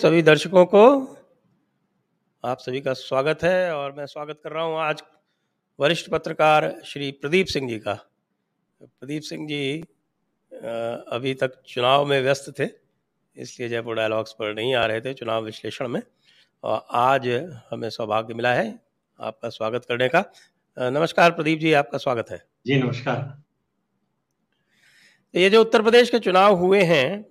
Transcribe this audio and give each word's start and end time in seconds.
सभी 0.00 0.22
दर्शकों 0.22 0.64
को 0.66 0.82
आप 2.44 2.58
सभी 2.58 2.80
का 2.80 2.92
स्वागत 2.92 3.42
है 3.42 3.74
और 3.74 3.92
मैं 3.92 4.04
स्वागत 4.06 4.38
कर 4.44 4.52
रहा 4.52 4.62
हूँ 4.64 4.78
आज 4.80 5.02
वरिष्ठ 5.78 6.08
पत्रकार 6.10 6.68
श्री 6.84 7.10
प्रदीप 7.12 7.46
सिंह 7.46 7.68
जी 7.68 7.78
का। 7.78 7.94
प्रदीप 8.80 9.22
सिंह 9.22 9.46
जी 9.48 9.80
अभी 11.12 11.34
तक 11.34 11.60
चुनाव 11.68 12.04
में 12.06 12.20
व्यस्त 12.22 12.52
थे 12.58 12.68
इसलिए 13.36 13.68
जयपुर 13.68 13.96
डायलॉग्स 13.96 14.32
पर 14.32 14.54
नहीं 14.54 14.74
आ 14.74 14.84
रहे 14.84 15.00
थे 15.00 15.12
चुनाव 15.14 15.44
विश्लेषण 15.44 15.88
में। 15.88 16.02
और 16.64 16.86
आज 16.90 17.28
हमें 17.70 17.88
सौभाग्य 17.90 18.34
मिला 18.34 18.52
है 18.54 18.78
आपका 19.20 19.48
स्वागत 19.48 19.84
करने 19.84 20.08
का। 20.08 20.24
नमस्कार 20.76 21.30
प्रदीप 21.30 21.58
जी 21.58 21.72
आपका 21.72 21.98
स्वागत 21.98 22.30
है। 22.30 22.42
जी 22.66 22.78
नमस्कार। 22.82 23.42
ये 25.34 25.50
जो 25.50 25.60
उत्तर 25.60 25.82
प्रदेश 25.82 26.10
के 26.10 26.18
चुनाव 26.20 26.56
हुए 26.56 26.82
हैं 26.84 27.24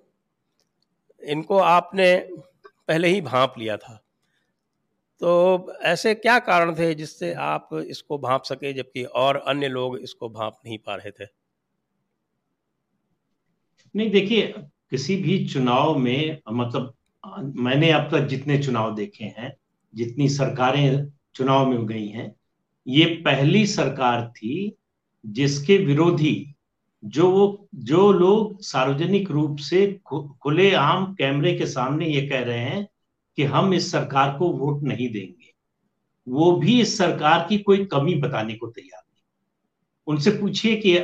इनको 1.24 1.58
आपने 1.60 2.14
पहले 2.90 3.08
ही 3.08 3.22
भांप 3.22 3.54
लिया 3.58 3.78
था। 3.78 4.04
तो 5.22 5.74
ऐसे 5.82 6.14
क्या 6.16 6.40
कारण 6.40 6.74
थे 6.76 6.94
जिससे 6.96 7.34
आप 7.34 7.70
इसको 7.88 8.18
भांप 8.18 8.44
सके, 8.44 8.74
जबकि 8.74 9.04
और 9.04 9.38
अन्य 9.38 9.68
लोग 9.68 9.98
इसको 9.98 10.30
भांप 10.30 10.58
नहीं 10.66 10.78
पा 10.78 10.96
रहे 10.96 11.12
थे? 11.12 11.26
नहीं, 13.96 14.10
देखिए, 14.12 14.54
किसी 14.90 15.16
भी 15.18 15.46
चुनाव 15.48 15.98
में 15.98 16.42
मतलब 16.52 16.94
मैंने 17.56 17.92
अब 17.92 18.10
तक 18.12 18.28
जितने 18.28 18.58
चुनाव 18.64 18.96
देखे 18.96 19.24
हैं, 19.24 19.54
जितनी 19.94 20.30
सरकारें 20.30 21.12
चुनाव 21.36 21.70
में 21.70 21.86
गई 21.86 22.08
हैं, 22.08 22.36
ये 22.88 23.06
पहली 23.26 23.66
सरकार 23.68 24.28
थी 24.36 24.78
जिसके 25.26 25.78
विरोधी 25.78 26.56
जो 27.06 27.32
वो, 27.32 27.70
जो 27.76 28.12
लोग 28.12 28.62
सार्वजनिक 28.62 29.32
रूप 29.32 29.58
से 29.58 30.00
खुले 30.42 30.74
आम 30.74 31.14
कैमरे 31.14 31.56
के 31.56 31.66
सामने 31.66 32.08
ये 32.08 32.28
कह 32.28 32.40
रहे 32.40 32.60
हैं 32.60 32.90
कि 33.36 33.44
हम 33.44 33.74
इस 33.74 33.92
सरकार 33.92 34.38
को 34.38 34.52
वोट 34.52 34.84
नहीं 34.84 35.12
देंगे। 35.12 35.54
वो 36.28 36.52
भी 36.52 36.82
इस 36.82 36.98
सरकार 36.98 37.46
की 37.50 37.58
कोई 37.58 37.86
कमी 37.86 38.16
बताने 38.16 38.54
को 38.54 38.68
तैयार 38.68 39.02
नहीं। 39.02 39.22
उनसे 40.08 40.32
पूछिए 40.32 40.76
कि 40.76 40.98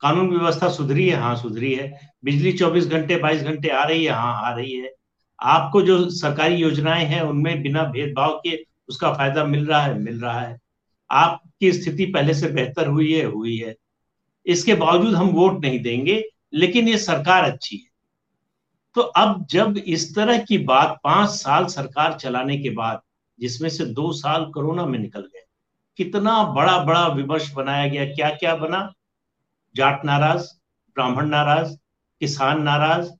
कानून 0.00 0.30
व्यवस्था 0.30 0.68
सुधरी 0.68 1.08
है? 1.08 1.16
हाँ 1.16 1.36
सुधरी 1.36 1.74
है। 1.74 2.12
बिजली 2.24 2.52
24 2.52 2.86
घंटे 2.86 3.16
22 3.16 3.42
घंटे 3.42 3.68
आ 3.68 3.84
रही 3.84 4.04
है? 4.04 4.12
हाँ 4.12 4.52
आ 4.52 4.54
रही 4.54 4.72
है। 4.72 4.94
आपको 5.42 5.82
जो 5.82 6.10
सरकारी 6.10 6.54
योजनाएँ 6.54 7.04
हैं, 7.04 7.22
उनमें 7.22 7.62
बिना 7.62 7.82
भेदभाव 7.82 8.40
के 8.46 8.66
उसका 8.88 9.12
फ़ायदा 9.12 9.44
मिल 9.44 9.66
रहा 9.66 9.82
है? 9.82 9.98
मिल 9.98 10.20
रहा 10.20 10.40
है। 10.40 10.58
आपकी 11.10 11.72
स्थिति 11.72 12.06
पहले 12.06 12.34
से 12.34 12.48
बेहतर 12.48 12.86
हुई 12.86 13.12
है? 13.12 13.24
हुई 13.24 13.56
है। 13.56 13.74
इसके 14.46 14.74
बावजूद 14.74 15.14
हम 15.14 15.28
वोट 15.28 15.64
नहीं 15.64 15.80
देंगे, 15.82 16.22
लेकिन 16.54 16.88
ये 16.88 16.98
सरकार 16.98 17.44
अच्छी 17.44 17.76
है। 17.76 17.90
तो 18.94 19.00
अब 19.00 19.46
जब 19.50 19.76
इस 19.76 20.14
तरह 20.14 20.38
की 20.38 20.58
बात 20.58 20.98
पाँच 21.04 21.30
साल 21.30 21.66
सरकार 21.66 22.12
चलाने 22.12 22.56
के 22.58 22.70
बाद, 22.70 23.00
जिसमें 23.38 23.68
से 23.68 23.84
दो 23.86 24.12
साल 24.12 24.44
कोरोना 24.44 24.86
में 24.86 24.98
निकल 24.98 25.20
गए, 25.20 25.44
कितना 25.98 26.42
बड़ा 26.44 26.78
बड़ा 26.78 27.06
विमर्श 27.06 27.52
बनाया 27.52 27.88
गया 27.88 28.04
क्या 28.04 28.30
क्या 28.30 28.54
बना? 28.56 28.92
जाट 29.76 30.04
नाराज़, 30.04 30.46
ब्राह्मण 30.96 31.28
नाराज़, 31.28 31.76
किसान 32.20 32.62
नाराज़, 32.62 33.10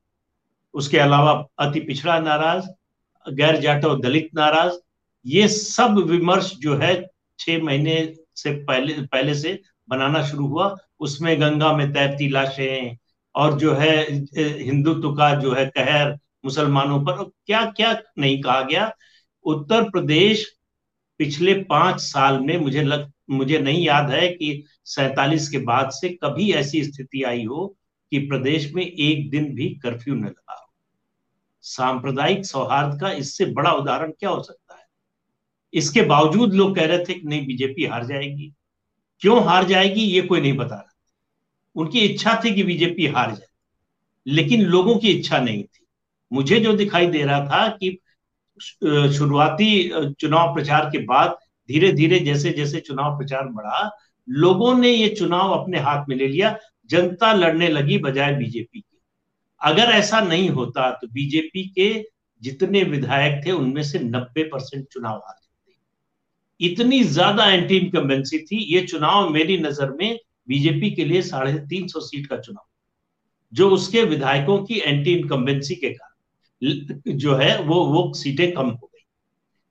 उसके 0.75 0.99
अलावा 0.99 1.33
अति 1.59 1.81
पिछड़ा 1.81 2.19
नाराज़, 2.21 2.67
गैर 3.27 3.61
जाटो 3.61 3.95
दलित 3.95 4.31
नाराज़, 4.35 4.75
ये 5.27 5.49
सब 5.49 5.99
विमर्श 5.99 6.53
जो 6.57 6.77
है, 6.77 6.95
छह 7.39 7.63
महीने 7.63 8.15
से 8.37 8.53
पहले 8.65 8.95
पहले 9.03 9.35
से 9.35 9.61
बनाना 9.89 10.23
शुरू 10.27 10.47
हुआ। 10.47 10.77
उसमें 11.01 11.41
गंगा 11.41 11.73
में 11.77 11.93
तैरती 11.93 12.29
लाशें 12.29 12.97
और 13.35 13.59
जो 13.59 13.75
है 13.75 13.97
हिंदुत्व 14.37 15.13
का 15.13 15.35
जो 15.35 15.53
है 15.55 15.67
कहर 15.67 16.13
मुसलमानों 16.45 17.01
पर। 17.01 17.23
क्या 17.47 17.65
क्या 17.71 17.97
नहीं 18.19 18.41
कहा 18.43 18.61
गया? 18.61 18.91
उत्तर 19.45 19.91
प्रदेश 19.91 20.47
पिछले 21.21 21.55
पाँच 21.65 22.01
साल 22.01 22.41
में 22.41 22.57
मुझे 22.59 22.83
लग, 22.83 23.11
मुझे 23.31 23.59
नहीं 23.59 23.85
याद 23.87 24.11
है 24.11 24.29
कि 24.29 24.65
सैतालीस 24.85 25.49
के 25.49 25.59
बाद 25.59 25.91
से 25.91 26.09
कभी 26.25 26.51
ऐसी 26.53 26.85
स्थिति 26.85 27.23
आई 27.23 27.45
हो 27.45 27.67
कि 28.13 28.19
प्रदेश 28.19 28.73
में 28.75 28.83
एक 28.83 29.31
दिन 29.31 29.55
भी 29.55 29.69
कर्फ्यू 29.75 30.15
न 30.15 30.25
लगा 30.25 30.55
हो। 30.55 30.73
सांप्रदायिक 31.63 32.47
सौहार्द 32.47 33.01
का 33.01 33.11
इससे 33.13 33.47
बड़ा 33.47 33.73
उदाहरण 33.73 34.11
क्या 34.11 34.31
हो 34.31 34.43
सकता 34.43 34.75
है? 34.75 34.85
इसके 35.75 36.03
बावजूद 36.03 36.55
लोग 36.55 36.75
कह 36.77 36.87
रहे 36.87 36.99
थे 36.99 37.15
कि 37.15 37.27
नहीं, 37.29 37.47
बीजेपी 37.47 37.85
हार 37.85 38.07
जाएगी। 38.07 38.53
क्यों 39.23 39.43
हार 39.45 39.65
जाएगी 39.65 40.01
ये 40.03 40.21
कोई 40.23 40.41
नहीं 40.41 40.57
बता 40.57 40.75
रहा। 40.75 40.93
उनकी 41.77 42.01
इच्छा 42.01 42.41
थी 42.45 42.55
कि 42.55 42.63
बीजेपी 42.63 43.07
हार 43.07 43.31
जाए, 43.31 43.47
लेकिन 44.27 44.63
लोगों 44.63 44.97
की 44.97 45.09
इच्छा 45.11 45.39
नहीं 45.39 45.63
थी। 45.63 45.85
मुझे 46.33 46.61
जो 46.61 46.73
दिखाई 46.73 47.07
दे 47.07 47.23
रहा 47.23 47.47
था 47.47 47.69
कि 47.73 47.99
शुरुआती 49.11 49.69
चुनाव 50.13 50.55
प्रचार 50.55 50.89
के 50.91 50.99
बाद 51.05 51.37
धीरे 51.69 51.93
धीरे 51.93 52.19
जैसे 52.21 52.51
जैसे 52.51 52.81
चुनाव 52.81 53.17
प्रचार 53.19 53.47
बढ़ा, 53.47 53.91
लोगों 54.29 54.75
ने 54.75 54.91
ये 54.91 55.09
चुनाव 55.09 55.53
अपने 55.53 55.79
हाथ 55.79 56.05
में 56.09 56.17
ले 56.17 56.27
लिया, 56.27 56.57
जनता 56.87 57.33
लड़ने 57.33 57.69
लगी 57.69 57.99
बजाय 57.99 58.35
बीजेपी 58.35 58.81
के। 58.81 58.99
अगर 59.61 59.93
ऐसा 59.93 60.21
नहीं 60.21 60.49
होता 60.51 60.91
तो 60.93 61.09
बीजेपी 61.09 61.67
के 61.69 61.89
जितने 62.43 62.83
विधायक 62.85 63.45
थे, 63.47 63.51
उनमें 63.51 63.83
से 63.83 63.99
90 63.99 64.43
परसेंट 64.45 64.87
चुनाव 64.87 65.17
हार 65.17 65.35
इतनी 66.61 67.03
ज़्यादा 67.05 67.47
एंटी 67.47 67.77
इनकम्बेंसी 67.77 68.39
थी, 68.39 68.57
ये 68.67 68.81
चुनाव 68.83 69.29
मेरी 69.31 69.59
नज़र 69.59 69.91
में 69.91 70.19
बीजेपी 70.49 70.91
के 70.91 71.05
लिए 71.05 71.23
साढ़े 71.23 71.53
तीन 71.61 71.87
सौ 71.89 72.01
सीट 72.01 72.27
का 72.27 72.37
चुनाव, 72.37 72.65
जो 73.53 73.69
उसके 73.71 74.03
विधायकों 74.05 74.59
की 74.65 74.79
एंटी 74.79 75.13
इनकम्बेंसी 75.13 75.75
के 75.75 75.89
कारण, 75.91 77.01
जो 77.09 77.35
है, 77.35 77.63
वो 77.63 77.85
वो 77.85 78.13
सीटें 78.15 78.53
कम 78.53 78.67
हो 78.67 78.87
गई। 78.87 79.05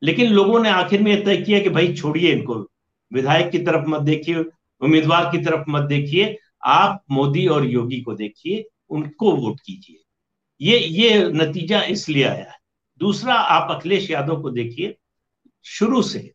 लेकिन 0.02 0.32
लोगों 0.32 0.60
ने 0.60 0.70
आखिर 0.70 1.02
में 1.02 1.24
तय 1.26 1.38
किया 1.38 1.60
कि 1.60 1.70
भाई 1.70 1.94
छोड़िए 1.94 2.32
इनको, 2.32 2.56
विधायक 3.12 3.52
की 3.52 3.60
तरफ़ 3.60 3.90
मत 3.90 4.02
देखिए, 4.02 4.44
उम्मीदवार 4.82 5.30
की 5.32 5.38
तरफ़ 5.38 5.70
मत 5.70 5.84
देखिए, 5.84 6.38
आप 6.64 7.04
मोदी 7.12 7.48
और 7.48 7.66
योगी 7.66 8.02
को 8.02 8.14
देखिए, 8.14 8.64
उनको 8.90 9.32
वोट 9.36 9.60
कीजिए। 9.60 10.00
ये 10.62 10.78
ये 10.80 11.24
नतीजा 11.32 11.82
इसलिए 11.84 12.24
आया 12.24 12.44
है। 12.44 12.58
दूसरा, 13.02 13.34
आप 13.34 13.72
अखिलेश 13.72 14.10
यादव 14.12 14.42
को 14.42 14.50
देखिए, 14.52 14.96
शुरू 15.66 16.02
से 16.02 16.32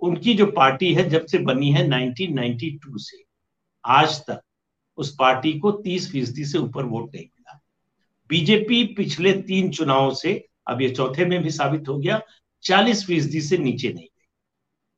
उनकी 0.00 0.34
जो 0.34 0.46
पार्टी 0.46 0.94
है, 0.94 1.08
जब 1.10 1.26
से 1.26 1.38
बनी 1.38 1.70
है 1.72 1.88
1992 1.88 2.98
से, 2.98 3.24
आज 3.84 4.18
तक, 4.20 4.40
उस 4.96 5.14
पार्टी 5.18 5.52
को 5.58 5.72
30 5.72 6.12
फ़ीसदी 6.12 6.44
से 6.44 6.58
ऊपर 6.58 6.84
वोट 6.84 7.14
नहीं 7.14 7.24
मिला। 7.24 7.60
बीजेपी 8.30 8.84
पिछले 8.84 9.32
तीन 9.32 9.70
चुनावों 9.70 10.14
से, 10.14 10.48
अब 10.68 10.82
ये 10.82 10.88
चौथे 10.88 11.24
में 11.24 11.42
भी 11.42 11.50
साबित 11.50 11.88
हो 11.88 11.98
गया 11.98 12.20
40 12.62 13.06
फ़ीसदी 13.06 13.40
से 13.40 13.58
नीचे 13.58 13.88
नहीं 13.88 14.04
गई। 14.04 14.26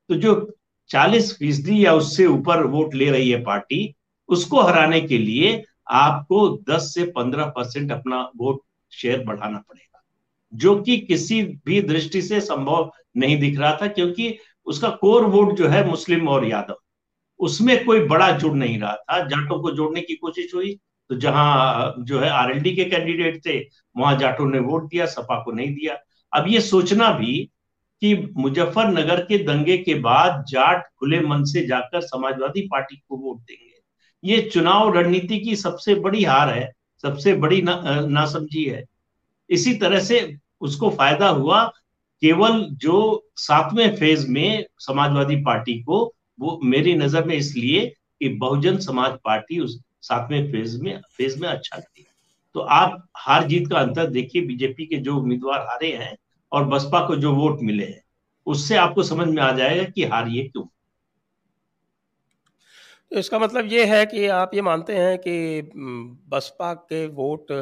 तो 0.09 0.15
जो 0.15 0.59
40 0.91 1.37
फ़ीसदी 1.39 1.85
या 1.87 1.95
उससे 1.95 2.27
ऊपर 2.27 2.67
वोट 2.67 2.95
ले 2.95 3.11
रही 3.11 3.31
है 3.31 3.43
पार्टी, 3.45 3.95
उसको 4.29 4.61
हराने 4.61 5.01
के 5.01 5.19
लिए 5.19 5.65
आपको 5.91 6.49
10 6.71 6.95
से 6.95 7.05
15 7.05 7.45
परसेंट 7.47 7.93
अपना 7.93 8.31
वोट 8.37 8.61
शेयर 8.93 9.25
बढ़ाना 9.25 9.59
पड़ेगा, 9.59 10.03
जो 10.55 10.83
कि 10.83 10.99
किसी 10.99 11.43
भी 11.43 11.83
दृष्टि 11.83 12.23
से 12.23 12.41
संभव 12.41 12.93
नहीं 13.17 13.39
दिख 13.41 13.59
रहा 13.59 13.79
था, 13.83 13.87
क्योंकि 13.87 14.39
उसका 14.71 14.89
कोर 15.01 15.25
वोट 15.27 15.57
जो 15.57 15.69
है 15.69 15.87
मुस्लिम 15.89 16.29
और 16.29 16.47
यादव। 16.47 16.77
उसमें 17.41 17.85
कोई 17.85 18.01
बड़ा 18.07 18.31
जुड़ 18.33 18.55
नहीं 18.55 18.79
रहा 18.79 18.95
था। 18.95 19.19
जाटों 19.21 19.61
को 19.63 19.71
जोड़ने 19.71 20.01
की 20.01 20.15
कोशिश 20.17 20.55
हुई 20.55 20.79
तो 21.11 21.17
जहाँ 21.17 21.95
जो 22.01 22.19
है 22.21 22.29
आरएलडी 22.31 22.75
के 22.77 22.85
कैंडिडेट 22.85 23.41
थे 23.47 23.59
वहाँ 23.97 24.17
जाटों 24.19 24.47
ने 24.47 24.59
वोट 24.61 24.85
दिया 24.85 25.07
सपा 25.09 25.43
को 25.45 25.53
नहीं 25.53 25.75
दिया। 25.75 25.97
अब 26.33 26.49
ये 26.49 26.61
सोचना 26.61 27.11
भी 27.13 27.39
कि 28.03 28.15
मुजफ्फरनगर 28.37 29.21
के 29.21 29.39
दंगे 29.39 29.77
के 29.79 29.95
बाद 30.01 30.45
जाट 30.49 30.85
खुले 30.99 31.21
मन 31.21 31.45
से 31.45 31.67
जाकर 31.67 32.01
समाजवादी 32.03 32.61
पार्टी 32.67 32.97
को 32.99 33.17
वोट 33.17 33.39
देंगे। 33.39 33.79
ये 34.25 34.41
चुनाव 34.45 34.93
रणनीति 34.95 35.39
की 35.39 35.57
सबसे 35.57 35.95
बड़ी 35.97 36.25
हार 36.25 36.49
है 36.51 36.71
सबसे 37.05 37.35
बड़ी 37.35 37.61
ना, 37.63 37.83
नासमझी 38.01 38.65
है। 38.65 38.85
इसी 39.51 39.75
तरह 39.75 40.01
से 40.01 40.37
उसको 40.61 40.91
फ़ायदा 40.91 41.29
हुआ 41.29 41.71
केवल 42.23 42.63
जो 42.81 42.97
सातवें 43.37 43.97
फ़ेज़ 43.97 44.27
में 44.29 44.67
समाजवादी 44.79 45.37
पार्टी 45.37 45.79
को, 45.83 46.05
वो 46.41 46.61
मेरी 46.65 46.95
नज़र 46.95 47.25
में 47.25 47.35
इसलिए 47.37 47.87
कि 47.87 48.29
बहुजन 48.41 48.79
समाज 48.79 49.19
पार्टी 49.25 49.61
उस 49.61 49.79
सातवें 50.03 50.51
फ़ेज़ 50.53 50.81
में 50.83 51.01
फ़ेज़ 51.17 51.41
में 51.41 51.49
अच्छा 51.49 51.81
थी। 51.81 52.07
तो 52.55 52.61
आप 52.61 53.07
हार 53.17 53.47
जीत 53.49 53.69
का 53.69 53.79
अंतर 53.79 54.07
देखिए 54.07 54.43
बीजेपी 54.43 54.87
के 54.87 54.97
जो 54.97 55.17
उम्मीदवार 55.17 55.61
हारे 55.61 55.93
हैं 55.93 56.17
और 56.53 56.65
बसपा 56.65 57.07
को 57.07 57.17
जो 57.17 57.35
वोट 57.35 57.61
मिले 57.63 57.85
हैं, 57.85 58.03
उससे 58.47 58.77
आपको 58.77 59.03
समझ 59.03 59.29
में 59.29 59.43
आ 59.43 59.51
जाएगा 59.53 59.85
कि 59.85 60.05
हारिए 60.05 60.49
क्यों। 60.49 60.65
तो 63.13 63.19
इसका 63.19 63.39
मतलब 63.39 63.67
ये 63.67 63.85
है 63.85 64.05
कि 64.07 64.27
आप 64.27 64.51
ये 64.55 64.63
मानते 64.63 64.97
हैं 64.97 65.17
कि 65.19 65.71
बसपा 66.31 66.73
के 66.75 67.07
वोट 67.07 67.53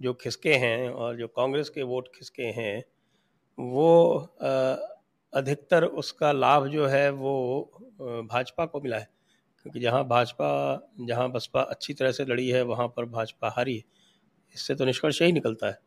जो 0.00 0.12
खिसके 0.14 0.54
हैं 0.54 0.90
और 0.90 1.16
जो 1.16 1.26
कांग्रेस 1.28 1.68
के 1.68 1.82
वोट 1.82 2.08
खिसके 2.14 2.42
हैं 2.42 2.82
वो 3.60 4.16
अधिकतर 5.32 5.84
उसका 5.84 6.32
लाभ 6.32 6.66
जो 6.66 6.86
है 6.86 7.10
वो 7.10 7.34
भाजपा 8.00 8.66
को 8.66 8.80
मिला 8.80 8.96
है। 8.96 9.08
क्योंकि 9.66 9.80
जहाँ 9.80 10.04
भाजपा 10.08 10.48
जहाँ 11.00 11.30
बसपा 11.32 11.62
अच्छी 11.62 11.94
तरह 11.94 12.12
से 12.12 12.24
लड़ी 12.24 12.48
है 12.48 12.62
वहाँ 12.62 12.86
पर 12.88 13.04
भाजपा 13.04 13.54
हारी 13.56 13.76
है। 13.76 13.82
इससे 14.54 14.74
तो 14.74 14.84
निष्कर्ष 14.84 15.22
यही 15.22 15.32
निकलता 15.32 15.66
है। 15.66 15.78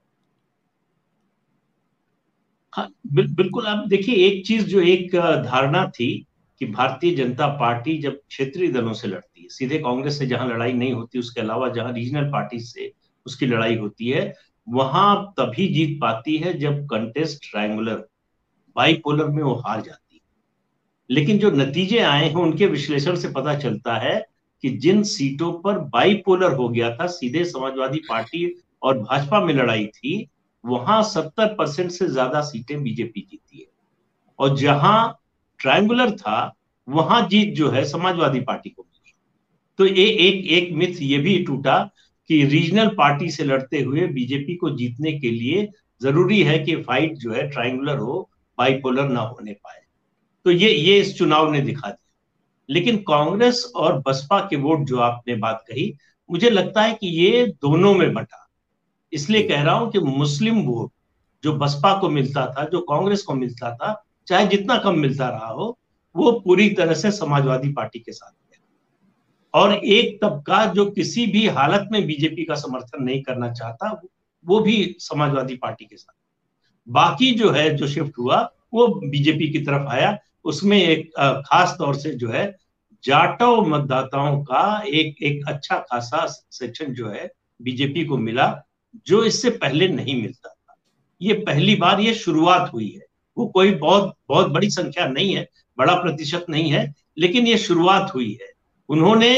हाँ 2.74 2.88
बिल, 3.08 3.28
बिल्कुल 3.36 3.66
आप 3.68 3.88
देखिए 3.88 4.16
एक 4.16 4.46
चीज़ 4.48 4.66
जो 4.66 4.82
एक 4.82 5.16
धारणा 5.46 5.86
थी 5.88 6.26
कि 6.62 6.66
भारतीय 6.66 7.16
जनता 7.16 7.48
पार्टी 7.48 7.98
जब 7.98 8.20
क्षेत्रीय 8.30 8.72
दलों 8.72 8.94
से 8.94 9.08
लड़ती 9.08 9.42
है 9.42 9.48
सीधे 9.50 9.78
कांग्रेस 9.78 10.20
से 10.20 10.26
जहाँ 10.26 10.48
लड़ाई 10.48 10.74
नहीं 10.74 10.94
होती 10.94 11.20
उसके 11.20 11.42
अलावा 11.42 11.70
जहाँ 11.70 11.92
रीजनल 11.94 12.32
पार्टी 12.32 12.60
से 12.60 12.92
उसकी 13.26 13.46
लड़ाई 13.46 13.76
होती 13.78 14.10
है 14.10 14.34
वहाँ 14.68 15.34
तभी 15.40 15.68
जीत 15.68 15.98
पाती 16.02 16.38
है 16.38 16.54
जब 16.60 16.86
कंटेस्ट 16.86 17.50
ट्रायंगुलर 17.52 17.96
बाइपोलर 18.76 19.26
में 19.26 19.42
वो 19.44 19.54
हार 19.56 19.82
जाती 19.82 20.16
है। 20.16 20.22
लेकिन 21.10 21.38
जो 21.38 21.52
नतीजे 21.52 22.00
आए 22.00 22.26
हैं 22.26 22.36
उनके 22.36 22.66
विश्लेषण 22.66 23.16
से 23.16 23.30
पता 23.32 23.56
चलता 23.60 23.98
है 23.98 24.16
कि 24.64 24.70
जिन 24.78 25.04
सीटों 25.04 25.52
पर 25.62 25.78
बाइपोलर 25.90 26.54
हो 26.54 26.68
गया 26.70 26.96
था 26.96 27.08
सीधे 27.08 27.44
समाजवादी 27.46 28.00
पार्टी 28.00 28.46
और 28.84 28.98
भाजपा 29.00 29.40
में 29.46 29.54
लड़ाई 29.54 29.86
थी 29.88 30.28
वहाँ 30.64 31.02
सत्तर 31.04 31.54
परसेंट 31.56 31.92
से 31.92 32.08
ज़्यादा 32.08 32.42
सीटें 32.42 32.82
बीजेपी 32.84 33.22
जीती 33.22 33.60
है। 33.60 33.66
और 34.40 34.56
जहाँ 34.58 35.20
ट्रायंगुलर 35.60 36.12
था 36.12 36.54
वहाँ 36.88 37.28
जीत 37.28 37.54
जो 37.56 37.70
है 37.70 37.84
समाजवादी 37.86 38.40
पार्टी 38.40 38.70
को 38.70 38.84
मिली। 38.84 39.14
तो 39.80 39.86
ए, 39.86 39.90
एक 39.90 40.48
एक 40.48 40.72
मिथ 40.74 41.02
ये 41.02 41.18
भी 41.18 41.38
टूटा 41.44 41.78
कि 42.28 42.46
रीजनल 42.46 42.88
पार्टी 42.88 43.32
से 43.32 43.44
लड़ते 43.44 43.82
हुए 43.82 44.08
बीजेपी 44.08 44.56
को 44.56 44.70
जीतने 44.70 45.12
के 45.12 45.32
लिए 45.32 45.70
ज़रूरी 46.02 46.44
है 46.44 46.60
कि 46.60 46.76
फाइट 46.76 47.14
जो 47.14 47.34
है 47.34 47.50
ट्रायंगुलर 47.50 47.98
हो 47.98 48.30
बाइपोलर 48.58 49.10
ना 49.10 49.20
होने 49.20 49.54
पाए। 49.54 49.82
तो 50.46 50.52
ये 50.52 50.70
ये 50.70 51.00
इस 51.00 51.18
चुनाव 51.18 51.52
ने 51.52 51.62
दिखा 51.62 51.88
दिया। 51.88 52.10
लेकिन 52.70 52.98
कांग्रेस 52.98 53.74
और 53.76 54.04
बसपा 54.08 54.40
के 54.40 54.56
वोट 54.56 54.80
जो 54.80 54.98
आपने 55.00 55.36
बात 55.36 55.66
कही, 55.68 55.98
मुझे 56.32 56.50
लगता 56.50 56.82
है 56.82 56.94
कि 56.94 57.08
ये 57.08 57.48
दोनों 57.48 57.94
में 57.94 58.14
बटा। 58.14 58.50
इसलिए 59.14 59.44
कह 59.44 59.64
रहा 59.64 59.76
हूँ 59.76 59.92
कि 59.92 60.00
मुस्लिम 60.00 60.62
वोट 60.62 60.92
जो 61.44 61.54
बसपा 61.54 62.00
को 62.00 62.10
मिलता 62.10 62.46
था, 62.46 62.66
जो 62.66 62.80
कांग्रेस 62.82 63.24
को 63.24 63.34
मिलता 63.34 63.76
था, 63.76 64.06
चाहे 64.28 64.48
जितना 64.48 64.78
कम 64.78 65.00
मिलता 65.00 65.30
रहा 65.30 65.48
हो, 65.48 65.80
वो 66.16 66.32
पूरी 66.32 66.70
तरह 66.70 66.94
से 66.94 67.12
समाजवादी 67.12 67.72
पार्टी 67.74 68.00
के 68.00 68.12
साथ 68.12 68.32
और 69.54 69.74
एक 69.74 70.20
तबका 70.22 70.66
जो 70.66 70.86
किसी 70.92 71.26
भी 71.28 71.48
हालत 71.48 71.90
में 71.92 72.08
बीजेपी 72.08 72.46
का 72.46 72.56
समर्थन 72.56 73.04
नहीं 73.04 73.22
करना 73.22 73.52
चाहता, 73.52 74.02
वो 74.48 74.60
भी 74.60 74.96
समाजवादी 75.00 75.56
पार्टी 75.56 75.86
के 75.86 75.98
साथ। 75.98 76.16
बाकी 76.90 77.32
जो 77.32 77.52
है, 77.52 77.76
जो 77.76 77.88
शिफ्ट 77.88 78.18
हुआ, 78.20 78.52
वो 78.74 78.88
बीजेपी 78.88 79.50
की 79.50 79.60
तरफ़ 79.60 79.88
आया। 79.88 80.18
उसमें 80.46 80.84
एक 80.84 81.12
खास 81.46 81.76
तौर 81.78 81.96
से 81.96 82.10
जो 82.12 82.30
है, 82.30 82.56
जाटव 83.04 83.62
मतदाताओं 83.62 84.44
का 84.44 84.84
एक 84.88 85.16
एक 85.24 85.48
अच्छा 85.48 85.78
खासा 85.78 86.26
सेक्शन 86.52 86.94
जो 86.94 87.10
है, 87.10 87.32
बीजेपी 87.62 88.06
को 88.06 88.18
मिला, 88.18 88.64
जो 89.08 89.24
इससे 89.24 89.50
पहले 89.50 89.88
नहीं 89.88 90.22
मिलता 90.22 90.50
था। 90.50 90.76
ये 91.22 91.34
पहली 91.34 91.76
बार 91.76 92.00
ये 92.00 92.14
शुरुआत 92.14 92.72
हुई 92.74 92.90
है। 92.90 93.06
वो 93.38 93.46
कोई 93.48 93.72
बहुत 93.72 94.16
बहुत 94.30 94.48
बड़ी 94.48 94.70
संख्या 94.70 95.08
नहीं 95.08 95.36
है, 95.36 95.50
बड़ा 95.78 95.96
प्रतिशत 95.96 96.46
नहीं 96.50 96.72
है, 96.72 96.94
लेकिन 97.18 97.48
ये 97.48 97.58
शुरुआत 97.58 98.12
हुई 98.16 98.38
है। 98.42 98.53
उन्होंने 98.94 99.34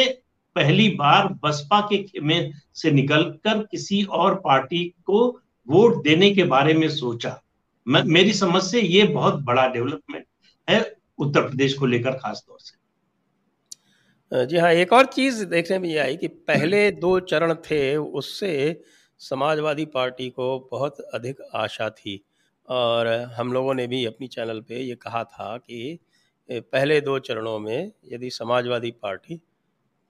पहली 0.56 0.88
बार 0.96 1.28
बसपा 1.44 1.80
के 1.92 2.19
में 2.22 2.52
से 2.74 2.92
निकलकर 2.92 3.66
किसी 3.72 4.04
और 4.13 4.36
पार्टी 4.36 4.84
को 5.06 5.19
वोट 5.68 6.04
देने 6.04 6.30
के 6.31 6.44
बारे 6.44 6.74
में 6.74 6.88
सोचा। 6.90 7.40
मेरी 7.88 8.34
समझ 8.34 8.62
से 8.63 8.81
ये 8.81 9.04
बहुत 9.04 9.40
बड़ा 9.42 9.68
डेवलपमेंट 9.68 10.25
है 10.68 10.80
उत्तर 11.19 11.42
प्रदेश 11.42 11.74
को 11.74 11.86
लेकर 11.86 12.18
खास 12.18 12.44
तौर 12.48 12.57
से 12.60 14.46
जी 14.46 14.57
हाँ 14.57 14.72
एक 14.74 14.94
और 14.94 15.06
चीज़ 15.06 15.44
देखने 15.46 15.80
में 15.80 15.90
ये 15.90 15.98
आई 15.98 16.16
कि 16.18 16.28
पहले 16.28 16.92
दो 16.92 17.19
चरण 17.19 17.54
थे, 17.54 17.98
उससे 17.98 18.81
समाजवादी 19.22 19.86
पार्टी 19.86 20.30
को 20.30 20.48
बहुत 20.72 21.00
अधिक 21.13 21.42
आशा 21.56 21.90
थी। 21.90 22.24
और 22.68 23.07
हम 23.38 23.54
लोगों 23.54 23.74
ने 23.74 23.86
भी 23.88 24.06
अपनी 24.06 24.28
चैनल 24.28 24.60
पे 24.60 24.80
ये 24.80 24.96
कहा 24.96 25.24
था 25.24 25.57
कि 25.57 26.00
पहले 26.50 27.00
दो 27.01 27.18
चरणों 27.19 27.57
में 27.59 27.92
यदि 28.06 28.30
समाजवादी 28.30 28.92
पार्टी 28.92 29.38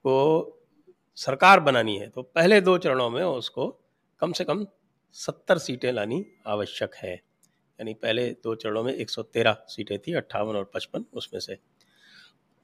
को 0.06 0.52
सरकार 1.18 1.60
बनानी 1.60 1.98
है 1.98 2.10
तो 2.10 2.22
पहले 2.22 2.60
दो 2.62 2.78
चरणों 2.78 3.10
में 3.10 3.22
उसको 3.24 3.68
कम 4.22 4.32
से 4.32 4.44
कम 4.44 4.66
सत्तर 5.16 5.58
सीटें 5.58 5.92
लानी 5.92 6.26
आवश्यक 6.48 6.96
है। 6.96 7.14
यानी 7.14 7.94
पहले 7.94 8.30
दो 8.44 8.56
चरणों 8.56 8.84
में 8.84 8.94
113 8.94 9.56
सीटें 9.68 9.98
थी, 10.00 10.14
अट्ठावन 10.14 10.56
और 10.56 10.72
पचपन 10.74 11.06
उसमें 11.14 11.40
से। 11.40 11.58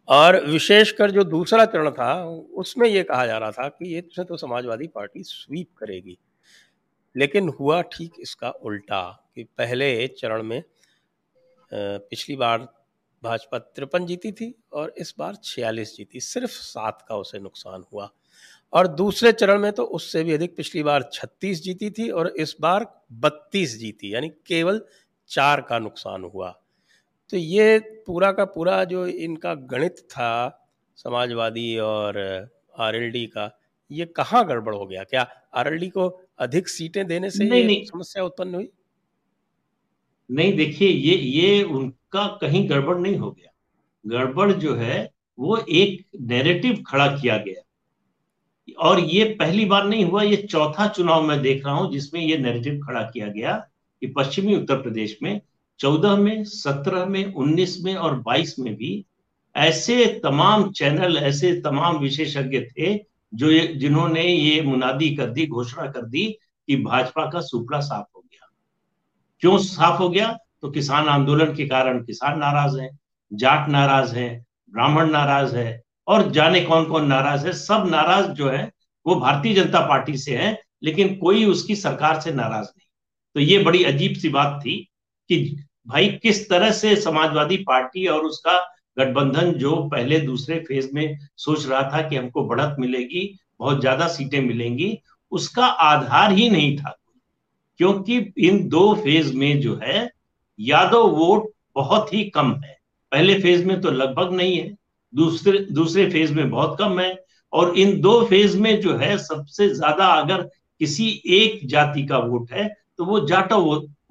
और 0.08 0.40
विशेषकर 0.46 1.12
जो 1.12 1.24
दूसरा 1.24 1.66
चरण 1.66 1.90
था, 1.92 2.26
उसमें 2.26 2.88
ये 2.88 3.04
कहा 3.04 3.26
जा 3.26 3.38
रहा 3.38 3.52
था 3.52 3.68
कि 3.70 3.94
ये 3.94 4.02
तो 4.02 4.38
समाजवादी 4.38 4.88
पार्टी 4.88 5.24
स्वीप 5.24 5.70
करेगी। 5.78 6.18
लेकिन 7.16 7.50
हुआ 7.50 7.82
ठीक 7.94 8.14
इसका 8.20 8.50
उल्टा 8.50 9.32
कि 9.36 9.44
पहले 9.44 10.08
चरण 10.10 10.44
में 10.44 10.64
पिछली 11.74 12.36
बार 12.36 12.68
भाजपा 13.24 13.58
तिरपन 13.60 14.06
जीती 14.06 14.32
थी 14.32 14.54
और 14.74 14.94
इस 14.98 15.14
बार 15.20 15.36
छियालीस 15.44 15.96
जीती। 15.98 16.20
सिर्फ़ 16.20 16.52
सात 16.52 17.06
का 17.10 17.16
उसे 17.16 17.40
नुकसान 17.40 17.84
हुआ। 17.94 18.10
और 18.74 18.88
दूसरे 18.88 19.32
चरण 19.32 19.60
में 19.60 19.72
तो 19.72 19.84
उससे 19.84 20.24
भी 20.24 20.34
अधिक 20.34 20.56
पिछली 20.56 20.84
बार 20.84 21.10
छत्तीस 21.14 21.62
जीती 21.64 21.90
थी 21.90 22.10
और 22.10 22.28
इस 22.38 22.56
बार 22.62 22.86
बत्तीस 23.14 23.78
जीती 23.80 24.14
यानी 24.14 24.30
केवल 24.48 24.82
चार 25.30 25.62
का 25.62 25.80
नुकसान 25.80 26.24
हुआ। 26.24 26.50
तो 27.30 27.38
ये 27.38 27.80
पूरा 28.08 28.32
का 28.32 28.46
पूरा 28.46 28.84
जो 28.84 29.06
इनका 29.08 29.54
गणित 29.56 30.00
था 30.12 30.32
समाजवादी 30.98 31.78
और 31.78 32.18
आरएलडी 32.80 33.26
का 33.28 33.52
ये 33.92 34.06
कहाँ 34.06 34.46
गड़बड़ 34.48 34.76
हो 34.76 34.86
गया? 34.86 35.04
क्या 35.04 35.28
आरएलडी 35.54 35.90
को 35.90 36.08
अधिक 36.40 36.68
सीटें 36.68 37.06
देने 37.08 37.30
से 37.30 37.44
नहीं, 37.44 37.62
ये 37.62 37.68
नहीं, 37.68 37.84
समस्या 37.86 38.24
उत्पन्न 38.24 38.56
हुई? 38.56 38.70
नहीं, 40.32 40.54
देखिए, 40.54 40.90
ये 40.90 41.16
ये 41.16 41.64
उनका 41.64 42.28
कहीं 42.42 42.70
गड़बड़ 42.70 42.98
नहीं 42.98 43.18
हो 43.18 43.32
गया। 43.32 43.52
गड़बड़ 44.08 44.52
जो 44.52 44.76
है, 44.76 45.12
वो 45.40 45.58
एक 45.58 46.06
नैरेटिव 46.22 46.84
खड़ा 46.88 47.08
किया 47.08 47.38
गया। 47.38 47.62
और 48.80 49.00
ये 49.00 49.24
पहली 49.24 49.66
बार 49.66 49.88
नहीं 49.88 50.06
हुआ, 50.06 50.24
ये 50.24 50.36
चौथा 50.36 50.88
चुनाव 50.88 51.24
मैं 51.24 51.42
देख 51.42 51.66
रहा 51.66 51.76
हूँ, 51.76 51.92
जिसमें 51.92 52.22
ये 52.22 52.38
नैरेटिव 52.38 52.82
खड़ा 52.88 53.02
किया 53.02 53.28
गया 53.28 53.58
कि 54.02 54.08
पश्चिमी 54.08 54.56
उत्तर 54.56 54.76
प्रदेश 54.76 55.18
में, 55.24 55.42
चौदह 55.80 56.16
में, 56.16 56.44
सत्रह 56.44 57.06
में, 57.06 57.34
उन्नीस 57.34 57.84
में 57.84 57.96
और 57.96 58.20
बाईस 58.20 58.60
में 58.60 58.76
भी 58.76 59.06
ऐसे 59.56 60.06
तमाम 60.24 60.72
चैनल 60.72 61.18
ऐसे 61.18 61.62
तमाम 61.62 61.98
विशेषज्ञ 61.98 62.62
थे, 62.62 62.98
जो 63.34 63.52
जिन्होंने 63.76 64.24
ये 64.24 64.62
मुनादी 64.62 65.16
कर 65.16 65.30
दी, 65.30 65.48
घोषणा 65.48 65.86
कर 65.86 66.06
दी 66.06 66.38
कि 66.68 66.76
भाजपा 66.76 67.30
का 67.30 67.42
सुपड़ा 67.42 67.80
साफ़ 67.80 68.08
हो 68.16 68.21
क्यों 69.42 69.58
साफ़ 69.58 69.98
हो 69.98 70.10
गया? 70.10 70.38
तो 70.62 70.70
किसान 70.72 71.08
आंदोलन 71.08 71.54
के 71.54 71.66
कारण 71.66 72.04
किसान 72.04 72.40
नाराज़ 72.40 72.80
हैं, 72.80 73.00
जाट 73.34 73.70
नाराज़ 73.70 74.16
हैं, 74.16 74.46
ब्राह्मण 74.74 75.10
नाराज़ 75.10 75.56
है, 75.56 75.82
और 76.08 76.32
जाने 76.32 76.62
कौन 76.62 76.86
कौन 76.86 77.06
नाराज़ 77.06 77.46
है। 77.48 77.54
सब 77.54 77.88
नाराज़ 77.90 78.28
जो 78.28 78.50
है, 78.50 78.72
वो 79.06 79.16
भारतीय 79.16 79.54
जनता 79.54 79.80
पार्टी 79.80 80.18
से 80.18 80.38
है, 80.38 80.62
लेकिन 80.84 81.16
कोई 81.16 81.46
उसकी 81.46 81.76
सरकार 81.76 82.20
से 82.22 82.32
नाराज़ 82.32 82.68
नहीं। 82.68 82.88
तो 83.36 83.40
ये 83.40 83.58
बड़ी 83.64 83.84
अजीब 83.84 84.14
सी 84.14 84.30
बात 84.30 84.60
थी 84.66 84.78
कि 85.30 85.64
भाई 85.88 86.08
किस 86.08 86.50
तरह 86.50 86.72
से 86.72 86.96
समाजवादी 86.96 87.58
पार्टी 87.58 88.08
और 88.08 88.22
उसका 88.22 88.58
गठबंधन 89.00 89.52
जो 89.52 89.76
पहले 89.76 90.20
दूसरे 90.20 90.60
फ़ेज़ 90.60 90.90
में 90.94 91.18
सोच 91.38 91.68
रहा 91.68 91.84
था 91.84 92.10
कि 92.10 92.16
हमको 92.16 92.44
बढ़त 92.48 92.76
मिलेगी, 92.80 93.40
बहुत 93.60 93.80
ज़्यादा 93.80 94.08
सीटें 94.08 94.42
मिलेंगी, 94.42 94.98
उसका 95.32 95.66
आधार 95.66 96.32
ही 96.32 96.50
नहीं 96.50 96.78
था। 96.78 96.98
क्योंकि 97.80 98.18
इन 98.40 98.68
दो 98.70 98.94
फ़ेज़ 98.96 99.34
में 99.36 99.60
जो 99.62 99.80
है, 99.84 100.10
यादव 100.60 101.08
वोट 101.10 101.50
बहुत 101.76 102.14
ही 102.14 102.24
कम 102.30 102.52
है। 102.56 102.78
पहले 103.12 103.40
फ़ेज़ 103.40 103.66
में 103.66 103.80
तो 103.82 103.92
लगभग 103.92 104.34
नहीं 104.34 104.58
है, 104.58 104.76
दूसरे 105.14 105.60
दूसरे 105.72 106.10
फ़ेज़ 106.10 106.34
में 106.34 106.50
बहुत 106.50 106.76
कम 106.80 107.00
है। 107.00 107.16
और 107.54 107.78
इन 107.78 108.00
दो 108.02 108.24
फ़ेज़ 108.26 108.58
में 108.60 108.80
जो 108.82 108.96
है, 108.98 109.18
सबसे 109.18 109.68
ज़्यादा 109.70 110.06
अगर 110.14 110.42
किसी 110.82 111.10
एक 111.28 111.68
जाति 111.70 112.06
का 112.06 112.18
वोट 112.20 112.52
है 112.52 112.68
तो 112.98 113.06
वो 113.06 113.20
जाटो 113.28 113.60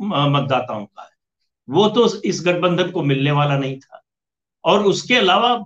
मतदाताओं 0.03 0.85
का 0.85 1.03
है। 1.03 1.09
वो 1.69 1.89
तो 1.89 2.07
इस 2.23 2.43
गठबंधन 2.47 2.91
को 2.91 3.03
मिलने 3.03 3.31
वाला 3.31 3.57
नहीं 3.59 3.79
था। 3.79 4.03
और 4.65 4.85
उसके 4.85 5.15
अलावा 5.15 5.57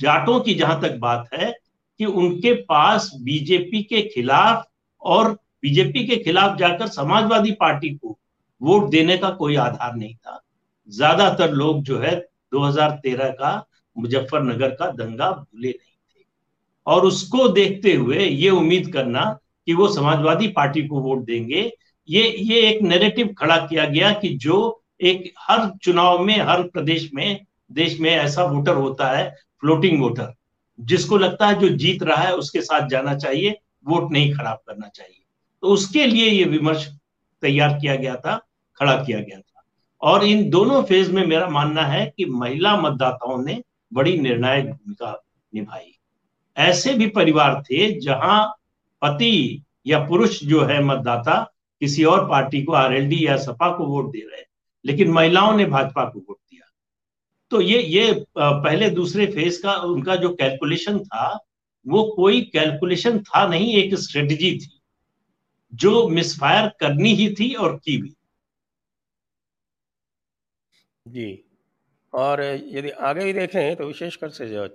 जाटों 0.00 0.38
की 0.40 0.54
जहाँ 0.54 0.80
तक 0.82 0.96
बात 0.98 1.28
है, 1.34 1.52
कि 2.00 2.04
उनके 2.04 2.52
पास 2.62 3.10
बीजेपी 3.20 3.82
के 3.82 4.02
खिलाफ 4.04 4.64
और 5.02 5.36
बीजेपी 5.62 6.06
के 6.06 6.16
खिलाफ 6.16 6.56
जाकर 6.58 6.88
समाजवादी 6.88 7.52
पार्टी 7.52 7.90
को 7.90 8.16
वोट 8.60 8.88
देने 8.90 9.16
का 9.16 9.30
कोई 9.30 9.56
आधार 9.56 9.94
नहीं 9.94 10.14
था। 10.14 10.40
ज़्यादातर 10.88 11.52
लोग 11.52 11.82
जो 11.82 11.98
है 11.98 12.14
2013 12.52 13.30
का 13.30 13.52
मुजफ्फरनगर 13.96 14.68
का 14.70 14.86
दंगा 14.92 15.30
भूले 15.30 15.68
नहीं 15.68 15.96
थे। 16.14 16.24
और 16.86 17.04
उसको 17.04 17.48
देखते 17.48 17.92
हुए 17.92 18.18
ये 18.18 18.50
उम्मीद 18.50 18.92
करना 18.92 19.24
कि 19.66 19.74
वो 19.74 19.88
समाजवादी 19.88 20.48
पार्टी 20.48 20.86
को 20.86 21.00
वोट 21.00 21.24
देंगे, 21.24 21.70
ये 22.08 22.22
ये 22.38 22.60
एक 22.68 22.82
नैरेटिव 22.82 23.34
खड़ा 23.38 23.56
किया 23.56 23.84
गया 23.84 24.12
कि 24.12 24.28
जो 24.36 24.82
एक, 25.00 25.32
हर 25.38 25.70
चुनाव 25.82 26.18
में, 26.18 26.38
हर 26.38 26.62
प्रदेश 26.62 27.10
में, 27.14 27.44
देश 27.72 27.98
में 28.00 28.10
ऐसा 28.10 28.44
वोटर 28.44 28.74
होता 28.74 29.10
है 29.10 29.28
फ्लोटिंग 29.60 30.00
वोटर 30.02 30.34
जिसको 30.78 31.16
लगता 31.18 31.46
है 31.46 31.58
जो 31.60 31.68
जीत 31.68 32.02
रहा 32.02 32.22
है 32.22 32.34
उसके 32.34 32.60
साथ 32.60 32.88
जाना 32.88 33.14
चाहिए 33.16 33.58
वोट 33.86 34.12
नहीं 34.12 34.34
खराब 34.34 34.58
करना 34.68 34.88
चाहिए। 34.88 35.17
तो 35.62 35.68
उसके 35.68 36.06
लिए 36.06 36.30
ये 36.30 36.44
विमर्श 36.44 36.86
तैयार 37.42 37.78
किया 37.80 37.94
गया 37.96 38.14
था, 38.16 38.36
खड़ा 38.80 38.96
किया 39.04 39.20
गया 39.20 39.38
था। 39.38 39.62
और 40.02 40.24
इन 40.24 40.48
दोनों 40.50 40.82
फ़ेज़ 40.82 41.12
में 41.12 41.26
मेरा 41.26 41.48
मानना 41.48 41.82
है 41.82 42.04
कि 42.16 42.24
महिला 42.24 42.76
मतदाताओं 42.76 43.42
ने 43.44 43.62
बड़ी 43.92 44.18
निर्णायक 44.18 44.66
भूमिका 44.66 45.24
निभाई। 45.54 45.94
ऐसे 46.56 46.94
भी 46.94 47.06
परिवार 47.06 47.62
थे 47.62 48.00
जहाँ 48.00 48.44
पति 49.02 49.62
या 49.86 49.98
पुरुष 49.98 50.42
जो 50.44 50.64
है 50.64 50.82
मतदाता 50.84 51.40
किसी 51.80 52.04
और 52.04 52.28
पार्टी 52.28 52.62
को 52.62 52.72
आरएलडी 52.72 53.26
या 53.26 53.36
सपा 53.36 53.70
को 53.76 53.84
वोट 53.84 54.10
दे 54.12 54.18
रहे 54.18 54.42
लेकिन 54.84 55.10
महिलाओं 55.10 55.56
ने 55.56 55.64
भाजपा 55.64 56.04
को 56.04 56.18
वोट 56.18 56.36
दिया। 56.36 56.66
तो 57.50 57.60
ये 57.60 57.82
ये 57.82 58.12
पहले 58.38 58.90
दूसरे 58.90 59.26
फ़ेज़ 59.26 59.62
का 59.62 59.74
उनका 59.74 60.16
जो 60.16 60.34
कैलकुलेशन 60.34 60.98
था, 60.98 61.38
वो 61.86 62.02
कोई 62.16 62.40
कैलकुलेशन 62.40 63.18
था 63.18 63.46
नहीं, 63.46 63.72
एक 63.74 63.94
स्ट्रेटजी 63.94 64.52
थी। 64.58 64.77
जो 65.72 66.08
मिसफायर 66.10 66.68
करनी 66.80 67.14
ही 67.14 67.28
थी 67.34 67.52
और 67.56 67.76
की 67.76 67.96
भी। 68.02 68.14
जी। 71.06 71.44
और 72.12 72.42
यदि 72.42 72.90
आगे 72.90 73.24
भी 73.24 73.32
देखें 73.32 73.76
तो 73.76 73.86
विशेषकर 73.86 74.30
से 74.30 74.48
जो 74.48 74.66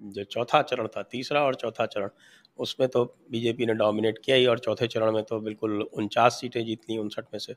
जो 0.00 0.24
चौथा 0.24 0.60
चरण 0.62 0.86
था, 0.88 1.02
तीसरा 1.04 1.42
और 1.44 1.54
चौथा 1.54 1.86
चरण, 1.86 2.08
उसमें 2.58 2.88
तो 2.90 3.04
बीजेपी 3.30 3.66
ने 3.66 3.74
डोमिनेट 3.74 4.18
किया 4.24 4.36
ही 4.36 4.46
और 4.46 4.58
चौथे 4.58 4.86
चरण 4.88 5.12
में 5.12 5.22
तो 5.24 5.40
बिल्कुल 5.40 5.82
उनचास 5.84 6.38
सीटें 6.40 6.64
जीत 6.66 6.80
ली 6.90 6.98
उनसठ 6.98 7.24
में 7.32 7.38
से। 7.40 7.54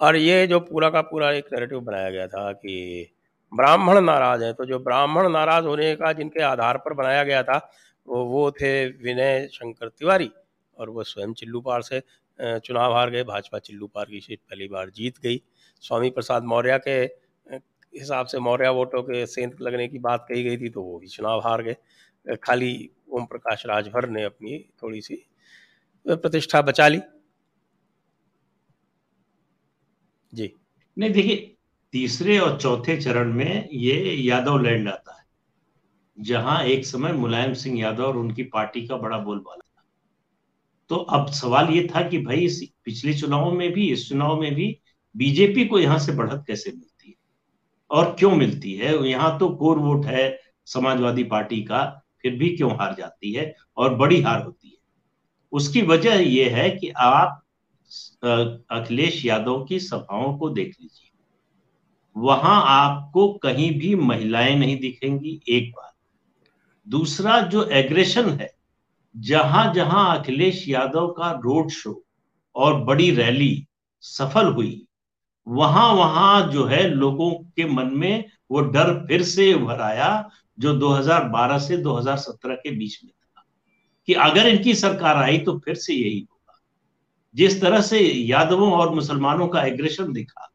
और 0.00 0.16
ये 0.16 0.46
जो 0.46 0.60
पूरा 0.62 0.90
का 0.90 1.02
पूरा 1.04 1.30
एक 1.32 1.46
नैरेटिव 1.54 1.80
बनाया 1.82 2.10
गया 2.10 2.26
था 2.28 2.52
कि 2.54 3.08
ब्राह्मण 3.52 4.00
नाराज़ 4.02 4.44
है 4.44 4.52
तो 4.54 4.64
जो 4.66 4.78
ब्राह्मण 4.80 5.30
नाराज़ 5.32 5.66
होने 5.66 5.94
का 5.96 6.12
जिनके 6.14 6.42
आधार 6.44 6.78
पर 6.78 6.94
बनाया 6.94 7.24
गया 7.24 7.42
था, 7.42 7.58
वो 8.06 8.24
वो 8.26 8.50
थे 8.52 8.86
विनय 9.04 9.48
शंकर 9.54 9.88
तिवारी। 9.90 10.30
और 10.80 10.90
वो 10.90 11.04
स्वयं 11.04 11.32
चिल्लू 11.34 11.60
पार 11.60 11.82
से 11.82 12.02
चुनाव 12.38 12.94
हार 12.94 13.10
गए। 13.10 13.22
भाजपा 13.24 13.58
चिल्लू 13.60 13.86
पार 13.86 14.04
की 14.04 14.20
सीट 14.20 14.40
पहली 14.40 14.68
बार 14.68 14.90
जीत 14.90 15.18
गई। 15.18 15.40
स्वामी 15.84 16.10
प्रसाद 16.10 16.44
मौर्य 16.44 16.78
के 16.88 17.00
हिसाब 17.94 18.26
से 18.26 18.38
मौर्य 18.40 18.68
वोटों 18.70 19.02
के 19.02 19.24
सेंध 19.26 19.56
लगने 19.60 19.86
की 19.88 19.98
बात 20.00 20.26
कही 20.28 20.42
गई 20.44 20.56
थी 20.56 20.68
तो 20.68 20.82
वो 20.82 20.98
भी 20.98 21.06
चुनाव 21.08 21.40
हार 21.40 21.62
गए। 21.62 22.36
खाली 22.36 22.90
ओम 23.08 23.24
प्रकाश 23.26 23.64
राजभर 23.66 24.08
ने 24.08 24.24
अपनी 24.24 24.58
थोड़ी 24.82 25.00
सी 25.00 25.24
प्रतिष्ठा 26.06 26.62
बचा 26.62 26.88
ली। 26.88 27.00
जी। 30.32 30.52
नहीं, 30.96 31.10
देखिए, 31.10 31.56
तीसरे 31.92 32.38
और 32.38 32.58
चौथे 32.60 32.96
चरण 32.96 33.32
में 33.32 33.68
ये 33.72 33.94
यादव 34.16 34.58
लैंड 34.58 34.88
आता 34.88 35.14
है। 35.14 35.24
जहाँ 36.18 36.62
एक 36.64 36.84
समय 36.86 37.12
मुलायम 37.12 37.54
सिंह 37.54 37.78
यादव 37.80 38.04
और 38.04 38.16
उनकी 38.16 38.42
पार्टी 38.44 38.86
का 38.86 38.96
बड़ा 38.96 39.18
बोलबाला 39.18 39.68
तो 40.90 40.96
अब 40.96 41.26
सवाल 41.26 41.68
ये 41.70 41.88
था 41.96 42.08
कि 42.08 42.18
भाई, 42.18 42.36
इस 42.36 42.72
पिछले 42.84 43.14
चुनाव 43.14 43.52
में 43.52 43.72
भी, 43.72 43.92
इस 43.92 44.08
चुनाव 44.08 44.40
में 44.40 44.54
भी 44.54 44.80
बीजेपी 45.16 45.64
को 45.64 45.78
यहाँ 45.78 45.98
से 45.98 46.12
बढ़त 46.12 46.44
कैसे 46.46 46.70
मिलती 46.70 47.08
है? 47.08 47.14
और 47.90 48.16
क्यों 48.18 48.30
मिलती 48.30 48.74
है? 48.74 49.08
यहाँ 49.08 49.38
तो 49.38 49.48
कोर 49.48 49.78
वोट 49.78 50.06
है 50.06 50.40
समाजवादी 50.66 51.24
पार्टी 51.24 51.62
का, 51.62 52.02
फिर 52.22 52.36
भी 52.36 52.56
क्यों 52.56 52.72
हार 52.72 52.94
जाती 52.98 53.32
है? 53.32 53.54
और 53.76 53.94
बड़ी 53.94 54.20
हार 54.22 54.42
होती 54.42 54.68
है। 54.68 54.74
उसकी 55.52 55.82
वजह 55.82 56.14
यह 56.14 56.56
है 56.56 56.70
कि 56.70 56.88
आप 56.88 57.42
अखिलेश 58.70 59.26
यादव 59.26 59.64
की 59.64 59.80
सभाओं 59.80 60.38
को 60.38 60.50
देख 60.50 60.76
लीजिए। 60.80 61.10
वहाँ 62.16 62.62
आपको 62.66 63.32
कहीं 63.32 63.78
भी 63.78 63.94
महिलाएँ 63.94 64.56
नहीं 64.56 64.78
दिखेंगी, 64.80 65.40
एक 65.48 65.70
बार 65.70 65.92
दूसरा 66.88 67.40
जो 67.40 67.64
एग्रेशन 67.64 68.30
है 68.30 68.59
जहाँ 69.16 69.72
जहाँ 69.74 70.18
अखिलेश 70.18 70.64
यादव 70.68 71.06
का 71.08 71.30
रोड 71.44 71.70
शो 71.70 72.02
और 72.54 72.80
बड़ी 72.84 73.10
रैली 73.10 73.66
सफल 74.00 74.46
हुई 74.46 74.86
वहाँ 75.48 75.92
वहाँ 75.94 76.50
जो 76.52 76.64
है 76.64 76.88
लोगों 76.88 77.30
के 77.56 77.64
मन 77.64 77.90
में 77.94 78.24
वो 78.50 78.60
डर 78.60 78.92
फिर 79.06 79.22
से 79.22 79.52
उभर 79.54 79.80
आया 79.80 80.28
जो 80.58 80.74
2012 80.74 81.58
से 81.58 81.76
2017 81.76 82.54
के 82.54 82.70
बीच 82.70 82.98
में 83.04 83.12
था, 83.12 83.42
कि 84.08 84.14
अगर 84.14 84.46
इनकी 84.46 84.74
सरकार 84.74 85.16
आई 85.16 85.38
तो 85.38 85.58
फिर 85.58 85.74
से 85.74 85.94
यही 85.94 86.18
होगा। 86.20 86.60
जिस 87.34 87.60
तरह 87.60 87.80
से 87.80 88.00
यादवों 88.00 88.72
और 88.72 88.94
मुसलमानों 88.94 89.48
का 89.48 89.62
एग्रेशन 89.62 90.12
दिखा, 90.12 90.50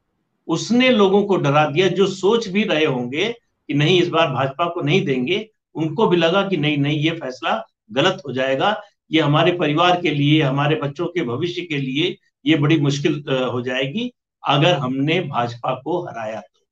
उसने 0.48 0.90
लोगों 0.90 1.24
को 1.24 1.36
डरा 1.36 1.66
दिया 1.70 1.88
जो 1.88 2.08
सोच 2.08 2.48
भी 2.48 2.64
रहे 2.64 2.86
होंगे 2.86 3.30
कि 3.30 3.74
नहीं, 3.74 4.02
इस 4.02 4.10
बार 4.10 4.32
भाजपा 4.32 4.70
को 4.70 4.82
नहीं 4.82 5.06
देंगे, 5.06 5.50
उनको 5.76 6.08
भी 6.08 6.18
लगा 6.18 6.48
कि 6.48 6.58
नहीं 6.58 6.78
नहीं, 6.78 7.00
ये 7.00 7.12
फैसला 7.12 7.56
गलत 7.92 8.22
हो 8.28 8.34
जाएगा। 8.34 8.76
ये 9.12 9.22
हमारे 9.22 9.52
परिवार 9.54 10.02
के 10.02 10.12
लिए, 10.12 10.42
हमारे 10.42 10.76
बच्चों 10.76 11.08
के 11.08 11.24
भविष्य 11.26 11.62
के 11.62 11.78
लिए 11.78 12.16
ये 12.46 12.56
बड़ी 12.58 12.80
मुश्किल 12.80 13.24
हो 13.54 13.62
जाएगी, 13.62 14.12
अगर 14.44 14.74
हमने 14.76 15.20
भाजपा 15.22 15.74
को 15.76 16.02
हराया 16.02 16.40
तो। 16.40 16.64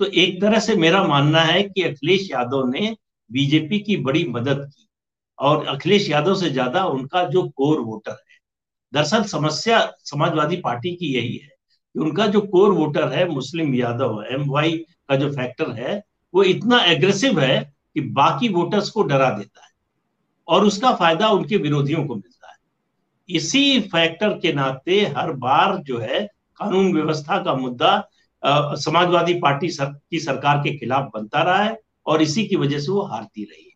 तो 0.00 0.10
एक 0.12 0.40
तरह 0.40 0.58
से 0.60 0.74
मेरा 0.76 1.02
मानना 1.04 1.40
है 1.42 1.62
कि 1.64 1.82
अखिलेश 1.82 2.30
यादव 2.30 2.66
ने 2.68 2.94
बीजेपी 3.30 3.78
की 3.80 3.96
बड़ी 3.98 4.24
मदद 4.28 4.64
की, 4.66 4.86
और 5.38 5.66
अखिलेश 5.66 6.08
यादव 6.10 6.34
से 6.34 6.50
ज़्यादा 6.50 6.84
उनका 6.86 7.24
जो 7.28 7.42
कोर 7.48 7.80
वोटर 7.80 8.12
है, 8.12 8.38
दरअसल 8.92 9.22
समस्या 9.24 9.78
समाजवादी 10.04 10.56
पार्टी 10.56 10.94
की 10.96 11.14
यही 11.14 11.36
है 11.36 11.48
कि 11.48 12.00
उनका 12.00 12.26
जो 12.26 12.40
कोर 12.42 12.72
वोटर 12.72 13.08
है, 13.08 13.28
मुस्लिम 13.28 13.74
यादव, 13.74 14.22
एम 14.24 14.48
वाई 14.48 14.76
का 15.08 15.16
जो 15.16 15.30
फैक्टर 15.32 15.70
है, 15.72 16.02
वो 16.34 16.42
इतना 16.44 16.82
एग्रेसिव 16.84 17.40
है 17.40 17.60
कि 17.94 18.00
बाकी 18.12 18.48
वोटर्स 18.48 18.90
को 18.90 19.02
डरा 19.02 19.30
देता 19.30 19.64
है। 19.64 19.72
और 20.48 20.64
उसका 20.64 20.94
फ़ायदा 20.94 21.28
उनके 21.30 21.56
विरोधियों 21.56 22.04
को 22.06 22.14
मिलता 22.14 22.48
है। 22.48 22.56
इसी 23.28 23.80
फैक्टर 23.82 24.38
के 24.38 24.52
नाते 24.52 25.00
हर 25.16 25.32
बार 25.38 25.76
जो 25.78 25.98
है 25.98 26.20
कानून 26.60 26.92
व्यवस्था 26.94 27.42
का 27.44 27.54
मुद्दा 27.54 28.08
समाजवादी 28.42 29.34
पार्टी 29.34 29.68
सर, 29.70 29.84
की 29.84 30.20
सरकार 30.20 30.58
के 30.58 30.76
खिलाफ 30.78 31.10
बनता 31.14 31.42
रहा 31.42 31.62
है 31.62 31.78
और 32.06 32.22
इसी 32.22 32.46
की 32.46 32.56
वजह 32.56 32.78
से 32.78 32.92
वो 32.92 33.02
हारती 33.02 33.44
रही 33.44 33.64
है। 33.64 33.72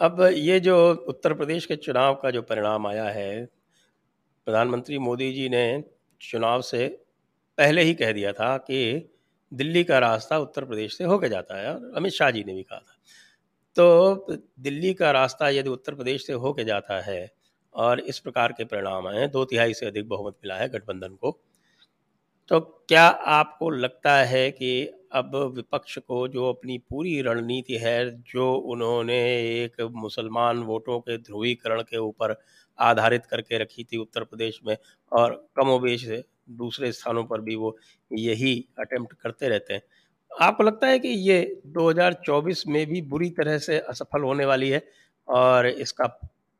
अब 0.00 0.20
ये 0.34 0.58
जो 0.60 0.76
उत्तर 1.08 1.34
प्रदेश 1.34 1.66
के 1.66 1.76
चुनाव 1.76 2.14
का 2.14 2.30
जो 2.30 2.42
परिणाम 2.42 2.86
आया 2.86 3.08
है 3.10 3.44
प्रधानमंत्री 4.46 4.98
मोदी 4.98 5.32
जी 5.32 5.48
ने 5.48 5.82
चुनाव 6.20 6.60
से 6.62 6.86
पहले 7.58 7.82
ही 7.82 7.94
कह 7.94 8.12
दिया 8.12 8.32
था 8.32 8.56
कि 8.58 9.10
दिल्ली 9.52 9.84
का 9.84 9.98
रास्ता 9.98 10.38
उत्तर 10.38 10.64
प्रदेश 10.64 10.96
से 10.98 11.04
होकर 11.04 11.28
जाता 11.28 11.60
है 11.60 11.74
और 11.74 11.92
अमित 11.96 12.12
शाह 12.12 12.30
जी 12.30 12.44
ने 12.44 12.54
भी 12.54 12.62
कहा 12.62 12.78
था। 12.78 12.97
तो 13.78 14.26
दिल्ली 14.60 14.92
का 14.94 15.10
रास्ता 15.10 15.48
यदि 15.48 15.70
उत्तर 15.70 15.94
प्रदेश 15.94 16.26
से 16.26 16.32
होके 16.34 16.64
जाता 16.64 17.00
है 17.00 17.20
और 17.74 18.00
इस 18.00 18.18
प्रकार 18.18 18.52
के 18.52 18.64
परिणाम 18.64 19.06
आए, 19.08 19.26
दो 19.28 19.44
तिहाई 19.44 19.74
से 19.74 19.86
अधिक 19.86 20.08
बहुमत 20.08 20.34
मिला 20.44 20.56
है 20.56 20.68
गठबंधन 20.68 21.14
को 21.14 21.38
तो 22.50 22.60
क्या 22.88 23.04
आपको 23.06 23.70
लगता 23.70 24.14
है 24.24 24.50
कि 24.50 24.70
अब 25.12 25.36
विपक्ष 25.56 25.98
को 25.98 26.26
जो 26.28 26.48
अपनी 26.48 26.78
पूरी 26.90 27.20
रणनीति 27.22 27.76
है, 27.76 28.22
जो 28.22 28.52
उन्होंने 28.54 29.18
एक 29.64 29.80
मुसलमान 29.94 30.62
वोटों 30.62 30.98
के 31.00 31.18
ध्रुवीकरण 31.18 31.82
के 31.82 31.98
ऊपर 31.98 32.36
आधारित 32.78 33.26
करके 33.26 33.58
रखी 33.58 33.84
थी 33.84 33.96
उत्तर 33.96 34.24
प्रदेश 34.24 34.60
में 34.66 34.76
और 35.12 35.34
कमोबेश 35.56 36.06
दूसरे 36.50 36.92
स्थानों 36.92 37.24
पर 37.24 37.40
भी 37.40 37.54
वो 37.56 37.76
यही 38.10 38.54
अटेम्प्ट 38.78 39.12
करते 39.12 39.48
रहते 39.48 39.74
हैं 39.74 39.82
आपको 40.40 40.62
लगता 40.62 40.86
है 40.86 40.98
कि 40.98 41.08
ये 41.08 41.62
2024 41.66 42.66
में 42.66 42.86
भी 42.86 43.02
बुरी 43.02 43.30
तरह 43.30 43.58
से 43.58 43.78
असफल 43.78 44.22
होने 44.22 44.44
वाली 44.44 44.68
है? 44.68 44.88
और 45.28 45.66
इसका 45.66 46.06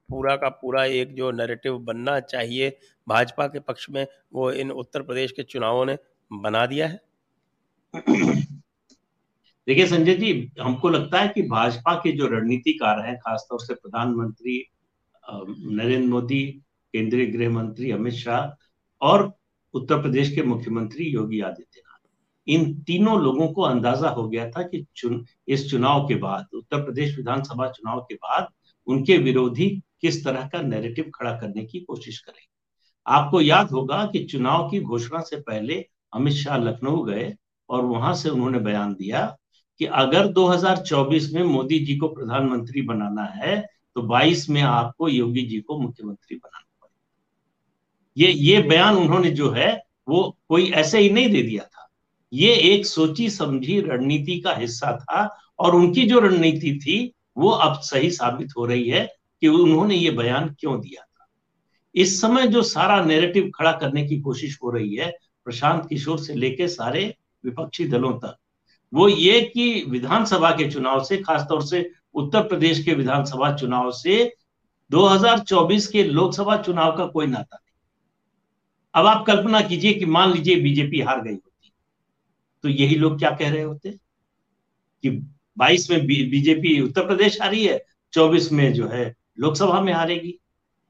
पूरा 0.08 0.36
का 0.36 0.48
पूरा 0.48 0.84
एक 0.84 1.14
जो 1.14 1.30
नैरेटिव 1.30 1.78
बनना 1.78 2.20
चाहिए 2.20 2.78
भाजपा 3.08 3.46
के 3.46 3.60
पक्ष 3.60 3.90
में, 3.90 4.06
वो 4.32 4.52
इन 4.52 4.70
उत्तर 4.70 5.02
प्रदेश 5.02 5.32
के 5.32 5.42
चुनावों 5.42 5.86
ने 5.86 5.98
बना 6.32 6.66
दिया 6.66 6.86
है? 6.86 7.00
देखिए 9.66 9.86
संजय 9.86 10.14
जी, 10.14 10.52
हमको 10.60 10.88
लगता 10.88 11.20
है 11.20 11.28
कि 11.28 11.42
भाजपा 11.42 11.94
के 11.94 12.12
जो 12.12 12.26
रणनीतिकार 12.26 13.06
हैं, 13.06 13.18
खासतौर 13.18 13.60
से 13.60 13.74
प्रधानमंत्री 13.74 14.64
नरेंद्र 15.74 16.08
मोदी, 16.08 16.62
केंद्रीय 16.92 17.26
गृह 17.26 17.50
मंत्री 17.50 17.90
अमित 17.90 18.14
शाह 18.14 18.66
और 19.00 19.34
उत्तर 19.74 20.02
प्रदेश 20.02 20.34
के 20.34 20.42
मुख्यमंत्री 20.42 21.04
योगी 21.04 21.40
आदित्यनाथ 21.40 21.87
इन 22.48 22.74
तीनों 22.82 23.20
लोगों 23.20 23.48
को 23.48 23.62
अंदाज़ा 23.62 24.08
हो 24.08 24.28
गया 24.28 24.50
था 24.50 24.62
कि 24.62 24.84
चुन, 24.96 25.24
इस 25.48 25.70
चुनाव 25.70 26.06
के 26.08 26.14
बाद, 26.14 26.46
उत्तर 26.54 26.82
प्रदेश 26.84 27.16
विधानसभा 27.16 27.68
चुनाव 27.68 28.00
के 28.00 28.14
बाद 28.14 28.48
उनके 28.86 29.18
विरोधी 29.18 29.82
किस 30.00 30.24
तरह 30.24 30.48
का 30.48 30.62
नैरेटिव 30.62 31.10
खड़ा 31.14 31.32
करने 31.32 31.64
की 31.64 31.80
कोशिश 31.80 32.18
करेंगे। 32.18 32.46
आपको 33.06 33.40
याद 33.40 33.70
होगा 33.70 34.04
कि 34.04 34.24
चुनाव 34.24 34.68
की 34.70 34.80
घोषणा 34.80 35.20
से 35.20 35.36
पहले 35.36 35.86
अमित 36.14 36.32
शाह 36.32 36.58
लखनऊ 36.58 37.04
गए 37.04 37.34
और 37.68 37.84
वहाँ 37.84 38.14
से 38.14 38.30
उन्होंने 38.30 38.58
बयान 38.58 38.94
दिया 38.94 39.36
कि 39.78 39.84
अगर 39.84 40.26
2024 40.26 41.32
में 41.32 41.42
मोदी 41.42 41.78
जी 41.78 41.96
को 41.96 42.08
प्रधानमंत्री 42.08 42.82
बनाना 42.82 43.24
है 43.24 43.68
तो 43.94 44.02
22 44.02 44.48
में 44.50 44.62
आपको 44.62 45.08
योगी 45.08 45.42
जी 45.42 45.60
को 45.60 45.78
मुख्यमंत्री 45.78 46.36
बनाना 46.36 46.66
पड़ेगा। 46.82 47.04
ये 48.16 48.32
ये 48.32 48.62
बयान 48.62 48.96
उन्होंने 48.96 49.30
जो 49.30 49.50
है, 49.50 49.82
वो 50.08 50.38
कोई 50.48 50.70
ऐसे 50.70 50.98
ही 50.98 51.10
नहीं 51.10 51.30
दे 51.30 51.42
दिया 51.42 51.64
था। 51.64 51.87
ये 52.32 52.54
एक 52.54 52.86
सोची 52.86 53.30
समझी 53.30 53.80
रणनीति 53.80 54.40
का 54.40 54.54
हिस्सा 54.54 54.96
था 54.96 55.38
और 55.58 55.74
उनकी 55.74 56.06
जो 56.06 56.18
रणनीति 56.18 56.78
थी, 56.82 57.12
वो 57.36 57.50
अब 57.50 57.80
सही 57.80 58.10
साबित 58.10 58.48
हो 58.58 58.66
रही 58.66 58.88
है 58.88 59.14
कि 59.40 59.48
उन्होंने 59.48 59.94
ये 59.94 60.10
बयान 60.10 60.56
क्यों 60.60 60.80
दिया 60.80 61.02
था। 61.02 61.28
इस 61.94 62.20
समय 62.20 62.46
जो 62.46 62.62
सारा 62.62 63.04
नेरेटिव 63.04 63.50
खड़ा 63.54 63.72
करने 63.72 64.06
की 64.06 64.20
कोशिश 64.20 64.58
हो 64.62 64.70
रही 64.70 64.94
है, 64.94 65.18
प्रशांत 65.44 65.86
किशोर 65.88 66.18
से 66.18 66.34
लेके 66.34 66.68
सारे 66.68 67.14
विपक्षी 67.44 67.84
दलों 67.84 68.12
तक, 68.12 68.36
वो 68.94 69.08
ये 69.08 69.40
कि 69.40 69.84
विधानसभा 69.88 70.50
के 70.50 70.70
चुनाव 70.70 71.04
से, 71.04 71.16
खासतौर 71.16 71.62
से 71.62 71.90
उत्तर 72.14 72.42
प्रदेश 72.42 72.84
के 72.84 72.94
विधानसभा 72.94 73.56
चुनाव 73.56 73.90
से 73.90 74.34
2024 74.90 75.86
के 75.86 76.04
लोकसभा 76.04 76.56
चुनाव 76.56 76.96
का 76.96 77.06
कोई 77.06 77.26
नाता 77.26 77.56
नहीं। 77.56 77.74
अब 78.94 79.06
आप 79.06 79.26
कल्पना 79.26 79.60
कीजिए 79.60 79.92
कि 79.92 80.06
मान 80.06 80.32
लीजिए 80.32 80.56
बीजेपी 80.56 81.00
हार 81.00 81.20
गई 81.20 81.36
तो 82.62 82.68
यही 82.68 82.94
लोग 82.94 83.18
क्या 83.18 83.30
कह 83.30 83.50
रहे 83.50 83.62
होते? 83.62 83.90
कि 85.02 85.10
22 85.58 85.90
में 85.90 86.06
बीजेपी 86.06 86.80
उत्तर 86.80 87.06
प्रदेश 87.06 87.42
हारी 87.42 87.66
है 87.66 87.84
24 88.12 88.52
में 88.52 88.72
जो 88.72 88.88
है 88.88 89.14
लोकसभा 89.38 89.80
में 89.80 89.92
हारेगी। 89.92 90.40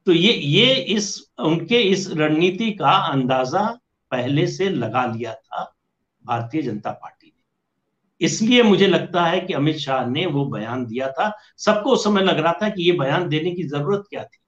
तो 0.07 0.13
ये 0.13 0.33
ये 0.33 0.75
इस, 0.75 1.31
उनके 1.39 1.81
इस 1.81 2.11
रणनीति 2.11 2.71
का 2.71 2.91
अंदाज़ा 2.91 3.79
पहले 4.11 4.47
से 4.47 4.69
लगा 4.69 5.07
लिया 5.07 5.35
था 5.35 5.77
भारतीय 6.27 6.63
जनता 6.63 6.91
पार्टी 6.91 7.27
ने। 7.27 7.39
इसलिए 8.27 8.63
मुझे 8.63 8.87
लगता 8.87 9.25
है 9.25 9.41
कि 9.41 9.53
अमित 9.53 9.77
शाह 9.77 10.07
ने 10.07 10.27
वो 10.27 10.47
बयान 10.47 10.87
दिया 10.87 11.11
था। 11.11 11.39
सबको 11.59 11.91
उस 11.91 12.05
समय 12.05 12.23
लग 12.23 12.39
रहा 12.39 12.53
था 12.53 12.69
कि 12.69 12.83
ये 12.83 12.93
बयान 12.93 13.29
देने 13.29 13.51
की 13.51 13.63
ज़रूरत 13.63 14.05
क्या 14.11 14.25
थी? 14.25 14.39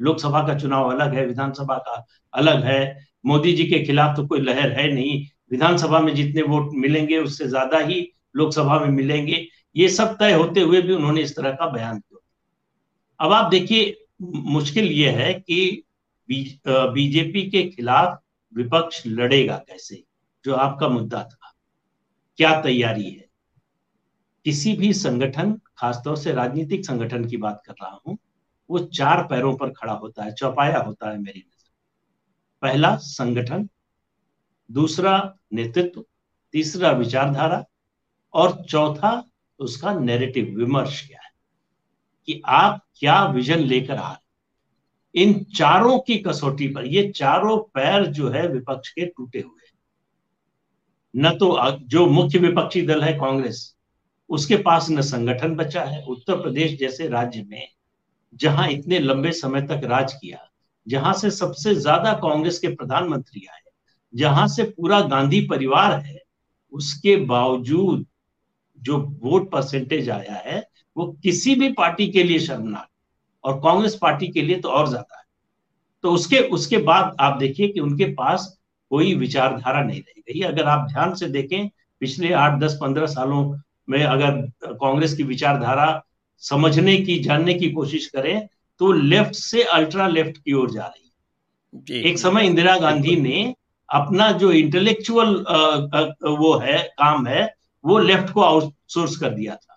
लोकसभा 0.00 0.46
का 0.46 0.58
चुनाव 0.58 0.90
अलग 0.90 1.14
है, 1.14 1.26
विधानसभा 1.26 1.78
का 1.78 2.06
अलग 2.34 2.64
है, 2.64 3.06
मोदी 3.26 3.52
जी 3.52 3.64
के 3.64 3.84
खिलाफ 3.84 4.16
तो 4.16 4.26
कोई 4.26 4.40
लहर 4.40 4.72
है 4.72 4.92
नहीं 4.92 5.26
विधानसभा 5.50 5.98
में 6.00 6.14
जितने 6.14 6.42
वोट 6.42 6.70
मिलेंगे, 6.74 7.18
उससे 7.18 7.46
ज़्यादा 7.48 7.78
ही 7.78 8.00
लोकसभा 8.36 8.78
में 8.80 8.88
मिलेंगे। 8.88 9.46
ये 9.76 9.88
सब 9.88 10.16
तय 10.18 10.32
होते 10.32 10.60
हुए 10.60 10.80
भी 10.82 10.94
उन्होंने 10.94 11.20
इस 11.20 11.36
तरह 11.36 11.52
का 11.52 11.66
बयान 11.70 11.98
दिया। 11.98 12.18
अब 13.20 13.32
आप 13.32 13.50
देखिए, 13.50 13.96
मुश्किल 14.22 14.84
ये 14.84 15.10
है 15.12 15.32
कि 15.34 15.82
बीजेपी 16.28 17.42
के 17.50 17.62
खिलाफ 17.66 18.18
विपक्ष 18.52 19.02
लड़ेगा 19.06 19.56
कैसे, 19.58 20.02
जो 20.44 20.54
आपका 20.54 20.88
मुद्दा 20.88 21.22
था। 21.24 21.52
क्या 22.38 22.60
तैयारी 22.62 23.04
है? 23.04 23.24
किसी 24.46 24.72
भी 24.72 24.92
संगठन, 24.94 25.52
खासतौर 25.78 26.16
से 26.16 26.32
राजनीतिक 26.32 26.84
संगठन 26.86 27.24
की 27.24 27.36
बात 27.36 27.62
कर 27.66 27.74
रहा 27.74 28.00
हूँ, 28.06 28.16
वो 28.70 28.78
चार 28.78 29.22
पैरों 29.24 29.54
पर 29.56 29.70
खड़ा 29.70 29.92
होता 29.92 30.24
है, 30.24 30.32
चौपाया 30.32 30.78
होता 30.78 31.10
है 31.10 31.18
मेरी 31.18 31.38
नज़र। 31.38 31.70
पहला 32.62 32.94
संगठन 32.96 33.68
दूसरा 34.70 35.16
नेतृत्व, 35.52 36.04
तीसरा 36.54 36.90
विचारधारा 36.92 37.64
और 38.34 38.52
चौथा 38.64 39.22
उसका 39.60 39.92
नैरेटिव 39.94 40.54
विमर्श 40.56 41.00
क्या 41.06 41.18
है 41.18 41.30
कि 42.28 42.40
आप 42.46 42.80
क्या 42.94 43.24
विजन 43.26 43.60
लेकर 43.60 43.96
आ 43.96 44.10
रहे 44.10 45.22
इन 45.22 45.42
चारों 45.56 45.98
की 45.98 46.16
कसौटी 46.18 46.68
पर, 46.68 46.86
ये 46.86 47.10
चारों 47.10 47.56
पैर 47.74 48.06
जो 48.08 48.30
है 48.30 48.46
विपक्ष 48.48 48.90
के 48.90 49.06
टूटे 49.06 49.40
हुए 49.40 49.54
न 51.14 51.30
तो 51.38 51.56
जो 51.82 52.04
मुख्य 52.06 52.38
विपक्षी 52.38 52.82
दल 52.82 53.02
है 53.02 53.12
कांग्रेस, 53.12 53.76
उसके 54.30 54.56
पास 54.56 54.90
न 54.90 55.00
संगठन 55.02 55.54
बचा 55.56 55.82
है। 55.84 56.02
उत्तर 56.04 56.40
प्रदेश 56.42 56.78
जैसे 56.78 57.08
राज्य 57.08 57.42
में, 57.42 57.68
जहाँ 58.34 58.68
इतने 58.68 58.98
लंबे 58.98 59.32
समय 59.32 59.62
तक 59.62 59.84
राज 59.84 60.12
किया, 60.12 60.38
जहाँ 60.86 61.12
से 61.14 61.30
सबसे 61.30 61.74
ज़्यादा 61.74 62.12
कांग्रेस 62.18 62.58
के 62.58 62.68
प्रधानमंत्री 62.68 63.46
आए 63.46 63.60
जहाँ 64.16 64.46
से 64.48 64.64
पूरा 64.64 65.00
गांधी 65.08 65.40
परिवार 65.46 65.98
है 65.98 66.20
उसके 66.72 67.16
बावजूद 67.26 68.04
जो 68.78 68.98
वोट 69.22 69.50
परसेंटेज 69.50 70.10
आया 70.10 70.42
है 70.46 70.64
वो 70.96 71.06
किसी 71.22 71.54
भी 71.54 71.72
पार्टी 71.72 72.06
के 72.08 72.22
लिए 72.22 72.38
शर्मनाक 72.38 72.88
और 73.44 73.58
कांग्रेस 73.60 73.98
पार्टी 74.02 74.28
के 74.28 74.42
लिए 74.42 74.58
तो 74.58 74.68
और 74.68 74.88
ज़्यादा 74.88 75.18
है। 75.18 75.24
तो 76.04 76.10
उसके 76.10 76.38
उसके 76.50 76.78
बाद 76.80 77.16
आप 77.20 77.38
देखिए 77.38 77.68
कि 77.68 77.80
उनके 77.80 78.04
पास 78.14 78.46
कोई 78.90 79.14
विचारधारा 79.14 79.82
नहीं 79.82 80.00
रह 80.00 80.20
गई। 80.22 80.40
अगर 80.42 80.66
आप 80.66 80.86
ध्यान 80.88 81.14
से 81.14 81.28
देखें 81.28 81.68
पिछले 82.02 82.32
आठ 82.34 82.58
दस 82.60 82.78
पंद्रह 82.80 83.06
सालों 83.06 83.44
में 83.88 84.02
अगर 84.04 84.40
कांग्रेस 84.64 85.14
की 85.14 85.22
विचारधारा 85.22 86.02
समझने 86.42 86.96
की 86.96 87.18
जानने 87.18 87.54
की 87.54 87.70
कोशिश 87.70 88.06
करें 88.06 88.46
तो 88.80 88.92
लेफ़्ट 88.92 89.34
से 89.34 89.62
अल्ट्रा 89.64 90.08
लेफ़्ट 90.08 90.36
की 90.36 90.52
ओर 90.52 90.70
जा 90.70 90.86
रही 90.86 91.94
है। 91.94 92.02
एक 92.02 92.18
समय 92.18 92.46
इंदिरा 92.46 92.76
गांधी 92.78 93.16
ने 93.16 93.54
अपना 93.88 94.30
जो 94.32 94.50
इंटेलेक्चुअल 94.52 95.34
वो 96.38 96.56
है 96.58 96.78
काम 96.98 97.26
है 97.26 97.44
वो 97.84 97.98
लेफ़्ट 97.98 98.30
को 98.30 98.40
आउटसोर्स 98.40 99.16
कर 99.16 99.30
दिया 99.30 99.54
था। 99.54 99.72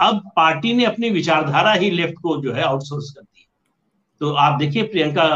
अब 0.00 0.22
पार्टी 0.36 0.72
ने 0.74 0.84
अपनी 0.84 1.10
विचारधारा 1.10 1.72
ही 1.72 1.90
लेफ़्ट 1.90 2.20
को 2.22 2.36
जो 2.42 2.52
है 2.52 2.62
आउटसोर्स 2.62 3.10
कर 3.10 3.22
दी। 3.22 3.46
तो 4.20 4.32
आप 4.36 4.58
देखिए 4.58 4.82
प्रियंका 4.82 5.26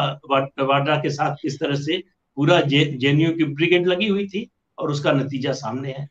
वाड्रा 0.61 0.97
के 0.97 1.11
साथ 1.11 1.37
किस 1.43 1.59
तरह 1.61 1.75
से 1.75 2.03
पूरा 2.37 2.61
जे 2.63 2.85
जेएनयू 2.85 3.31
की 3.33 3.45
ब्रिगेड 3.45 3.87
लगी 3.87 4.09
हुई 4.09 4.27
थी 4.29 4.49
और 4.79 4.91
उसका 4.91 5.13
नतीजा 5.13 5.53
सामने 5.53 5.93
है। 5.93 6.09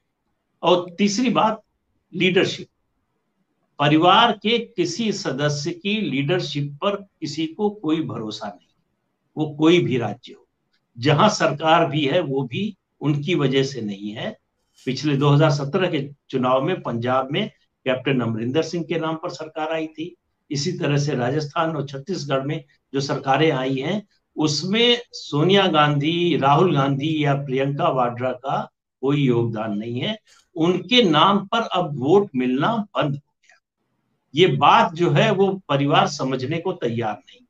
और 0.64 0.90
तीसरी 0.98 1.30
बात 1.30 1.62
लीडरशिप 2.14 2.68
परिवार 3.80 4.32
के 4.34 4.58
किसी 4.58 5.12
सदस्य 5.12 5.72
की 5.72 6.00
लीडरशिप 6.02 6.72
पर 6.82 6.96
किसी 6.96 7.46
को 7.48 7.70
कोई 7.70 8.02
भरोसा 8.02 8.48
नहीं। 8.48 8.68
वो 9.38 9.50
कोई 9.56 9.80
भी 9.80 9.98
राज्य 9.98 10.34
हो। 10.34 10.43
जहाँ 11.00 11.30
सरकार 11.30 11.90
भी 11.90 12.06
है, 12.06 12.20
वो 12.20 12.44
भी 12.44 12.78
उनकी 13.02 13.36
वजह 13.36 13.64
से 13.64 13.82
नहीं 13.82 14.12
है। 14.12 14.38
पिछले 14.86 15.18
2017 15.18 15.88
के 15.88 16.10
चुनाव 16.30 16.64
में 16.64 16.82
पंजाब 16.82 17.28
में 17.32 17.52
कैप्टन 17.86 18.20
अमरिंदर 18.20 18.62
सिंह 18.62 18.84
के 18.84 19.00
नाम 19.00 19.16
पर 19.16 19.30
सरकार 19.30 19.72
आई 19.72 19.88
थी। 19.88 20.16
इसी 20.52 20.72
तरह 20.72 20.98
से 20.98 21.16
राजस्थान 21.16 21.76
और 21.76 21.88
छत्तीसगढ़ 21.88 22.42
में 22.42 22.64
जो 22.94 23.00
सरकारें 23.00 23.52
आई 23.52 23.76
हैं, 23.76 24.08
उसमें 24.38 25.02
सोनिया 25.12 25.68
गांधी, 25.68 26.38
राहुल 26.38 26.76
गांधी 26.76 27.26
या 27.26 27.34
प्रियंका 27.34 27.90
वाड्रा 27.90 28.32
का 28.32 28.72
कोई 29.02 29.22
योगदान 29.22 29.78
नहीं 29.78 30.00
है। 30.00 30.18
उनके 30.56 31.04
नाम 31.04 31.46
पर 31.46 31.62
अब 31.62 32.00
वोट 32.00 32.30
मिलना 32.36 32.76
बंद 32.76 33.16
हो 33.16 33.34
गया। 33.44 33.62
ये 34.36 34.48
बात 34.48 34.94
जो 34.94 35.10
है, 35.10 35.32
वो 35.32 35.62
परिवार 35.70 36.08
समझने 36.08 36.58
को 36.58 36.74
तैयार 36.74 37.14
नहीं 37.14 37.43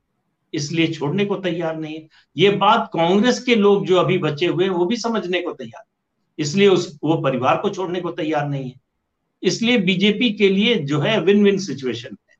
इसलिए 0.53 0.87
छोड़ने 0.87 1.25
को 1.25 1.35
तैयार 1.35 1.75
नहीं 1.77 1.95
है। 1.95 2.07
ये 2.37 2.49
बात 2.57 2.89
कांग्रेस 2.93 3.43
के 3.43 3.55
लोग 3.55 3.85
जो 3.85 3.97
अभी 3.97 4.17
बचे 4.17 4.45
हुए 4.45 4.63
हैं, 4.63 4.71
वो 4.71 4.85
भी 4.85 4.97
समझने 4.97 5.41
को 5.41 5.51
तैयार 5.53 5.83
इसलिए 6.39 6.67
उस, 6.67 6.97
वो 7.03 7.15
परिवार 7.17 7.57
को 7.57 7.69
छोड़ने 7.69 8.01
को 8.01 8.11
तैयार 8.11 8.47
नहीं 8.49 8.69
है। 8.69 8.79
इसलिए 9.43 9.77
बीजेपी 9.79 10.29
के 10.29 10.49
लिए 10.49 10.75
जो 10.75 10.99
है 10.99 11.19
विन 11.21 11.43
विन 11.43 11.57
सिचुएशन 11.57 12.17
है। 12.29 12.35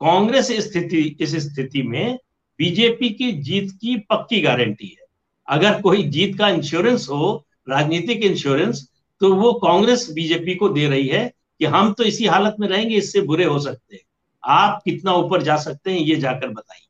कांग्रेस 0.00 0.50
स्थिति, 0.62 1.16
इस 1.20 1.34
स्थिति 1.44 1.82
में 1.82 2.18
बीजेपी 2.58 3.10
की 3.10 3.30
जीत 3.32 3.70
की 3.72 3.96
पक्की 4.10 4.40
गारंटी 4.40 4.86
है। 4.88 5.06
अगर 5.48 5.80
कोई 5.82 6.02
जीत 6.02 6.36
का 6.38 6.48
इंश्योरेंस 6.48 7.06
हो, 7.10 7.46
राजनीतिक 7.68 8.22
इंश्योरेंस 8.22 8.88
तो 9.20 9.34
वो 9.34 9.52
कांग्रेस 9.52 10.06
बीजेपी 10.12 10.54
को 10.54 10.68
दे 10.68 10.86
रही 10.88 11.08
है 11.08 11.26
कि 11.60 11.64
हम 11.66 11.92
तो 11.92 12.04
इसी 12.04 12.26
हालत 12.26 12.56
में 12.60 12.68
रहेंगे, 12.68 12.96
इससे 12.96 13.20
बुरे 13.20 13.44
हो 13.44 13.58
सकते 13.58 13.96
हैं। 13.96 14.02
आप 14.44 14.80
कितना 14.84 15.14
ऊपर 15.14 15.42
जा 15.42 15.56
सकते 15.56 15.90
हैं, 15.90 15.98
ये 15.98 16.16
जाकर 16.16 16.48
बताइए। 16.48 16.86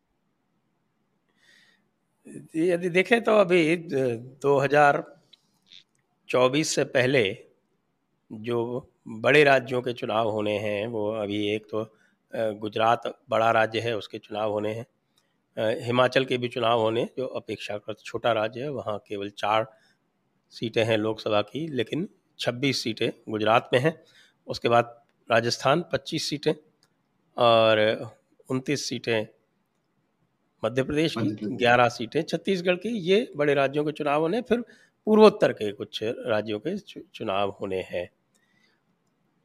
यदि 2.57 2.89
देखें 2.89 3.23
तो 3.25 3.33
अभी 3.37 3.77
2024 4.43 6.75
से 6.75 6.85
पहले 6.87 7.23
जो 8.31 8.91
बड़े 9.09 9.43
राज्यों 9.45 9.81
के 9.83 9.93
चुनाव 9.93 10.29
होने 10.31 10.57
हैं, 10.59 10.87
वो 10.87 11.11
अभी 11.13 11.47
एक 11.55 11.67
तो 11.71 11.85
गुजरात 12.33 13.03
बड़ा 13.31 13.51
राज्य 13.51 13.81
है, 13.81 13.97
उसके 13.97 14.19
चुनाव 14.19 14.53
होने 14.53 14.73
हैं। 14.75 14.87
हिमाचल 15.85 16.25
के 16.25 16.37
भी 16.39 16.49
चुनाव 16.49 16.81
होने, 16.81 17.05
जो 17.19 17.27
अपेक्षाकृत 17.27 17.97
छोटा 18.05 18.33
राज्य 18.33 18.63
है, 18.63 18.69
वहाँ 18.71 18.99
केवल 19.09 19.31
चार 19.39 19.67
सीटें 20.53 20.85
हैं 20.85 20.97
लोकसभा 20.99 21.41
की, 21.43 21.67
लेकिन 21.69 22.09
26 22.39 22.83
सीटें 22.83 23.11
गुजरात 23.29 23.71
में 23.73 23.81
हैं। 23.81 23.95
उसके 24.47 24.69
बाद 24.69 24.97
राजस्थान 25.31 25.85
25 25.93 26.29
सीटें 26.29 26.53
और 27.37 27.79
29 28.49 28.89
सीटें 28.89 29.27
मध्य 30.63 30.83
प्रदेश 30.83 31.15
की 31.19 31.57
ग्यारह 31.57 31.89
सीटें 31.89 32.23
छत्तीसगढ़ 32.23 32.77
की 32.77 32.89
ये 33.01 33.27
बड़े 33.37 33.55
राज्यों 33.55 33.85
के 33.85 33.93
चुनाव 33.93 34.21
होने 34.21 34.41
फिर 34.43 34.61
पूर्वोत्तर 35.07 35.53
के 35.53 35.71
कुछ 35.73 36.03
राज्यों 36.03 36.59
के 36.59 36.77
चुनाव 36.79 37.57
होने 37.61 37.81
हैं। 37.83 38.09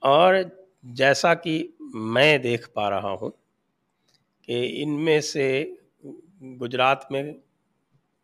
और 0.04 0.43
जैसा 0.86 1.34
कि 1.34 1.78
मैं 1.95 2.41
देख 2.41 2.67
पा 2.75 2.88
रहा 2.89 3.12
हूँ 3.12 3.32
कि 4.47 4.65
इनमें 4.82 5.19
से 5.21 5.47
गुजरात 6.41 7.08
में 7.12 7.36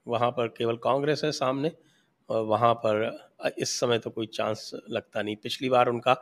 वहाँ 0.05 0.29
पर 0.31 0.47
केवल 0.47 0.77
कांग्रेस 0.77 1.21
है 1.23 1.31
सामने 1.31 1.71
और 2.29 2.45
वहाँ 2.45 2.73
पर 2.75 3.53
इस 3.57 3.79
समय 3.79 3.99
तो 3.99 4.09
कोई 4.09 4.27
चांस 4.27 4.71
लगता 4.89 5.21
नहीं। 5.21 5.35
पिछली 5.35 5.69
बार 5.69 5.89
उनका 5.89 6.15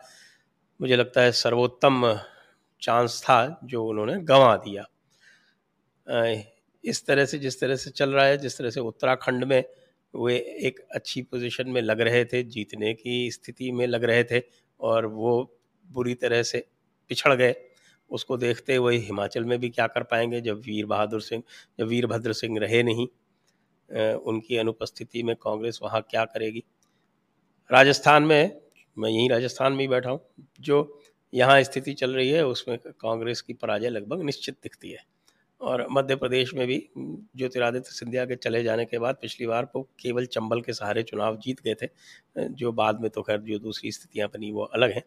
मुझे 0.79 0.95
लगता 0.95 1.21
है 1.21 1.31
सर्वोत्तम 1.31 2.13
चांस 2.81 3.21
था 3.23 3.59
जो 3.63 3.85
उन्होंने 3.85 4.19
गंवा 4.23 4.55
दिया। 4.57 4.85
इस 6.83 7.05
तरह 7.05 7.25
से, 7.25 7.39
जिस 7.39 7.59
तरह 7.59 7.75
से 7.75 7.89
चल 7.91 8.09
रहा 8.09 8.25
है, 8.25 8.37
जिस 8.37 8.57
तरह 8.57 8.69
से 8.69 8.79
उत्तराखंड 8.81 9.43
में 9.43 9.63
वे 10.13 10.35
एक 10.37 10.79
अच्छी 10.91 11.21
पोजीशन 11.21 11.69
में 11.69 11.81
लग 11.81 12.01
रहे 12.01 12.23
थे, 12.25 12.43
जीतने 12.43 12.93
की 12.93 13.31
स्थिति 13.31 13.71
में 13.71 13.85
लग 13.87 14.03
रहे 14.03 14.23
थे 14.23 14.41
और 14.79 15.05
वो 15.05 15.59
बुरी 15.85 16.13
तरह 16.15 16.43
से 16.43 16.65
पिछड़ 17.09 17.33
गए। 17.33 17.55
उसको 18.11 18.37
देखते 18.37 18.75
हुए 18.75 18.97
हिमाचल 18.97 19.45
में 19.45 19.59
भी 19.59 19.69
क्या 19.69 19.87
कर 19.87 20.03
पाएँगे, 20.03 20.41
जब 20.41 20.61
वीर 20.61 20.85
बहादुर 20.85 21.21
सिंह, 21.21 21.43
जब 21.79 21.87
वीरभद्र 21.87 22.33
सिंह 22.33 22.59
रहे 22.59 22.83
नहीं 22.83 23.07
उनकी 23.89 24.57
अनुपस्थिति 24.57 25.23
में 25.23 25.35
कांग्रेस 25.35 25.79
वहाँ 25.83 26.01
क्या 26.09 26.23
करेगी? 26.25 26.63
राजस्थान 27.69 28.23
में, 28.23 28.61
मैं 28.97 29.09
यहीं 29.09 29.29
राजस्थान 29.29 29.73
में 29.73 29.79
ही 29.79 29.87
बैठा 29.87 30.09
हूँ, 30.09 30.19
जो 30.59 31.01
यहाँ 31.33 31.61
स्थिति 31.63 31.93
चल 31.93 32.15
रही 32.15 32.29
है, 32.29 32.45
उसमें 32.45 32.77
कांग्रेस 32.77 33.41
की 33.41 33.53
पराजय 33.53 33.89
लगभग 33.89 34.21
निश्चित 34.21 34.57
दिखती 34.63 34.91
है। 34.91 35.03
और 35.61 35.85
मध्य 35.91 36.15
प्रदेश 36.15 36.53
में 36.53 36.65
भी 36.67 36.77
ज्योतिरादित्य 36.97 37.91
सिंधिया 37.91 38.25
के 38.25 38.35
चले 38.35 38.63
जाने 38.63 38.85
के 38.85 38.99
बाद 38.99 39.15
पिछली 39.21 39.47
बार 39.47 39.67
वो 39.75 39.81
केवल 39.99 40.25
चंबल 40.27 40.61
के 40.61 40.73
सहारे 40.73 41.03
चुनाव 41.03 41.37
जीत 41.37 41.61
गए 41.61 41.75
थे, 41.75 41.87
जो 42.37 42.71
बाद 42.73 43.01
में 43.01 43.09
तो 43.09 43.21
खैर 43.21 43.39
जो 43.41 43.59
दूसरी 43.59 43.91
स्थितियाँ 43.91 44.27
बनी 44.29 44.51
वो 44.51 44.63
अलग 44.63 44.91
हैं। 44.91 45.03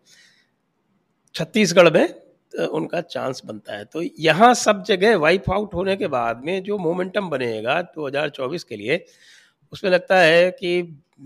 छत्तीसगढ़ 1.35 1.91
में 1.91 2.07
तो 2.53 2.67
उनका 2.69 3.01
चांस 3.01 3.43
बनता 3.47 3.77
है। 3.77 3.85
तो 3.85 4.03
यहाँ 4.21 4.53
सब 4.55 4.83
जगह 4.85 5.17
वाइप 5.19 5.51
आउट 5.51 5.75
होने 5.75 5.97
के 5.97 6.07
बाद 6.09 6.43
में 6.45 6.62
जो 6.62 6.79
मोमेंटम 6.79 7.29
बनेगा 7.31 7.81
2024 7.95 8.65
के 8.65 8.77
लिए, 8.77 9.05
उसमें 9.73 9.91
लगता 9.91 10.19
है 10.19 10.51
कि 10.51 10.83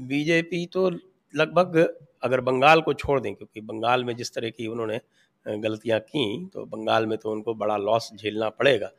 बीजेपी 0.06 0.64
तो 0.66 0.90
लगभग 1.34 1.76
अगर 2.22 2.40
बंगाल 2.40 2.80
को 2.80 2.92
छोड़ 2.94 3.20
दें, 3.20 3.34
क्योंकि 3.34 3.60
बंगाल 3.62 4.04
में 4.04 4.14
जिस 4.16 4.34
तरह 4.34 4.50
की 4.50 4.66
उन्होंने 4.66 5.00
गलतियाँ 5.48 6.00
की 6.00 6.46
तो 6.46 6.64
बंगाल 6.64 7.06
में 7.06 7.18
तो 7.18 7.30
उनको 7.30 7.54
बड़ा 7.54 7.76
लॉस 7.76 8.10
झेलना 8.14 8.48
पड़ेगा। 8.48 8.90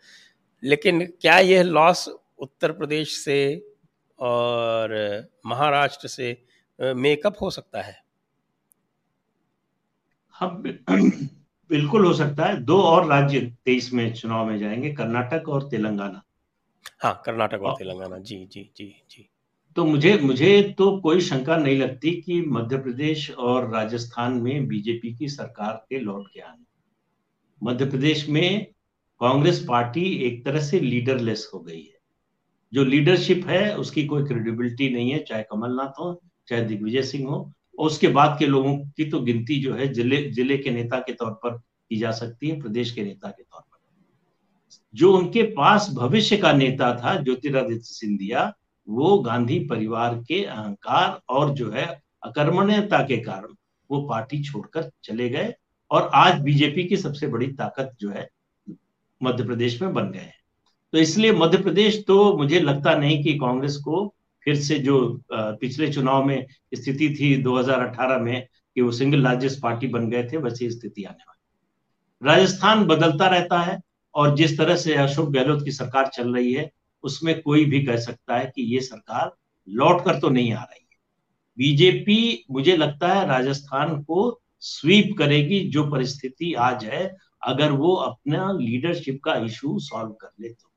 लेकिन 0.64 1.06
क्या 1.06 1.40
यह 1.40 1.64
लॉस 1.64 2.10
उत्तर 2.40 2.72
प्रदेश 2.72 3.18
से 3.18 3.66
और 4.20 4.92
महाराष्ट्र 5.46 6.08
से 6.08 6.44
मेकअप 6.82 7.36
हो 7.42 7.50
सकता 7.50 7.82
है? 7.82 8.04
हाँ 10.32 10.62
बिल्कुल 11.70 12.06
हो 12.06 12.14
सकता 12.14 12.46
है। 12.46 12.64
दो 12.64 12.82
और 12.82 13.06
राज्य 13.06 13.40
तेईस 13.66 13.94
में 13.94 14.14
चुनाव 14.14 14.46
में 14.46 14.58
जाएँगे 14.60 14.94
कर्नाटक 14.94 15.50
और 15.50 15.70
तेलंगाना। 15.70 16.22
हाँ 17.04 17.22
कर्नाटक 17.26 17.62
और 17.62 17.74
तेलंगाना। 17.74 18.18
जी 18.18 18.46
जी 18.52 18.72
जी 18.78 19.04
जी। 19.10 19.30
तो 19.78 19.86
मुझे 19.86 20.18
मुझे 20.18 20.76
तो 20.78 21.02
कोई 21.02 21.22
शंका 21.22 21.58
नहीं 21.58 21.78
लगती 21.78 22.12
कि 22.12 22.42
मध्य 22.42 22.78
प्रदेश 22.78 23.32
और 23.32 23.70
राजस्थान 23.74 24.34
में 24.34 24.68
बीजेपी 24.68 25.14
की 25.16 25.30
सरकार 25.30 25.74
के 25.90 26.00
लौट 26.00 26.28
के 26.34 26.40
आने। 26.40 26.66
मध्य 27.62 27.86
प्रदेश 27.86 28.30
में 28.30 28.66
कांग्रेस 29.22 29.66
पार्टी 29.68 30.04
एक 30.18 30.46
तरह 30.46 30.62
से 30.62 30.80
लीडरलेस 30.80 31.52
हो 31.54 31.60
गई 31.60 31.82
है। 31.82 32.00
जो 32.74 32.84
लीडरशिप 32.84 33.48
है, 33.48 33.78
उसकी 33.78 34.06
कोई 34.06 34.24
क्रेडिबिलिटी 34.24 34.90
नहीं 34.90 35.12
है, 35.12 35.20
चाहे 35.20 35.44
कमलनाथ 35.44 36.00
हो, 36.00 36.22
चाहे 36.48 36.62
दिग्विजय 36.62 37.04
सिंह 37.04 37.30
हो। 37.30 37.54
और 37.80 37.86
उसके 37.86 38.08
बाद 38.08 38.40
के 38.40 38.46
लोगों 38.46 38.78
की 38.78 39.06
तो 39.06 39.22
गिनती 39.22 39.60
जो 39.60 39.74
है 39.74 39.94
ज़िले 39.94 40.32
ज़िले 40.32 40.58
के 40.58 40.70
नेता 40.70 41.00
के 41.00 41.14
तौर 41.14 41.32
पर 41.32 41.58
की 41.58 41.98
जा 41.98 42.12
सकती 42.12 42.50
है, 42.50 42.62
प्रदेश 42.62 42.92
के 42.92 43.04
नेता 43.04 43.30
के 43.30 43.44
तौर 43.44 43.62
पर। 43.62 43.80
जो 44.94 45.18
उनके 45.18 45.44
पास 45.44 45.90
भविष्य 45.94 46.38
का 46.38 46.54
नेता 46.54 46.96
था, 46.96 47.22
ज्योतिरादित्य 47.22 47.84
सिंधिया 47.84 48.54
वो 48.88 49.18
गांधी 49.20 49.60
परिवार 49.60 50.16
के 50.28 50.44
अहंकार 50.44 51.20
और 51.30 51.50
जो 51.50 51.70
है 51.72 51.86
अकर्मण्यता 52.24 53.02
के 53.04 53.18
कारण 53.18 53.54
वो 53.90 54.02
पार्टी 54.02 54.44
छोड़कर 54.44 54.90
चले 55.04 55.30
गए 55.30 55.54
और 55.92 56.10
आज 56.14 56.40
बीजेपी 56.42 56.84
की 56.84 56.98
सबसे 56.98 57.28
बड़ी 57.28 57.48
ताकत 57.48 57.96
जो 58.00 58.10
है 58.10 58.28
मध्य 59.22 59.44
प्रदेश 59.44 59.82
में 59.82 59.94
बन 59.94 60.10
गए 60.12 60.20
हैं। 60.20 60.34
तो 60.94 60.98
इसलिए 60.98 61.32
मध्य 61.32 61.58
प्रदेश 61.58 62.04
तो 62.08 62.38
मुझे 62.38 62.60
लगता 62.60 62.96
नहीं 62.96 63.24
कि 63.24 63.34
कांग्रेस 63.34 63.76
को 63.76 64.14
फिर 64.44 64.56
से 64.56 64.78
जो 64.80 64.98
पिछले 65.32 65.92
चुनाव 65.94 66.26
में 66.26 66.46
स्थिति 66.76 67.10
थी 67.10 67.44
2018 67.44 68.20
में 68.22 68.48
कि 68.76 68.82
वो 68.82 68.92
सिंगल 68.92 69.22
लार्जेस्ट 69.24 69.62
पार्टी 69.62 69.88
बन 69.88 70.10
गए 70.10 70.24
थे, 70.24 70.38
वैसी 70.38 70.70
स्थिति 70.72 71.04
आने 71.04 71.24
वाली 71.28 72.30
राजस्थान 72.30 72.86
बदलता 72.86 73.28
रहता 73.28 73.60
है 73.60 73.80
और 74.16 74.36
जिस 74.36 74.58
तरह 74.58 74.76
से 74.76 74.96
अशोक 74.96 75.32
गहलोत 75.32 75.64
की 75.66 75.72
सरकार 75.72 76.08
चल 76.08 76.34
रही 76.36 76.54
है 76.54 76.72
उसमें 77.04 77.42
कोई 77.42 77.66
भी 77.66 77.86
कह 77.86 77.98
सकता 77.98 78.38
है 78.38 78.52
कि 78.56 78.62
ये 78.74 78.82
सरकार 78.82 79.32
लौट 79.68 80.04
कर 80.06 80.20
तो 80.20 80.30
नहीं 80.30 80.54
आ 80.54 80.62
रही 80.62 80.80
है। 80.82 80.86
बीजेपी, 81.58 82.46
मुझे 82.52 82.76
लगता 82.78 83.08
है, 83.08 83.28
राजस्थान 83.28 84.02
को 84.02 84.42
स्वीप 84.60 85.16
करेगी 85.18 85.60
जो 85.70 85.84
परिस्थिति 85.92 86.54
आज 86.54 86.86
है, 86.86 87.16
अगर 87.44 87.72
वो 87.72 87.94
अपना 87.96 88.52
लीडरशिप 88.52 89.20
का 89.24 89.36
इशू 89.36 89.78
सॉल्व 89.80 90.12
कर 90.12 90.30
ले 90.42 90.50
तो। 90.50 90.70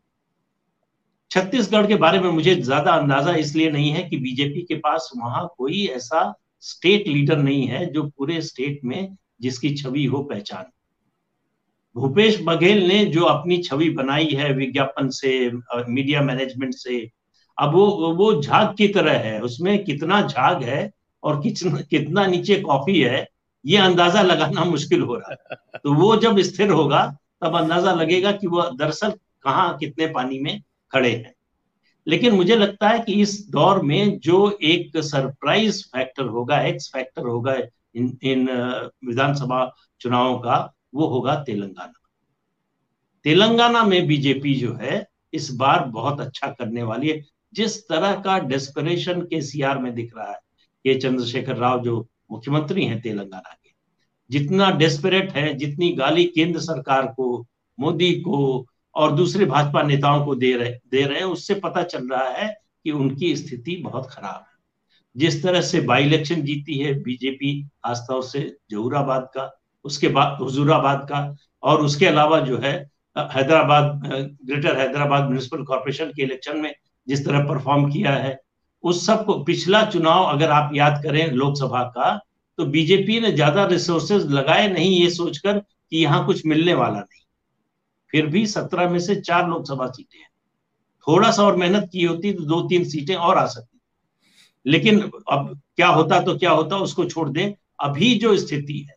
छत्तीसगढ़ 1.30 1.86
के 1.86 1.94
बारे 1.94 2.18
में 2.20 2.30
मुझे 2.30 2.54
ज़्यादा 2.54 2.92
अंदाज़ा 2.92 3.34
इसलिए 3.34 3.70
नहीं 3.70 3.90
है 3.90 4.02
कि 4.02 4.16
बीजेपी 4.16 4.62
के 4.62 4.74
पास 4.74 5.10
वहाँ 5.16 5.46
कोई 5.58 5.86
ऐसा 5.86 6.22
स्टेट 6.62 7.06
लीडर 7.08 7.38
नहीं 7.38 7.66
है 7.66 7.84
जो 7.92 8.02
पूरे 8.08 8.40
स्टेट 8.42 8.80
में 8.84 9.16
जिसकी 9.40 9.74
छवि 9.74 10.04
हो 10.04 10.22
पहचान। 10.22 10.64
भूपेश 11.96 12.38
बघेल 12.42 12.86
ने 12.88 13.04
जो 13.04 13.24
अपनी 13.24 13.56
छवि 13.62 13.88
बनाई 13.90 14.26
है 14.26 14.52
विज्ञापन 14.54 15.08
से 15.08 15.50
मीडिया 15.88 16.22
मैनेजमेंट 16.22 16.74
से, 16.74 17.08
अब 17.58 17.72
वो 17.74 18.14
वो 18.14 18.32
झाग 18.42 18.74
की 18.76 18.88
तरह 18.88 19.18
है। 19.18 19.40
उसमें 19.40 19.84
कितना 19.84 20.20
झाग 20.22 20.62
है 20.62 20.90
और 21.22 21.40
कितना 21.42 21.80
कितना 21.90 22.26
नीचे 22.26 22.56
कॉफ़ी 22.60 23.00
है, 23.00 23.26
ये 23.64 23.76
अंदाज़ा 23.76 24.22
लगाना 24.22 24.64
मुश्किल 24.64 25.02
हो 25.02 25.14
रहा 25.14 25.32
है। 25.32 25.78
तो 25.78 25.94
वो 25.94 26.16
जब 26.16 26.40
स्थिर 26.40 26.70
होगा, 26.70 27.02
तब 27.42 27.56
अंदाज़ा 27.56 27.92
लगेगा 27.94 28.32
कि 28.32 28.46
वो 28.46 28.62
दरअसल 28.70 29.12
कहाँ, 29.42 29.76
कितने 29.78 30.06
पानी 30.06 30.38
में 30.38 30.60
खड़े 30.92 31.10
हैं। 31.10 31.34
लेकिन 32.06 32.34
मुझे 32.34 32.56
लगता 32.56 32.88
है 32.88 32.98
कि 32.98 33.12
इस 33.12 33.46
दौर 33.50 33.82
में 33.82 34.18
जो 34.18 34.58
एक 34.62 34.96
सरप्राइज़ 34.96 35.82
फैक्टर 35.86 36.24
होगा 36.24 36.60
एक्स 36.62 36.90
फैक्टर 36.92 37.22
होगा 37.22 37.56
इन 37.94 38.18
इन 38.22 38.48
विधानसभा 39.06 39.74
चुनावों 40.00 40.38
का 40.38 40.56
वो 40.94 41.06
होगा 41.06 41.34
तेलंगाना। 41.34 41.92
तेलंगाना 43.24 43.84
में 43.84 44.06
बीजेपी 44.06 44.54
जो 44.54 44.74
है, 44.74 45.08
इस 45.32 45.50
बार 45.54 45.84
बहुत 45.84 46.20
अच्छा 46.20 46.46
करने 46.48 46.82
वाली 46.82 47.08
है। 47.08 47.24
जिस 47.54 47.88
तरह 47.88 48.14
का 48.14 48.38
डेस्परेशन 48.38 49.20
के 49.20 49.42
सीआर 49.42 49.78
में 49.78 49.94
दिख 49.94 50.16
रहा 50.16 50.30
है 50.30 50.38
के 50.84 50.94
चंद्रशेखर 50.94 51.56
राव 51.56 51.82
जो 51.82 52.08
मुख्यमंत्री 52.30 52.84
हैं 52.84 53.00
तेलंगाना 53.00 53.56
के, 53.64 53.70
जितना 54.30 54.70
डेस्परेट 54.70 55.32
है, 55.32 55.54
जितनी 55.54 55.92
गाली 55.92 56.24
केंद्र 56.24 56.60
सरकार 56.60 57.06
को, 57.06 57.46
मोदी 57.80 58.12
को 58.12 58.66
और 58.94 59.12
दूसरे 59.12 59.44
भाजपा 59.44 59.82
नेताओं 59.82 60.24
को 60.24 60.34
दे 60.34 60.56
रहे 60.56 60.70
दे 60.70 61.06
रहे 61.06 61.18
हैं, 61.18 61.24
उससे 61.24 61.54
पता 61.54 61.82
चल 61.82 62.08
रहा 62.08 62.28
है 62.28 62.60
कि 62.84 62.90
उनकी 62.90 63.36
स्थिति 63.36 63.76
बहुत 63.76 64.06
खराब 64.10 64.34
है। 64.34 64.50
जिस 65.16 65.42
तरह 65.42 65.60
से 65.60 65.80
बाई 65.80 66.04
इलेक्शन 66.04 66.42
जीती 66.42 66.78
है 66.78 67.02
बीजेपी 67.02 67.62
खासतौर 67.62 68.22
से 68.22 68.56
जहूराबाद 68.70 69.22
का 69.22 69.59
उसके 69.84 70.08
बाद 70.10 70.38
हजूराबाद 70.42 71.06
का, 71.10 71.36
और 71.62 71.80
उसके 71.80 72.06
अलावा 72.06 72.40
जो 72.40 72.58
है 72.58 72.72
Hyderabad 73.16 74.00
greater 74.04 74.76
Hyderabad 74.78 75.24
municipal 75.24 75.62
corporation 75.64 76.12
के 76.16 76.22
इलेक्शन 76.22 76.58
में 76.58 76.74
जिस 77.06 77.24
तरह 77.24 77.46
परफॉर्म 77.46 77.90
किया 77.92 78.12
है, 78.12 78.38
उस 78.84 79.06
सबको 79.06 79.34
पिछला 79.44 79.84
चुनाव 79.86 80.24
अगर 80.26 80.50
आप 80.50 80.70
याद 80.74 81.02
करें 81.02 81.30
लोकसभा 81.32 81.82
का 81.96 82.16
तो 82.58 82.64
बीजेपी 82.66 83.18
ने 83.20 83.30
ज़्यादा 83.32 83.64
रिसोर्सेज 83.66 84.26
लगाए 84.30 84.68
नहीं 84.68 84.90
ये 84.92 85.10
सोचकर 85.10 85.58
कि 85.58 85.96
यहाँ 85.96 86.24
कुछ 86.26 86.44
मिलने 86.46 86.74
वाला 86.74 86.98
नहीं। 86.98 87.22
फिर 88.12 88.26
भी 88.26 88.46
सत्रह 88.46 88.90
में 88.90 88.98
से 89.00 89.14
चार 89.16 89.48
लोकसभा 89.48 89.86
सीटें 89.88 90.18
हैं। 90.18 90.28
थोड़ा 91.06 91.30
सा 91.30 91.42
और 91.42 91.56
मेहनत 91.56 91.88
की 91.92 92.04
होती 92.04 92.32
तो 92.32 92.44
दो 92.44 92.60
तीन 92.68 92.84
सीटें 92.86 93.14
और 93.16 93.38
आ 93.38 93.46
सकती। 93.46 93.80
लेकिन 94.66 95.00
अब 95.00 95.60
क्या 95.76 95.88
होता 95.88 96.20
तो 96.20 96.36
क्या 96.38 96.50
होता, 96.52 96.76
उसको 96.78 97.04
छोड़ 97.04 97.28
दें। 97.28 97.54
अभी 97.80 98.14
जो 98.16 98.36
स्थिति 98.36 98.78
है 98.80 98.94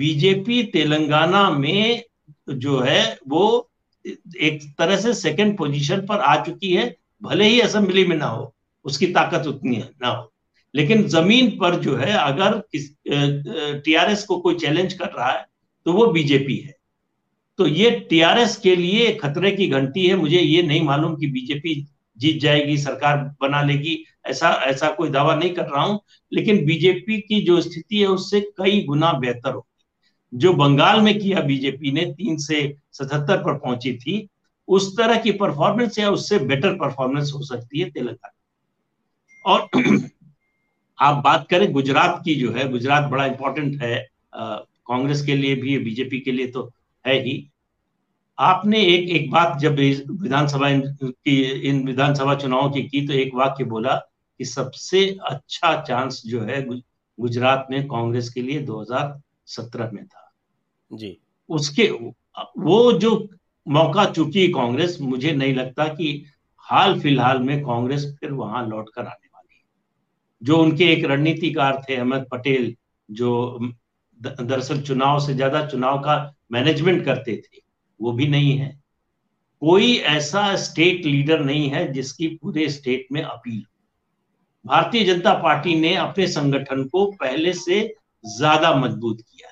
बीजेपी 0.00 0.62
तेलंगाना 0.72 1.48
में 1.50 2.02
जो 2.48 2.78
है, 2.80 3.18
वो 3.28 3.70
एक 4.04 4.62
तरह 4.78 4.96
से 4.96 5.12
सेकंड 5.14 5.56
पोजीशन 5.58 6.06
पर 6.06 6.20
आ 6.20 6.36
चुकी 6.44 6.72
है। 6.72 6.94
भले 7.22 7.44
ही 7.44 7.60
असेंबली 7.60 8.04
में 8.04 8.16
ना 8.16 8.26
हो, 8.26 8.54
उसकी 8.84 9.06
ताकत 9.08 9.46
उतनी 9.46 9.74
है, 9.76 9.88
ना 10.02 10.08
हो। 10.08 10.32
लेकिन 10.74 11.02
ज़मीन 11.08 11.50
पर 11.58 11.74
जो 11.80 11.96
है, 11.96 12.12
अगर 12.14 12.60
टीआरएस 13.84 14.24
को 14.24 14.38
कोई 14.38 14.54
चैलेंज 14.56 14.92
कर 14.92 15.08
रहा 15.08 15.30
है 15.30 15.44
तो 15.86 15.92
वो 15.92 16.06
बीजेपी 16.06 16.56
है। 16.56 16.74
तो 17.58 17.66
ये 17.66 17.90
टीआरएस 18.10 18.56
के 18.56 18.74
लिए 18.76 19.12
खतरे 19.14 19.50
की 19.50 19.66
घंटी 19.68 20.06
है। 20.06 20.16
मुझे 20.16 20.38
ये 20.38 20.62
नहीं 20.62 20.82
मालूम 20.82 21.16
कि 21.16 21.26
बीजेपी 21.26 21.74
जीत 22.18 22.40
जाएगी, 22.40 22.76
सरकार 22.78 23.16
बना 23.42 23.62
लेगी, 23.62 24.04
ऐसा 24.26 24.50
ऐसा 24.64 24.88
कोई 24.90 25.10
दावा 25.10 25.34
नहीं 25.34 25.50
कर 25.50 25.64
रहा 25.64 25.82
हूँ। 25.82 26.00
लेकिन 26.32 26.64
बीजेपी 26.66 27.20
की 27.20 27.40
जो 27.42 27.60
स्थिति 27.60 27.98
है, 27.98 28.06
उससे 28.06 28.40
कई 28.58 28.82
गुना 28.84 29.12
बेहतर 29.14 29.52
हो। 29.52 29.66
जो 30.34 30.52
बंगाल 30.52 31.00
में 31.00 31.18
किया 31.18 31.40
बीजेपी 31.40 31.92
ने, 31.92 32.04
तीन 32.04 32.36
से 32.36 32.76
सतहत्तर 32.92 33.36
पर 33.36 33.58
पहुँची 33.58 33.92
थी, 33.96 34.28
उस 34.68 34.96
तरह 34.96 35.16
की 35.16 35.32
परफॉर्मेंस 35.32 35.98
या 35.98 36.10
उससे 36.10 36.38
बेटर 36.38 36.72
परफॉर्मेंस 36.72 37.32
हो 37.34 37.42
सकती 37.42 37.80
है 37.80 37.90
तेलंगाना। 37.90 38.32
और 39.46 39.68
आप 41.00 41.24
बात 41.24 41.46
करें 41.50 41.72
गुजरात 41.72 42.22
की 42.24 42.34
जो 42.34 42.52
है, 42.52 42.68
गुजरात 42.68 43.10
बड़ा 43.10 43.26
इंपॉर्टेंट 43.26 43.82
है 43.82 44.08
कांग्रेस 44.34 45.22
के 45.26 45.34
लिए 45.34 45.54
भी, 45.54 45.78
बीजेपी 45.78 46.20
के 46.20 46.32
लिए 46.32 46.46
तो 46.46 46.70
है 47.06 47.22
ही। 47.22 47.50
आपने 48.38 48.82
एक 48.82 49.08
एक 49.08 49.30
बात 49.30 49.58
जब 49.58 49.76
विधानसभा 50.20 50.68
की, 51.02 51.42
इन 51.42 51.86
विधानसभा 51.86 52.34
चुनाव 52.34 52.70
की 52.70 52.82
की 52.82 53.06
तो 53.06 53.12
एक 53.12 53.34
वाक्य 53.34 53.64
बोला 53.64 53.96
कि 54.38 54.44
सबसे 54.44 55.18
अच्छा 55.30 55.80
चांस 55.82 56.22
जो 56.26 56.40
है 56.40 56.62
गुजरात 57.18 57.66
में 57.70 57.86
कांग्रेस 57.88 58.28
के 58.28 58.42
लिए 58.42 58.60
2017 58.60 59.90
में 59.92 60.06
था। 60.06 60.19
जी। 60.90 61.16
उसके 61.50 61.88
वो 62.58 62.92
जो 63.00 63.10
मौका 63.66 64.04
चुकी 64.12 64.46
कांग्रेस, 64.48 64.98
मुझे 65.00 65.32
नहीं 65.32 65.54
लगता 65.54 65.86
कि 65.88 66.24
हाल 66.66 67.00
फ़िलहाल 67.00 67.38
में 67.42 67.60
कांग्रेस 67.64 68.04
फिर 68.20 68.32
वहाँ 68.32 68.66
लौट 68.68 68.88
कर 68.94 69.02
आने 69.02 69.28
वाली 69.28 69.56
है। 69.56 69.62
जो 70.42 70.58
उनके 70.58 70.84
एक 70.92 71.04
रणनीतिकार 71.04 71.82
थे, 71.88 71.96
अहमद 71.96 72.26
पटेल, 72.32 72.74
जो 73.08 73.58
दरअसल 74.20 74.80
चुनाव 74.82 75.20
से 75.20 75.34
ज़्यादा 75.34 75.66
चुनाव 75.66 75.98
का 76.00 76.16
मैनेजमेंट 76.52 77.04
करते 77.04 77.36
थे, 77.36 77.60
वो 78.00 78.12
भी 78.12 78.28
नहीं 78.28 78.56
है। 78.58 78.70
कोई 79.62 79.96
ऐसा 80.08 80.54
स्टेट 80.58 81.06
लीडर 81.06 81.44
नहीं 81.44 81.68
है 81.70 81.92
जिसकी 81.92 82.28
पूरे 82.36 82.68
स्टेट 82.70 83.06
में 83.12 83.22
अपील 83.22 83.62
भारतीय 84.64 85.04
जनता 85.04 85.34
पार्टी 85.34 85.74
ने 85.80 85.94
अपने 85.96 86.26
संगठन 86.28 86.84
को 86.84 87.06
पहले 87.12 87.52
से 87.54 87.80
ज़्यादा 88.24 88.74
मज़बूत 88.76 89.20
किया 89.22 89.49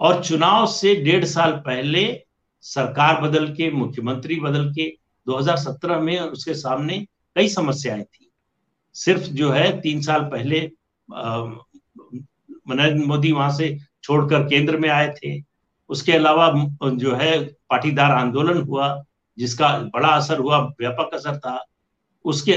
और 0.00 0.24
चुनाव 0.24 0.66
से 0.66 0.94
डेढ़ 0.94 1.24
साल 1.24 1.52
पहले 1.52 2.22
सरकार 2.60 3.20
बदल 3.20 3.48
के, 3.52 3.70
मुख्यमंत्री 3.70 4.40
बदल 4.40 4.72
के 4.72 4.96
2017 5.26 6.00
में 6.00 6.20
उसके 6.20 6.54
सामने 6.54 7.06
कई 7.34 7.48
समस्याएँ 7.48 8.02
थी। 8.02 8.30
सिर्फ़ 8.94 9.22
जो 9.22 9.50
है, 9.50 9.80
तीन 9.80 10.00
साल 10.00 10.20
पहले 10.20 10.70
नरेंद्र 12.68 13.06
मोदी 13.06 13.32
वहाँ 13.32 13.50
से 13.50 13.78
छोड़कर 14.02 14.42
केंद्र 14.42 14.76
में 14.76 14.88
आए 14.88 15.14
थे। 15.14 15.42
उसके 15.88 16.12
अलावा 16.12 16.52
जो 16.84 17.14
है, 17.14 17.44
पाटीदार 17.44 18.10
आंदोलन 18.10 18.62
हुआ, 18.62 19.04
जिसका 19.38 19.78
बड़ा 19.78 20.08
असर 20.08 20.38
हुआ, 20.38 20.58
व्यापक 20.58 21.14
असर 21.14 21.36
था। 21.36 21.64
उसके 22.24 22.52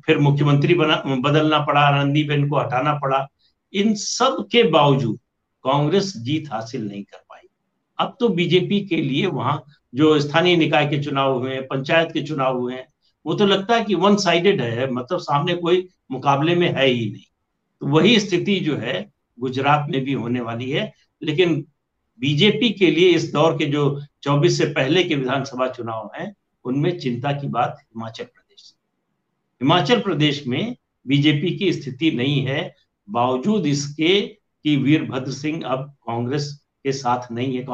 फिर 0.00 0.18
मुख्यमंत्री 0.18 0.74
बना, 0.74 1.02
बदलना 1.06 1.58
पड़ा 1.58 2.04
बेन 2.04 2.48
को 2.48 2.56
हटाना 2.56 2.94
पड़ा। 2.94 3.28
इन 3.72 3.94
सब 3.94 4.48
के 4.52 4.62
बावजूद 4.62 5.18
कांग्रेस 5.64 6.16
जीत 6.16 6.48
हासिल 6.52 6.88
नहीं 6.88 7.02
कर 7.02 7.24
पाई। 7.28 7.48
अब 7.98 8.16
तो 8.20 8.28
बीजेपी 8.28 8.80
के 8.80 8.96
लिए 8.96 9.26
वहाँ 9.26 9.62
जो 9.94 10.18
स्थानीय 10.20 10.56
निकाय 10.56 10.86
के 10.86 11.02
चुनाव 11.02 11.38
हुए 11.38 11.54
हैं, 11.54 11.66
पंचायत 11.66 12.12
के 12.12 12.22
चुनाव 12.22 12.58
हुए 12.58 12.74
हैं, 12.74 12.86
वो 13.26 13.34
तो 13.34 13.46
लगता 13.46 13.76
है 13.76 13.84
कि 13.84 13.94
वन 13.94 14.16
साइडेड 14.16 14.60
है 14.60 14.90
मतलब 14.90 15.18
सामने 15.18 15.54
कोई 15.54 15.88
मुकाबले 16.10 16.54
में 16.54 16.68
है 16.74 16.86
ही 16.86 17.10
नहीं। 17.10 17.24
तो 17.80 17.86
वही 17.86 18.20
स्थिति 18.20 18.60
जो 18.60 18.76
है, 18.76 19.12
गुजरात 19.40 19.86
में 19.90 20.00
भी 20.04 20.12
होने 20.12 20.40
वाली 20.40 20.70
है, 20.70 20.92
लेकिन 21.22 21.64
बीजेपी 22.20 22.70
के 22.70 22.90
लिए 22.90 23.08
इस 23.08 23.32
दौर 23.32 23.56
के 23.58 23.66
जो 23.66 24.00
24 24.22 24.58
से 24.58 24.64
पहले 24.64 25.04
के 25.04 25.14
विधानसभा 25.14 25.68
चुनाव 25.68 26.10
हैं, 26.16 26.34
उनमें 26.64 26.98
चिंता 26.98 27.32
की 27.32 27.48
बात 27.48 27.76
हिमाचल 27.80 28.24
प्रदेश 28.24 28.74
हिमाचल 29.60 30.00
प्रदेश 30.00 30.46
में 30.46 30.76
बीजेपी 31.06 31.56
की 31.56 31.72
स्थिति 31.72 32.10
नहीं 32.10 32.46
है, 32.46 32.74
बावजूद 33.10 33.66
इसके 33.66 34.38
कि 34.64 34.76
वीरभद्र 34.76 35.32
सिंह 35.32 35.64
अब 35.66 35.88
कांग्रेस 36.06 36.50
के 36.84 36.92
साथ 36.92 37.30
नहीं 37.32 37.56
है 37.56 37.64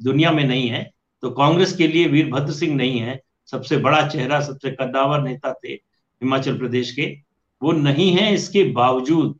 दुनिया 0.00 0.32
में 0.32 0.44
नहीं 0.44 0.68
है 0.68 0.82
तो 1.22 1.30
कांग्रेस 1.30 1.76
के 1.76 1.86
लिए 1.88 2.06
वीरभद्र 2.08 2.52
सिंह 2.52 2.74
नहीं 2.76 2.98
है। 2.98 3.20
सबसे 3.48 3.76
बड़ा 3.76 4.06
चेहरा, 4.08 4.40
सबसे 4.40 4.70
कद्दावर 4.70 5.22
नेता 5.22 5.52
थे 5.54 5.72
हिमाचल 5.72 6.58
प्रदेश 6.58 6.92
के। 6.92 7.06
वो 7.62 7.72
नहीं 7.72 8.10
है 8.12 8.32
इसके 8.34 8.64
बावजूद, 8.72 9.38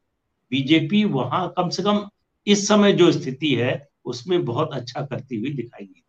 बीजेपी 0.53 1.05
वहाँ 1.05 1.53
कम 1.57 1.69
से 1.69 1.83
कम 1.83 2.07
इस 2.47 2.67
समय 2.69 2.93
जो 2.93 3.11
स्थिति 3.13 3.55
है, 3.55 3.89
उसमें 4.05 4.45
बहुत 4.45 4.73
अच्छा 4.73 5.03
करती 5.03 5.37
हुई 5.37 5.51
दिखाई 5.51 5.85
दे 5.85 6.03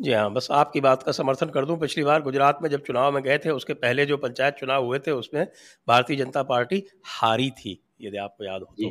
जी 0.00 0.12
हाँ 0.12 0.32
बस 0.32 0.46
आपकी 0.50 0.80
बात 0.80 1.02
का 1.02 1.12
समर्थन 1.12 1.46
कर 1.46 1.64
दूँ। 1.64 1.76
पिछली 1.78 2.04
बार 2.04 2.22
गुजरात 2.22 2.58
में 2.62 2.68
जब 2.70 2.82
चुनाव 2.82 3.12
में 3.12 3.22
गए 3.22 3.36
थे, 3.38 3.50
उसके 3.50 3.74
पहले 3.74 4.06
जो 4.06 4.16
पंचायत 4.16 4.54
चुनाव 4.54 4.84
हुए 4.84 4.98
थे, 4.98 5.10
उसमें 5.10 5.46
भारतीय 5.88 6.16
जनता 6.16 6.42
पार्टी 6.42 6.82
हारी 7.04 7.50
थी। 7.50 7.82
यदि 8.00 8.16
आपको 8.18 8.44
याद 8.44 8.62
हो 8.62 8.74
तो। 8.74 8.90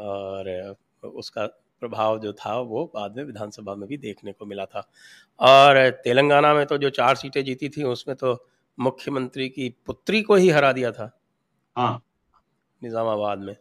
और 0.00 0.76
उसका 1.10 1.46
प्रभाव 1.82 2.18
जो 2.20 2.32
था 2.34 2.58
वो 2.60 2.84
बाद 2.94 3.16
में 3.16 3.24
विधानसभा 3.24 3.74
में 3.74 3.88
भी 3.88 3.96
देखने 3.98 4.32
को 4.32 4.46
मिला 4.46 4.64
था। 4.66 4.88
और 5.40 5.88
तेलंगाना 6.04 6.52
में 6.54 6.64
तो 6.66 6.78
जो 6.78 6.90
चार 6.92 7.14
सीटें 7.16 7.44
जीती 7.44 7.68
थी 7.68 7.82
उसमें 7.84 8.16
तो 8.16 8.36
मुख्यमंत्री 8.78 9.48
की 9.48 9.68
पुत्री 9.86 10.22
को 10.22 10.34
ही 10.36 10.48
हरा 10.50 10.72
दिया 10.72 10.92
था। 10.92 11.10
हाँ। 11.76 12.02
निज़ामाबाद 12.82 13.38
में। 13.38 13.56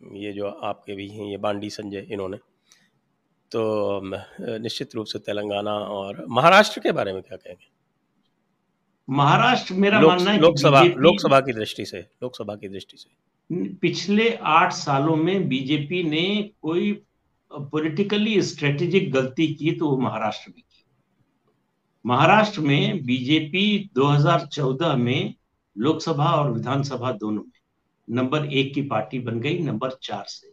ये 0.00 0.32
जो 0.32 0.48
आपके 0.48 0.94
भी 0.94 1.08
हैं 1.08 1.26
ये 1.26 1.36
बांडी 1.38 1.70
संजय 1.70 2.06
इन्होंने। 2.10 2.36
तो 3.52 4.00
निश्चित 4.58 4.94
रूप 4.94 5.06
से 5.06 5.18
तेलंगाना 5.20 5.72
और 5.72 6.24
महाराष्ट्र 6.30 6.80
के 6.80 6.92
बारे 6.92 7.12
में 7.12 7.22
क्या 7.22 7.36
कहेंगे? 7.36 7.70
महाराष्ट्र 9.12 9.74
मेरा 9.74 10.00
लोक, 10.00 10.10
मानना 10.10 10.30
है 10.30 10.38
लोकसभा 10.40 10.82
लोकसभा 10.82 11.40
की 11.40 11.52
दृष्टि 11.52 11.84
से 11.84 11.98
लोकसभा 11.98 12.54
की 12.54 12.68
दृष्टि 12.68 12.96
से। 12.96 13.68
पिछले 13.74 14.28
आठ 14.34 14.72
सालों 14.72 15.16
में 15.16 15.48
बीजेपी 15.48 16.02
ने 16.02 16.50
कोई 16.62 16.92
पॉलिटिकली 17.52 18.42
स्ट्रेटेजिक 18.42 19.12
गलती 19.12 19.46
की 19.54 19.72
तो 19.72 19.88
वो 19.88 19.96
महाराष्ट्र 19.96 20.50
में 20.50 20.62
की। 20.62 20.84
महाराष्ट्र 22.06 22.60
में 22.60 23.04
बीजेपी 23.04 23.90
2014 23.94 24.96
में 24.96 25.34
लोकसभा 25.76 26.30
और 26.32 26.52
विधानसभा 26.52 27.12
दोनों 27.12 27.42
में 27.42 27.60
नंबर 28.08 28.46
एक 28.46 28.74
की 28.74 28.82
पार्टी 28.82 29.18
बन 29.18 29.40
गई 29.40 29.58
नंबर 29.58 29.90
चार 30.02 30.24
से। 30.28 30.52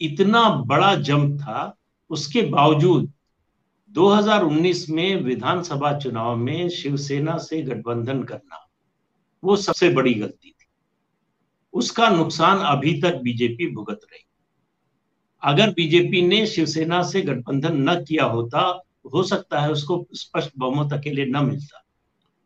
इतना 0.00 0.48
बड़ा 0.66 0.94
जंप 0.94 1.40
था 1.40 1.76
उसके 2.10 2.42
बावजूद 2.42 3.12
2019 3.94 4.88
में 4.90 5.22
विधानसभा 5.22 5.98
चुनाव 5.98 6.36
में 6.36 6.68
शिवसेना 6.68 7.38
से 7.38 7.62
गठबंधन 7.62 8.22
करना, 8.22 8.68
वो 9.42 9.56
सबसे 9.56 9.88
बड़ी 9.88 10.14
गलती 10.14 10.50
थी। 10.50 10.66
उसका 11.74 12.08
नुकसान 12.08 12.58
अभी 12.58 13.00
तक 13.00 13.14
बीजेपी 13.14 13.66
भुगत 13.74 14.00
रही। 14.12 14.24
अगर 15.42 15.70
बीजेपी 15.70 16.22
ने 16.22 16.46
शिवसेना 16.46 17.02
से 17.02 17.22
गठबंधन 17.22 17.90
न 17.90 17.94
किया 18.04 18.24
होता, 18.24 18.82
हो 19.12 19.22
सकता 19.22 19.60
है 19.60 19.70
उसको 19.70 20.06
स्पष्ट 20.14 20.50
बहुमत 20.58 20.92
अकेले 20.92 21.26
न 21.26 21.44
मिलता। 21.44 21.84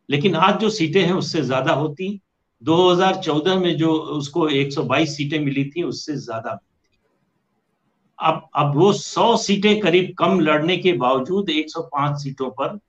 लेकिन 0.09 0.35
आज 0.35 0.59
जो 0.59 0.69
सीटें 0.69 1.01
हैं, 1.01 1.13
उससे 1.13 1.41
ज़्यादा 1.41 1.73
होती। 1.73 2.19
2014 2.61 3.59
में 3.59 3.77
जो 3.77 3.93
उसको 3.93 4.49
122 4.49 5.17
सीटें 5.17 5.39
मिली 5.39 5.65
थी, 5.65 5.83
उससे 5.83 6.15
ज़्यादा 6.15 6.59
अब 8.19 8.47
अब 8.55 8.75
वो 8.75 8.91
100 8.93 9.35
सीटें 9.37 9.79
करीब 9.79 10.13
कम 10.19 10.39
लड़ने 10.39 10.77
के 10.77 10.93
बावजूद 10.95 11.49
105 11.49 12.15
सीटों 12.15 12.49
पर 12.59 12.79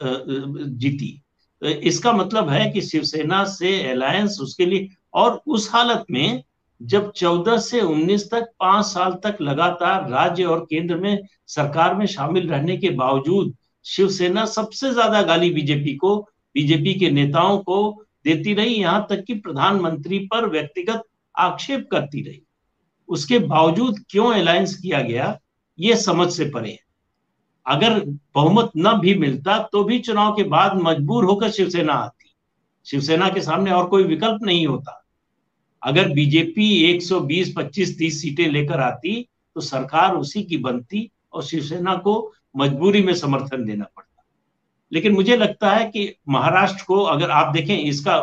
जीती। 0.00 1.20
इसका 1.62 2.12
मतलब 2.12 2.48
है 2.48 2.70
कि 2.70 2.80
शिवसेना 2.82 3.44
से 3.46 3.70
अलायंस 3.90 4.38
उसके 4.42 4.66
लिए, 4.66 4.88
और 5.14 5.40
उस 5.46 5.70
हालत 5.72 6.04
में 6.10 6.42
जब 6.80 7.12
14 7.12 7.58
से 7.58 7.80
19 7.80 8.28
तक 8.30 8.48
पाँच 8.60 8.84
साल 8.86 9.12
तक 9.24 9.36
लगातार 9.40 10.08
राज्य 10.10 10.44
और 10.44 10.66
केंद्र 10.70 10.96
में 10.96 11.22
सरकार 11.48 11.94
में 11.94 12.06
शामिल 12.06 12.48
रहने 12.48 12.76
के 12.76 12.90
बावजूद 12.92 13.54
शिवसेना 13.86 14.44
सबसे 14.46 14.90
ज़्यादा 14.92 15.22
गाली 15.22 15.50
बीजेपी 15.50 15.94
को, 15.96 16.16
बीजेपी 16.54 16.94
के 16.94 17.10
नेताओं 17.10 17.58
को 17.58 18.04
देती 18.24 18.54
रही, 18.54 18.74
यहाँ 18.74 19.06
तक 19.10 19.24
कि 19.24 19.34
प्रधानमंत्री 19.34 20.18
पर 20.26 20.48
व्यक्तिगत 20.50 21.02
आक्षेप 21.34 21.88
करती 21.90 22.22
रही। 22.22 22.43
उसके 23.08 23.38
बावजूद 23.38 23.98
क्यों 24.10 24.32
अलायंस 24.34 24.76
किया 24.76 25.00
गया 25.02 25.38
ये 25.78 25.96
समझ 25.96 26.30
से 26.32 26.44
परे 26.44 26.70
है। 26.70 26.78
अगर 27.66 28.00
बहुमत 28.34 28.70
न 28.76 28.92
भी 29.00 29.14
मिलता 29.14 29.58
तो 29.72 29.82
भी 29.84 29.98
चुनाव 29.98 30.34
के 30.36 30.42
बाद 30.44 30.76
मजबूर 30.82 31.24
होकर 31.24 31.50
शिवसेना 31.50 31.92
आती। 31.94 32.30
शिवसेना 32.86 33.28
के 33.28 33.40
सामने 33.40 33.70
और 33.70 33.86
कोई 33.86 34.04
विकल्प 34.04 34.42
नहीं 34.42 34.66
होता। 34.66 35.00
अगर 35.82 36.08
बीजेपी 36.08 36.68
120, 36.84 37.52
25, 37.56 37.96
30 37.98 38.20
सीटें 38.22 38.46
लेकर 38.48 38.80
आती 38.80 39.20
तो 39.56 39.60
सरकार 39.60 40.14
उसी 40.16 40.42
की 40.42 40.56
बनती 40.58 41.10
और 41.32 41.42
शिवसेना 41.44 41.94
को 41.96 42.32
मजबूरी 42.56 43.02
में 43.02 43.14
समर्थन 43.14 43.64
देना 43.64 43.84
पड़ता। 43.86 44.24
लेकिन 44.92 45.12
मुझे 45.12 45.36
लगता 45.36 45.70
है 45.70 45.84
कि 45.86 46.14
महाराष्ट्र 46.28 46.84
को 46.84 47.02
अगर 47.02 47.30
आप 47.30 47.52
देखें 47.52 47.76
इसका 47.76 48.14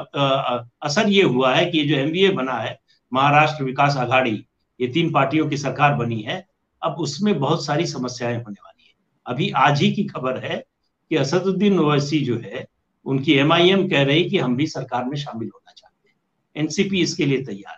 असर 0.81 1.09
ये 1.09 1.23
हुआ 1.23 1.53
है 1.55 1.65
कि 1.65 1.83
जो 1.83 1.95
एमबीए 1.95 2.29
बना 2.31 2.53
है 2.53 2.79
महाराष्ट्र 3.11 3.63
विकास 3.63 3.97
आघाड़ी 3.97 4.43
ये 4.81 4.87
तीन 4.87 5.11
पार्टियों 5.11 5.49
की 5.49 5.57
सरकार 5.57 5.95
बनी 5.95 6.21
है, 6.21 6.47
अब 6.83 6.91
उसमें 6.91 7.39
बहुत 7.39 7.65
सारी 7.65 7.85
समस्याएँ 7.85 8.35
होने 8.35 8.61
वाली 8.65 8.83
है। 8.87 8.93
अभी 9.25 9.49
आज 9.49 9.81
ही 9.81 9.91
की 9.91 10.03
खबर 10.03 10.37
है 10.37 10.65
कि 11.09 11.15
असदुद्दीन 11.15 11.79
ओवैसी 11.79 12.19
जो 12.19 12.37
है, 12.37 12.67
उनकी 13.05 13.33
एमआईएम 13.33 13.87
कह 13.89 14.03
रही 14.03 14.29
कि 14.29 14.37
हम 14.37 14.55
भी 14.55 14.67
सरकार 14.67 15.05
में 15.05 15.17
शामिल 15.17 15.47
होना 15.47 15.71
चाहते 15.77 16.09
हैं। 16.09 16.15
एनसीपी 16.55 17.01
इसके 17.01 17.25
लिए 17.25 17.43
तैयार 17.43 17.75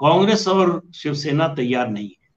कांग्रेस 0.00 0.48
और 0.48 0.90
शिवसेना 0.94 1.48
तैयार 1.48 1.88
नहीं 1.88 2.08
है। 2.08 2.28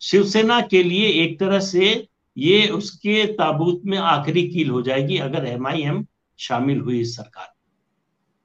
शिवसेना 0.00 0.60
के 0.60 0.82
लिए 0.82 1.08
एक 1.08 1.40
तरह 1.40 1.60
से 1.60 2.08
ये 2.38 2.68
उसके 2.68 3.24
ताबूत 3.24 3.82
में 3.84 3.98
आखिरी 3.98 4.48
कील 4.48 4.70
हो 4.70 4.82
जाएगी 4.82 5.18
अगर 5.18 5.46
एमआईएम 5.46 6.06
शामिल 6.38 6.80
हुई 6.80 7.00
इस 7.00 7.16
सरकार 7.16 7.52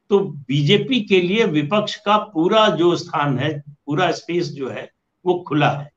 तो 0.09 0.19
बीजेपी 0.19 0.99
के 1.01 1.21
लिए 1.21 1.45
विपक्ष 1.45 1.95
का 1.95 2.17
पूरा 2.33 2.67
जो 2.69 2.95
स्थान 2.95 3.37
है 3.39 3.59
पूरा 3.85 4.11
स्पेस 4.11 4.47
जो 4.47 4.69
है 4.69 4.89
वो 5.25 5.43
खुला 5.47 5.69
है। 5.69 5.89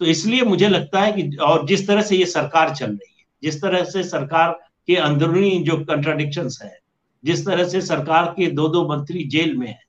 तो 0.00 0.04
इसलिए 0.04 0.42
मुझे 0.42 0.68
लगता 0.68 1.00
है 1.00 1.12
कि 1.12 1.36
और 1.36 1.66
जिस 1.66 1.86
तरह 1.86 2.02
से 2.02 2.16
ये 2.16 2.26
सरकार 2.26 2.74
चल 2.74 2.90
रही 2.90 3.14
है 3.18 3.24
जिस 3.42 3.60
तरह 3.62 3.84
से 3.84 4.02
सरकार 4.02 4.50
के 4.86 4.96
अंदरूनी 4.96 5.58
जो 5.62 5.76
कंट्राडिक्शन 5.84 6.48
है 6.62 6.78
जिस 7.24 7.44
तरह 7.46 7.68
से 7.68 7.80
सरकार 7.80 8.24
के 8.36 8.46
दो 8.50 8.68
दो 8.68 8.88
मंत्री 8.88 9.24
जेल 9.24 9.56
में 9.56 9.66
है 9.68 9.80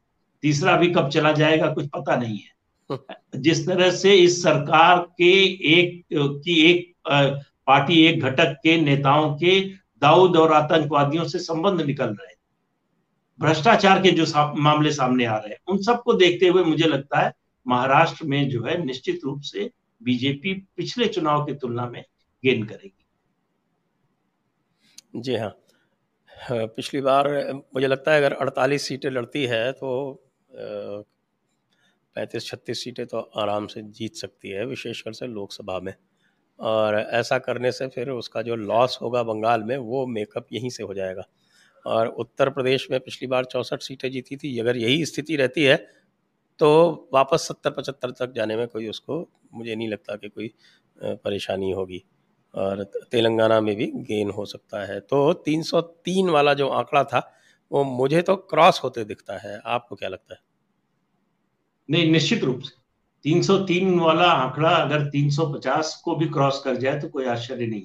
तीसरा 0.44 0.76
भी 0.78 0.88
कब 0.88 1.10
चला 1.10 1.32
जाएगा 1.32 1.68
कुछ 1.74 1.88
पता 1.88 2.16
नहीं 2.16 2.38
है। 2.38 2.54
जिस 3.36 3.66
तरह 3.68 3.92
से 3.92 4.14
इस 4.16 4.42
सरकार 4.44 5.00
के 5.18 5.32
एक 5.74 6.04
की 6.14 6.56
एक 6.62 6.94
पार्टी 7.68 8.06
एक 8.06 8.24
घटक 8.24 8.56
के 8.64 8.78
नेताओं 8.82 9.34
के 9.36 9.60
दाऊद 10.02 10.38
और 10.38 10.54
आतंकवादियों 10.54 11.24
से 11.24 11.40
संबंध 11.40 11.82
निकल 11.82 12.06
रहे 12.06 12.28
हैं 12.28 12.33
भ्रष्टाचार 13.40 14.02
के 14.02 14.12
जो 14.12 14.26
सा, 14.26 14.54
मामले 14.54 14.92
सामने 14.92 15.26
आ 15.26 15.38
रहे 15.38 15.50
हैं 15.50 15.60
उन 15.68 15.82
सबको 15.82 16.14
देखते 16.14 16.48
हुए 16.48 16.64
मुझे 16.64 16.88
लगता 16.88 17.20
है 17.20 17.32
महाराष्ट्र 17.66 18.26
में 18.26 18.50
जो 18.50 18.64
है 18.64 18.84
निश्चित 18.86 19.22
रूप 19.24 19.42
से 19.42 19.70
बीजेपी 20.02 20.54
पिछले 20.78 21.08
चुनाव 21.08 21.46
की 21.46 21.54
तुलना 21.54 21.86
में 21.90 22.04
गेन 22.44 22.64
करेगी। 22.66 23.06
जी 25.16 25.36
हाँ। 25.36 25.54
पिछली 26.50 27.02
बार 27.02 27.28
मुझे 27.54 27.88
लगता 27.88 28.12
है 28.12 28.18
अगर 28.18 28.34
48 28.42 28.88
सीटें 28.88 29.10
लड़ती 29.10 29.46
है 29.46 29.72
तो 29.72 29.92
पैंतीस 32.16 32.46
छत्तीस 32.46 32.84
सीटें 32.84 33.06
तो 33.06 33.20
आराम 33.38 33.68
से 33.68 33.82
जीत 33.92 34.16
सकती 34.16 34.50
है 34.50 34.66
विशेषकर 34.66 35.14
से 35.14 35.28
लोकसभा 35.28 35.80
में। 35.80 35.94
और 36.60 36.96
ऐसा 36.96 37.38
करने 37.40 37.72
से 37.72 37.88
फिर 37.88 38.10
उसका 38.10 38.42
जो 38.42 38.56
लॉस 38.56 38.98
होगा 39.02 39.24
बंगाल 39.24 39.64
में 39.64 39.76
वो 39.78 40.06
मेकअप 40.08 40.48
यहीं 40.54 40.70
से 40.70 40.84
हो 40.84 40.94
जाएगा। 40.94 41.24
और 41.86 42.08
उत्तर 42.08 42.50
प्रदेश 42.50 42.88
में 42.92 43.00
पिछली 43.00 43.28
बार 43.28 43.46
चौंसठ 43.46 43.82
सीटें 43.82 44.10
जीती 44.12 44.36
थी, 44.36 44.58
अगर 44.60 44.78
यही 44.78 45.06
स्थिति 45.06 45.36
रहती 45.36 45.64
है 45.64 45.76
तो 46.60 47.10
वापस 47.14 47.48
सत्तर 47.48 47.72
पचहत्तर 47.72 48.12
तक 48.12 48.34
जाने 48.34 48.56
में 48.56 48.68
कोई 48.68 48.88
उसको, 48.88 49.28
मुझे 49.54 49.76
नहीं 49.76 49.88
लगता 49.90 50.16
कि 50.16 50.30
कोई 50.30 50.54
परेशानी 51.04 51.72
होगी। 51.72 52.04
और 52.54 52.84
तेलंगाना 53.12 53.60
में 53.62 53.76
भी 53.76 53.86
गेन 53.88 54.30
हो 54.30 54.46
सकता 54.46 54.84
है। 54.86 55.00
तो 55.00 55.34
303 55.36 56.30
वाला 56.30 56.54
जो 56.54 56.68
आंकड़ा 56.70 57.04
था, 57.04 57.20
वो 57.72 57.84
मुझे 57.84 58.22
तो 58.22 58.36
क्रॉस 58.36 58.80
होते 58.84 59.04
दिखता 59.06 59.38
है। 59.40 59.60
आपको 59.66 59.96
क्या 59.96 60.10
लगता 60.10 60.34
है? 60.34 60.40
नहीं, 61.90 62.12
निश्चित 62.12 62.44
रूप 62.44 62.60
से। 62.60 62.76
303 63.26 64.00
वाला 64.00 64.26
आंकड़ा 64.26 64.70
अगर 64.70 65.10
350 65.10 65.96
को 66.06 66.16
भी 66.16 66.28
क्रॉस 66.28 66.62
कर 66.66 66.76
जाए 66.76 67.00
तो 67.00 67.08
कोई 67.08 67.26
आश्चर्य 67.28 67.68
नहीं 67.68 67.82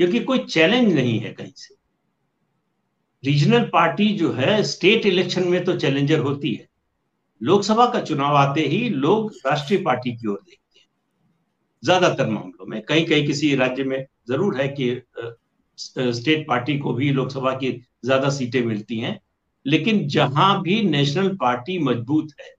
क्योंकि 0.00 0.20
कोई 0.20 0.38
चैलेंज 0.40 0.92
नहीं 0.94 1.18
है 1.18 1.32
कहीं 1.32 1.52
से। 1.56 1.74
रीजनल 3.24 3.68
पार्टी 3.72 4.08
जो 4.16 4.32
है 4.32 4.62
स्टेट 4.62 5.06
इलेक्शन 5.06 5.48
में 5.48 5.64
तो 5.64 5.76
चैलेंजर 5.78 6.18
होती 6.18 6.52
है। 6.54 6.68
लोकसभा 7.40 7.86
का 7.86 8.00
चुनाव 8.00 8.36
आते 8.36 8.60
ही 8.60 8.88
लोग 8.88 9.32
राष्ट्रीय 9.46 9.80
पार्टी 9.82 10.12
की 10.12 10.28
ओर 10.28 10.38
देखते 10.40 10.78
हैं। 10.78 10.86
ज़्यादातर 11.82 12.26
मामलों 12.26 12.66
में 12.66 12.80
कहीं 12.82 13.04
कहीं 13.06 13.26
किसी 13.26 13.54
राज्य 13.56 13.84
में 13.84 14.04
ज़रूर 14.28 14.60
है 14.60 14.68
कि 14.80 14.90
स्टेट 15.78 16.46
पार्टी 16.48 16.78
को 16.78 16.92
भी 16.94 17.12
लोकसभा 17.12 17.52
की 17.52 17.70
ज़्यादा 18.04 18.30
सीटें 18.30 18.62
मिलती 18.64 18.98
हैं 18.98 19.18
लेकिन 19.66 20.06
जहाँ 20.08 20.60
भी 20.62 20.82
नेशनल 20.82 21.28
पार्टी 21.36 21.78
मज़बूत 21.78 22.32
है 22.40 22.54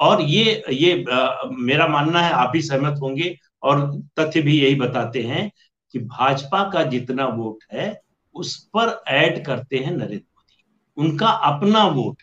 और 0.00 0.22
ये 0.22 0.62
ये 0.72 1.04
आ, 1.12 1.50
मेरा 1.50 1.86
मानना 1.88 2.20
है 2.20 2.32
आप 2.32 2.50
भी 2.52 2.62
सहमत 2.62 2.98
होंगे 3.02 3.36
और 3.62 3.80
तथ्य 4.18 4.40
भी 4.42 4.60
यही 4.60 4.74
बताते 4.74 5.22
हैं 5.22 5.50
कि 5.94 5.98
भाजपा 5.98 6.62
का 6.70 6.82
जितना 6.82 7.26
वोट 7.28 7.64
है 7.72 7.88
उस 8.36 8.56
पर 8.76 9.02
ऐड 9.08 9.44
करते 9.44 9.76
हैं 9.76 9.90
नरेंद्र 9.90 10.14
मोदी। 10.14 10.64
उनका 10.96 11.28
अपना 11.28 11.86
वोट, 11.86 12.22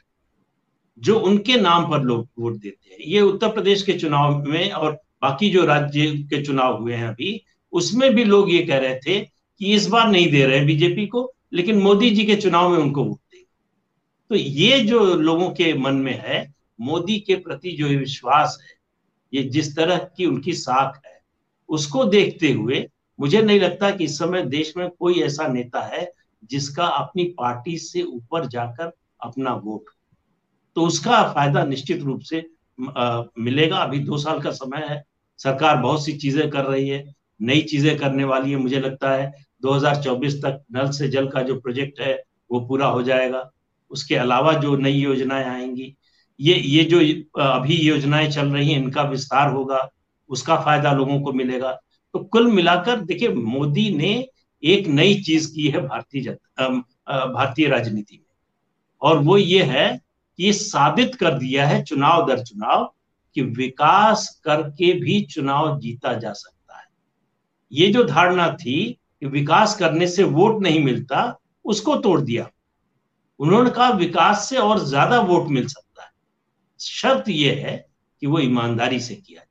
जो 1.00 1.20
उनके 1.20 1.56
नाम 1.56 1.90
पर 1.92 2.02
लोग 2.02 2.28
वोट 2.40 2.54
देते 2.54 2.90
हैं। 2.92 2.98
ये 3.08 3.22
उत्तर 3.22 3.50
प्रदेश 3.50 3.82
के 3.82 3.94
चुनाव 3.94 4.44
में 4.44 4.72
और 4.72 4.92
बाकी 5.22 5.50
जो 5.50 5.66
राज्य 5.66 6.08
के 6.30 6.44
चुनाव 6.46 6.82
हुए 6.82 6.94
हैं 6.94 7.08
अभी, 7.08 7.42
उसमें 7.74 8.14
भी 8.16 8.24
लोग 8.24 8.52
ये 8.52 8.64
कह 8.64 8.78
रहे 8.78 8.96
थे 8.96 9.20
कि 9.20 9.74
इस 9.74 9.88
बार 9.88 10.10
नहीं 10.10 10.32
दे 10.32 10.46
रहे 10.46 10.66
बीजेपी 10.66 11.08
को, 11.08 11.34
लेकिन 11.54 11.78
मोदी 11.78 12.10
जी 12.10 12.26
के 12.26 12.36
चुनाव 12.36 12.70
में 12.70 12.78
उनको 12.78 13.04
वोट 13.04 13.20
देंगे। 13.32 13.46
तो 14.30 14.36
ये 14.36 14.80
जो 14.80 15.04
लोगों 15.16 15.50
के 15.50 15.74
मन 15.74 15.96
में 15.96 16.24
है, 16.28 16.54
मोदी 16.82 17.20
के 17.20 17.36
प्रति 17.36 17.72
जो 17.72 17.88
विश्वास 17.88 18.58
है, 18.62 18.76
ये 19.34 19.44
जिस 19.44 19.76
तरह 19.76 19.98
की 19.98 20.26
उनकी 20.26 20.54
साख 20.54 21.02
है, 21.06 21.22
उसको 21.70 22.04
देखते 22.06 22.52
हुए 22.52 22.88
मुझे 23.20 23.42
नहीं 23.42 23.60
लगता 23.60 23.92
कि 23.92 24.04
इस 24.04 24.18
समय 24.20 24.42
देश 24.44 24.74
में 24.78 24.90
कोई 24.90 25.22
ऐसा 25.22 25.48
नेता 25.48 25.82
है 25.82 26.12
जिसका 26.50 26.86
अपनी 26.86 27.24
पार्टी 27.38 27.78
से 27.78 28.02
ऊपर 28.04 28.46
जाकर 28.48 28.92
अपना 29.24 29.54
वोट 29.56 29.90
तो 30.76 30.82
उसका 30.82 31.22
फ़ायदा 31.34 31.64
निश्चित 31.66 32.02
रूप 32.02 32.22
से 32.22 32.46
आ, 32.98 33.24
मिलेगा। 33.40 33.78
अभी 33.78 34.00
दो 34.00 34.18
साल 34.18 34.42
का 34.42 34.52
समय 34.52 34.86
है। 34.90 35.04
सरकार 35.40 35.78
बहुत 35.78 36.06
सी 36.06 36.14
चीज़ें 36.14 36.50
कर 36.50 36.66
रही 36.66 36.90
है। 36.90 37.04
नई 37.42 37.62
चीज़ें 37.62 37.98
करने 37.98 38.24
वाली 38.24 38.52
है 38.52 38.58
मुझे 38.58 38.80
लगता 38.80 39.12
है। 39.12 39.32
2024 39.64 40.36
तक 40.36 40.64
नल 40.72 40.90
से 40.92 41.08
जल 41.08 41.28
का 41.28 41.42
जो 41.42 41.60
प्रोजेक्ट 41.60 42.00
है 42.00 42.14
वो 42.52 42.60
पूरा 42.60 42.88
हो 42.88 43.04
जाएगा। 43.04 43.50
उसके 43.92 44.16
अलावा 44.16 44.54
जो 44.54 44.76
नई 44.78 44.94
योजनाएँ 44.94 45.46
आएँगी 45.46 45.96
ये 46.40 46.56
ये 46.56 46.84
जो 46.84 47.00
अभी 47.42 47.76
योजनाएँ 47.76 48.30
चल 48.32 48.48
रही 48.48 48.72
हैं 48.72 48.80
इनका 48.84 49.04
विस्तार 49.04 49.52
होगा। 49.54 49.90
उसका 50.30 50.56
फ़ायदा 50.58 50.94
लोगों 50.94 51.20
को 51.22 51.34
मिलेगा। 51.34 51.80
तो 52.14 52.20
कुल 52.24 52.52
मिलाकर 52.52 53.00
देखिए, 53.02 53.30
मोदी 53.30 53.90
ने 53.96 54.14
एक 54.64 54.88
नई 54.88 55.22
चीज़ 55.22 55.54
की 55.54 55.68
है 55.68 55.82
भारतीय 55.82 56.22
जनता 56.22 56.68
भारतीय 57.28 57.68
राजनीति 57.68 58.18
में। 58.18 58.26
और 59.02 59.18
वो 59.18 59.38
ये 59.38 59.64
है 59.64 60.00
कि 60.40 60.52
साबित 60.54 61.16
कर 61.16 61.38
दिया 61.40 61.68
है 61.68 61.82
चुनाव 61.84 62.26
दर 62.28 62.44
चुनाव 62.44 62.94
कि 63.36 63.42
विकास 63.42 64.28
करके 64.46 64.92
भी 64.94 65.22
चुनाव 65.26 65.80
जीता 65.80 66.14
जा 66.14 66.32
सकता 66.34 66.78
है। 66.78 66.86
ये 67.72 67.88
जो 67.88 68.04
धारणा 68.04 68.50
थी 68.54 68.82
कि 68.92 69.26
विकास 69.26 69.76
करने 69.76 70.08
से 70.08 70.24
वोट 70.24 70.62
नहीं 70.62 70.84
मिलता, 70.84 71.40
उसको 71.66 71.96
तोड़ 71.96 72.20
दिया। 72.22 72.50
उन्होंने 73.40 73.70
कहा, 73.70 73.90
विकास 73.90 74.48
से 74.50 74.58
और 74.58 74.80
ज़्यादा 74.80 75.20
वोट 75.22 75.48
मिल 75.50 75.68
सकता 75.68 76.04
है। 76.04 76.12
शर्त 76.80 77.30
यह 77.30 77.66
है 77.66 77.76
कि 78.22 78.28
वो 78.28 78.40
ईमानदारी 78.40 79.00
से 79.00 79.16
किया 79.16 79.40
जाए, 79.40 79.48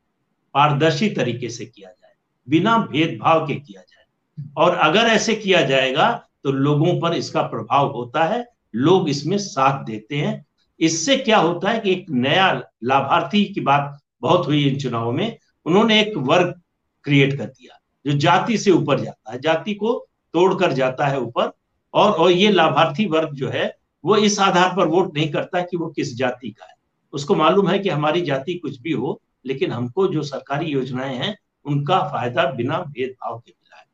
पारदर्शी 0.55 1.09
तरीके 1.11 1.48
से 1.48 1.66
किया 1.66 1.88
जाए। 1.88 2.01
बिना 2.48 2.76
भेदभाव 2.90 3.46
के 3.46 3.55
किया 3.55 3.81
जाए। 3.81 4.44
और 4.57 4.74
अगर 4.74 5.00
ऐसे 5.00 5.35
किया 5.35 5.61
जाएगा 5.62 6.11
तो 6.44 6.52
लोगों 6.52 7.00
पर 7.00 7.14
इसका 7.14 7.42
प्रभाव 7.42 7.90
होता 7.92 8.24
है। 8.24 8.44
लोग 8.74 9.09
इसमें 9.09 9.37
साथ 9.38 9.85
देते 9.85 10.16
हैं। 10.16 10.44
इससे 10.81 11.16
क्या 11.16 11.38
होता 11.38 11.70
है 11.70 11.81
कि 11.81 11.92
एक 11.92 12.07
नया 12.11 12.50
लाभार्थी 12.85 13.44
की 13.44 13.61
बात 13.61 13.98
बहुत 14.22 14.46
हुई 14.46 14.64
इन 14.64 14.78
चुनावों 14.78 15.12
में। 15.12 15.37
उन्होंने 15.66 16.00
एक 16.00 16.16
वर्ग 16.16 16.61
क्रिएट 17.05 17.37
कर 17.38 17.44
दिया, 17.44 17.78
जो 18.07 18.18
जाति 18.18 18.59
से 18.59 18.70
ऊपर 18.70 19.00
जाता 19.00 19.33
है। 19.33 19.40
जाति 19.40 19.74
को 19.74 19.92
तोड़कर 20.35 20.72
जाता 20.72 21.07
है 21.07 21.20
ऊपर। 21.20 21.50
और 21.94 22.11
और 22.11 22.31
ये 22.31 22.50
लाभार्थी 22.50 23.07
वर्ग 23.07 23.35
जो 23.35 23.48
है, 23.48 23.76
वो 24.05 24.16
इस 24.16 24.38
आधार 24.40 24.76
पर 24.76 24.87
वोट 24.87 25.16
नहीं 25.16 25.31
करता 25.31 25.61
कि 25.61 25.76
वो 25.76 25.87
किस 25.87 26.16
जाति 26.16 26.50
का 26.50 26.64
है। 26.64 26.74
उसको 27.12 27.35
मालूम 27.35 27.68
है 27.68 27.78
कि 27.78 27.88
हमारी 27.88 28.20
जाति 28.20 28.55
कुछ 28.55 28.81
भी 28.81 28.92
हो, 28.92 29.20
लेकिन 29.46 29.72
हमको 29.72 30.07
जो 30.09 30.22
सरकारी 30.22 30.66
योजनाएँ 30.66 31.16
हैं 31.16 31.37
उनका 31.66 31.98
फ़ायदा 32.11 32.44
बिना 32.53 32.79
भेदभाव 32.79 33.38
के 33.38 33.51
मिला 33.51 33.79
है। 33.79 33.85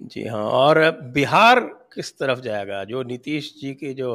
जी 0.00 0.24
हाँ 0.26 0.44
और 0.44 0.78
बिहार 1.14 1.60
किस 1.94 2.18
तरफ़ 2.18 2.40
जाएगा? 2.40 2.82
जो 2.84 3.02
नीतीश 3.02 3.54
जी 3.60 3.74
की 3.74 3.92
जो 3.94 4.10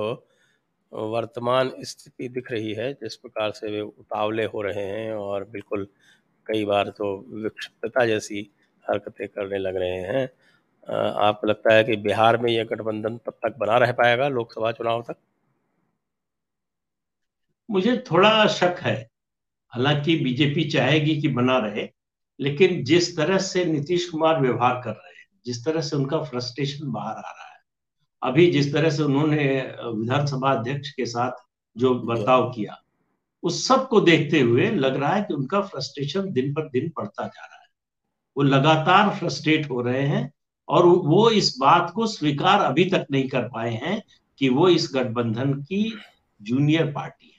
वर्तमान 0.92 1.72
स्थिति 1.82 2.28
दिख 2.30 2.52
रही 2.52 2.74
है 2.74 2.92
जिस 2.94 3.16
प्रकार 3.16 3.52
से 3.52 3.72
वे 3.72 3.82
उतावले 3.82 4.44
हो 4.46 4.62
रहे 4.62 4.84
हैं 4.84 5.14
और 5.14 5.44
बिल्कुल 5.50 5.88
कई 6.48 6.66
बार 6.66 6.90
तो 6.90 7.16
विक्षिप्तता 7.44 8.06
जैसी 8.06 8.50
हरकतें 8.86 9.28
करने 9.28 9.58
लग 9.58 9.76
रहे 9.76 9.98
हैं 10.02 10.30
आपको 11.22 11.48
लगता 11.48 11.74
है 11.74 11.84
कि 11.84 11.96
बिहार 11.98 12.38
में 12.38 12.52
यह 12.52 12.64
गठबंधन 12.64 13.18
तब 13.18 13.34
तक 13.46 13.56
बना 13.60 13.78
रह 13.78 13.92
पाएगा 13.92 14.28
लोकसभा 14.28 14.72
चुनाव 14.72 15.02
तक? 15.02 15.16
मुझे 17.70 17.98
थोड़ा 18.12 18.48
शक 18.48 18.76
है 18.82 18.96
हालाँकि 19.74 20.16
बीजेपी 20.16 20.64
चाहेगी 20.64 21.16
कि 21.22 21.28
बना 21.28 21.58
रहे, 21.58 21.88
लेकिन 22.40 22.84
जिस 22.84 23.16
तरह 23.18 23.38
से 23.38 23.66
नीतीश 23.66 24.10
कुमार 24.10 24.42
व्यवहार 24.42 24.82
कर 24.84 24.90
रहे 24.90 25.20
हैं, 25.20 25.28
जिस 25.46 25.66
तरह 25.66 25.82
से 25.82 25.96
उनका 25.96 26.24
फ्रस्ट्रेशन 26.24 26.92
बाहर 26.92 27.16
आ 27.16 27.20
रहा 27.20 27.48
है, 27.54 27.60
अभी 28.22 28.52
जिस 28.52 28.74
तरह 28.74 28.90
से 28.90 29.04
उन्होंने 29.04 29.46
विधानसभा 29.86 30.52
अध्यक्ष 30.52 30.90
के 30.90 31.06
साथ 31.06 31.44
जो 31.76 31.94
बर्ताव 31.96 32.50
किया, 32.52 32.78
उस 33.44 33.68
सबको 33.68 34.02
देखते 34.02 34.40
हुए 34.40 34.70
लग 34.72 34.96
रहा 34.96 35.14
है 35.16 35.22
कि 35.22 35.34
उनका 35.34 35.62
फ्रस्ट्रेशन 35.62 36.32
दिन 36.32 36.54
पर 36.54 36.70
दिन 36.70 36.92
बढ़ता 36.98 37.24
जा 37.24 37.46
रहा 37.46 37.62
है। 37.62 37.68
वो 38.38 38.44
लगातार 38.44 39.10
फ्रस्ट्रेट 39.16 39.70
हो 39.70 39.82
रहे 39.82 40.02
हैं 40.02 40.32
और 40.68 40.86
वो 40.86 41.30
इस 41.30 41.56
बात 41.60 41.92
को 41.96 42.08
स्वीकार 42.08 42.62
अभी 42.62 42.86
तक 42.86 43.06
नहीं 43.12 43.28
कर 43.30 43.48
पाए 43.48 43.74
हैं 43.74 44.02
कि 44.40 44.50
वो 44.50 44.70
इस 44.70 44.90
गठबंधन 44.96 45.54
की 45.54 45.94
जूनियर 46.42 46.92
पार्टी 46.92 47.33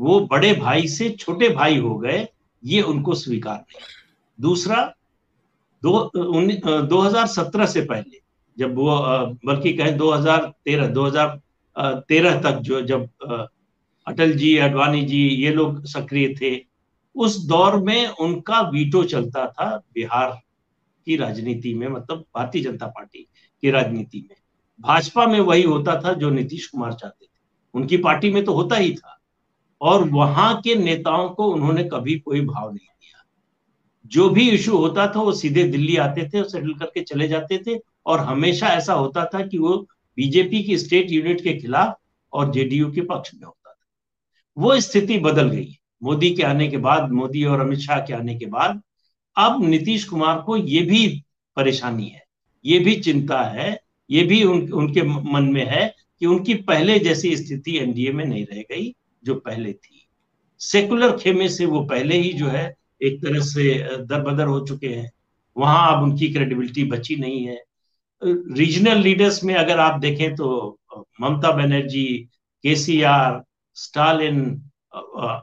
वो 0.00 0.18
बड़े 0.22 0.52
भाई 0.54 0.88
से 0.88 1.08
छोटे 1.10 1.48
भाई 1.50 1.78
हो 1.78 1.94
गए, 1.98 2.26
ये 2.62 2.82
उनको 2.82 3.14
स्वीकार 3.14 3.56
नहीं। 3.56 3.80
दूसरा, 4.38 4.92
दो 5.82 7.00
हज़ार 7.00 7.26
सत्रह 7.28 7.66
से 7.66 7.80
पहले, 7.82 8.20
जब 8.56 8.74
वो 8.76 8.96
बल्कि 9.46 9.72
कहें 9.72 9.96
2013 9.96 10.86
2013 10.88 12.40
तक 12.42 12.58
जो, 12.60 12.80
जब 12.82 13.08
अटल 14.06 14.32
जी, 14.32 14.56
अडवाणी 14.58 15.02
जी 15.02 15.18
ये 15.18 15.50
लोग 15.52 15.84
सक्रिय 15.86 16.34
थे, 16.40 16.56
उस 17.16 17.36
दौर 17.46 17.76
में 17.82 18.06
उनका 18.08 18.60
वीटो 18.70 19.02
चलता 19.04 19.46
था 19.48 19.76
बिहार 19.94 20.40
की 21.06 21.16
राजनीति 21.16 21.74
में 21.74 21.86
मतलब 21.88 22.24
भारतीय 22.34 22.62
जनता 22.62 22.86
पार्टी 22.88 23.26
की 23.62 23.70
राजनीति 23.70 24.18
में। 24.20 24.36
भाजपा 24.80 25.26
में 25.26 25.40
वही 25.40 25.62
होता 25.62 26.00
था 26.00 26.12
जो 26.14 26.30
नीतीश 26.30 26.66
कुमार 26.66 26.92
चाहते 26.92 27.24
थे। 27.24 27.30
उनकी 27.74 27.96
पार्टी 27.98 28.30
में 28.30 28.44
तो 28.44 28.52
होता 28.54 28.76
ही 28.76 28.94
था। 28.94 29.18
और 29.82 30.08
वहाँ 30.08 30.60
के 30.60 30.74
नेताओं 30.74 31.28
को 31.28 31.46
उन्होंने 31.46 31.84
कभी 31.84 32.18
कोई 32.18 32.40
भाव 32.40 32.68
नहीं 32.68 32.86
दिया। 32.86 33.24
जो 34.06 34.28
भी 34.30 34.48
इशू 34.50 34.76
होता 34.76 35.06
था 35.06 35.20
वो 35.20 35.32
सीधे 35.32 35.64
दिल्ली 35.64 35.96
आते 35.96 36.28
थे 36.28 36.42
सेटल 36.44 36.72
करके 36.72 37.00
चले 37.00 37.28
जाते 37.28 37.58
थे 37.58 37.78
और 38.06 38.20
हमेशा 38.20 38.68
ऐसा 38.68 38.94
होता 38.94 39.24
था 39.24 39.46
कि 39.46 39.58
वो 39.58 39.76
बीजेपी 40.16 40.62
की 40.62 40.78
स्टेट 40.78 41.10
यूनिट 41.10 41.40
के 41.40 41.52
खिलाफ 41.52 41.98
और 42.32 42.52
जेडीयू 42.52 42.90
के 42.92 43.00
पक्ष 43.00 43.34
में 43.34 43.42
होता 43.42 43.70
था। 43.70 43.86
वो 44.58 44.80
स्थिति 44.80 45.18
बदल 45.18 45.48
गई। 45.48 45.78
मोदी 46.02 46.30
के 46.30 46.42
आने 46.42 46.68
के 46.68 46.76
बाद 46.76 47.10
मोदी 47.10 47.44
और 47.44 47.60
अमित 47.60 47.78
शाह 47.78 48.00
के 48.00 48.12
आने 48.12 48.34
के 48.34 48.46
बाद 48.46 48.82
अब 49.36 49.64
नीतीश 49.64 50.04
कुमार 50.04 50.40
को 50.40 50.56
ये 50.56 50.80
भी 50.80 51.22
परेशानी 51.56 52.06
है 52.06 52.22
ये 52.64 52.78
भी 52.78 52.94
चिंता 52.96 53.42
है 53.42 53.80
ये 54.10 54.22
भी 54.22 54.44
उन, 54.44 54.72
उनके 54.72 55.02
मन 55.02 55.44
में 55.44 55.66
है 55.66 55.94
कि 56.20 56.26
उनकी 56.26 56.54
पहले 56.54 56.98
जैसी 56.98 57.36
स्थिति 57.36 57.76
एनडीए 57.78 58.12
में 58.12 58.24
नहीं 58.24 58.44
रह 58.44 58.62
गई। 58.62 58.94
जो 59.24 59.34
पहले 59.34 59.72
थी। 59.72 60.06
सेकुलर 60.60 61.16
खेमे 61.16 61.48
से 61.48 61.66
वो 61.66 61.84
पहले 61.84 62.16
ही 62.16 62.32
जो 62.32 62.48
है 62.48 62.64
एक 63.02 63.22
तरह 63.22 63.40
से 63.40 63.74
दरबदर 63.98 64.46
हो 64.46 64.60
चुके 64.60 64.88
हैं। 64.88 65.10
वहाँ 65.56 65.96
अब 65.96 66.02
उनकी 66.02 66.32
क्रेडिबिलिटी 66.32 66.84
बची 66.84 67.16
नहीं 67.16 67.44
है। 67.46 67.62
रीजनल 68.22 68.98
लीडर्स 68.98 69.42
में 69.44 69.54
अगर 69.54 69.78
आप 69.78 70.00
देखें 70.00 70.34
तो 70.36 70.78
ममता 71.20 71.50
बनर्जी 71.52 72.06
केसीआर 72.64 73.42
स्टालिन 73.76 74.40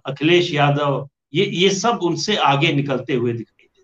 अखिलेश 0.06 0.54
यादव 0.54 1.10
ये 1.34 1.46
ये 1.46 1.70
सब 1.70 2.00
उनसे 2.04 2.36
आगे 2.36 2.74
निकलते 2.74 3.14
हुए 3.14 3.34
दिखाई 3.34 3.66
देते 3.66 3.84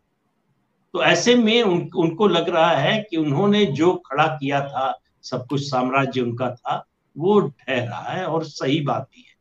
तो 0.93 1.03
ऐसे 1.03 1.35
में 1.35 1.61
उन, 1.63 1.89
उनको 1.95 2.27
लग 2.27 2.49
रहा 2.49 2.71
है 2.71 2.97
कि 3.09 3.17
उन्होंने 3.17 3.65
जो 3.65 3.93
खड़ा 4.05 4.27
किया 4.27 4.61
था 4.67 4.99
सब 5.23 5.45
कुछ 5.47 5.61
साम्राज्य 5.69 6.21
उनका 6.21 6.49
था 6.49 6.85
वो 7.17 7.39
ढह 7.41 7.83
रहा 7.85 8.11
है 8.11 8.25
और 8.25 8.43
सही 8.43 8.79
बात 8.81 9.09
भी 9.15 9.21
है। 9.21 9.34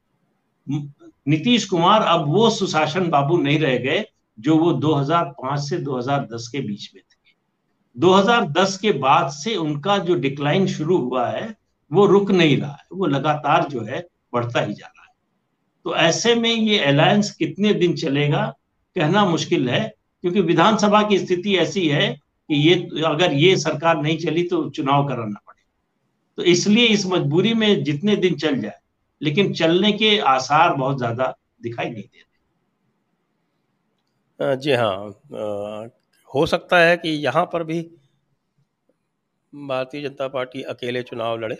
नीतीश 1.29 1.65
कुमार 1.65 2.01
अब 2.01 2.25
वो 2.29 2.51
सुशासन 2.51 3.09
बाबू 3.09 3.37
नहीं 3.37 3.59
रह 3.59 3.79
गए 3.79 4.05
जो 4.41 4.59
वो 4.59 4.73
2005 4.73 5.59
से 5.59 5.79
2010 5.79 6.49
के 6.49 6.61
बीच 6.61 6.91
में 6.95 7.03
थे। 7.03 7.33
2010 7.99 8.79
के 8.79 8.93
बाद 8.93 9.29
से 9.29 9.57
उनका 9.57 9.99
जो 9.99 10.15
डिक्लाइन 10.15 10.67
शुरू 10.67 10.99
हुआ 10.99 11.29
है, 11.29 11.57
वो 11.93 12.07
रुक 12.07 12.31
नहीं 12.31 12.57
रहा 12.59 12.73
है। 12.73 12.87
वो 12.93 13.07
लगातार 13.07 13.69
जो 13.69 13.81
है, 13.81 14.09
बढ़ता 14.33 14.61
ही 14.61 14.75
जा 14.75 14.87
रहा 14.87 15.05
है। 15.05 15.15
तो 15.85 15.97
ऐसे 15.97 16.35
में 16.35 16.55
ये 16.55 16.79
अलायंस 16.79 17.31
कितने 17.31 17.75
दिन 17.75 17.95
चलेगा, 17.95 18.55
कहना 18.95 19.25
मुश्किल 19.25 19.69
है, 19.71 19.95
क्योंकि 20.23 20.41
विधानसभा 20.41 21.03
की 21.03 21.19
स्थिति 21.19 21.57
ऐसी 21.57 21.89
है 21.89 22.21
कि 22.49 22.55
ये, 22.55 22.75
अगर 23.05 23.33
ये 23.33 23.57
सरकार 23.57 24.03
नहीं 24.03 24.19
चली 24.19 24.43
तो 24.43 24.71
चुनाव 24.71 25.09
कराना 25.09 25.41
पड़ेगा। 25.47 25.73
तो 26.37 26.43
इसलिए 26.43 26.87
इस 26.87 27.07
मजबूरी 27.07 27.55
में 27.55 27.85
जितने 27.85 28.17
दिन 28.17 28.35
चल 28.35 28.61
जाए 28.61 28.79
लेकिन 29.25 29.53
चलने 29.55 29.93
के 29.93 30.19
आसार 30.29 30.75
बहुत 30.75 30.99
ज़्यादा 30.99 31.35
दिखाई 31.63 31.91
नहीं 31.91 32.03
दे 32.03 32.25
रहे। 34.41 34.57
जी 34.57 34.73
हाँ 34.73 34.97
हो 36.31 36.45
सकता 36.47 36.79
है 36.79 36.97
कि 36.97 37.09
यहाँ 37.25 37.45
पर 37.53 37.65
भी 37.65 37.81
भारतीय 39.53 40.03
जनता 40.03 40.29
पार्टी 40.29 40.63
अकेले 40.63 41.03
चुनाव 41.03 41.39
लड़े। 41.41 41.57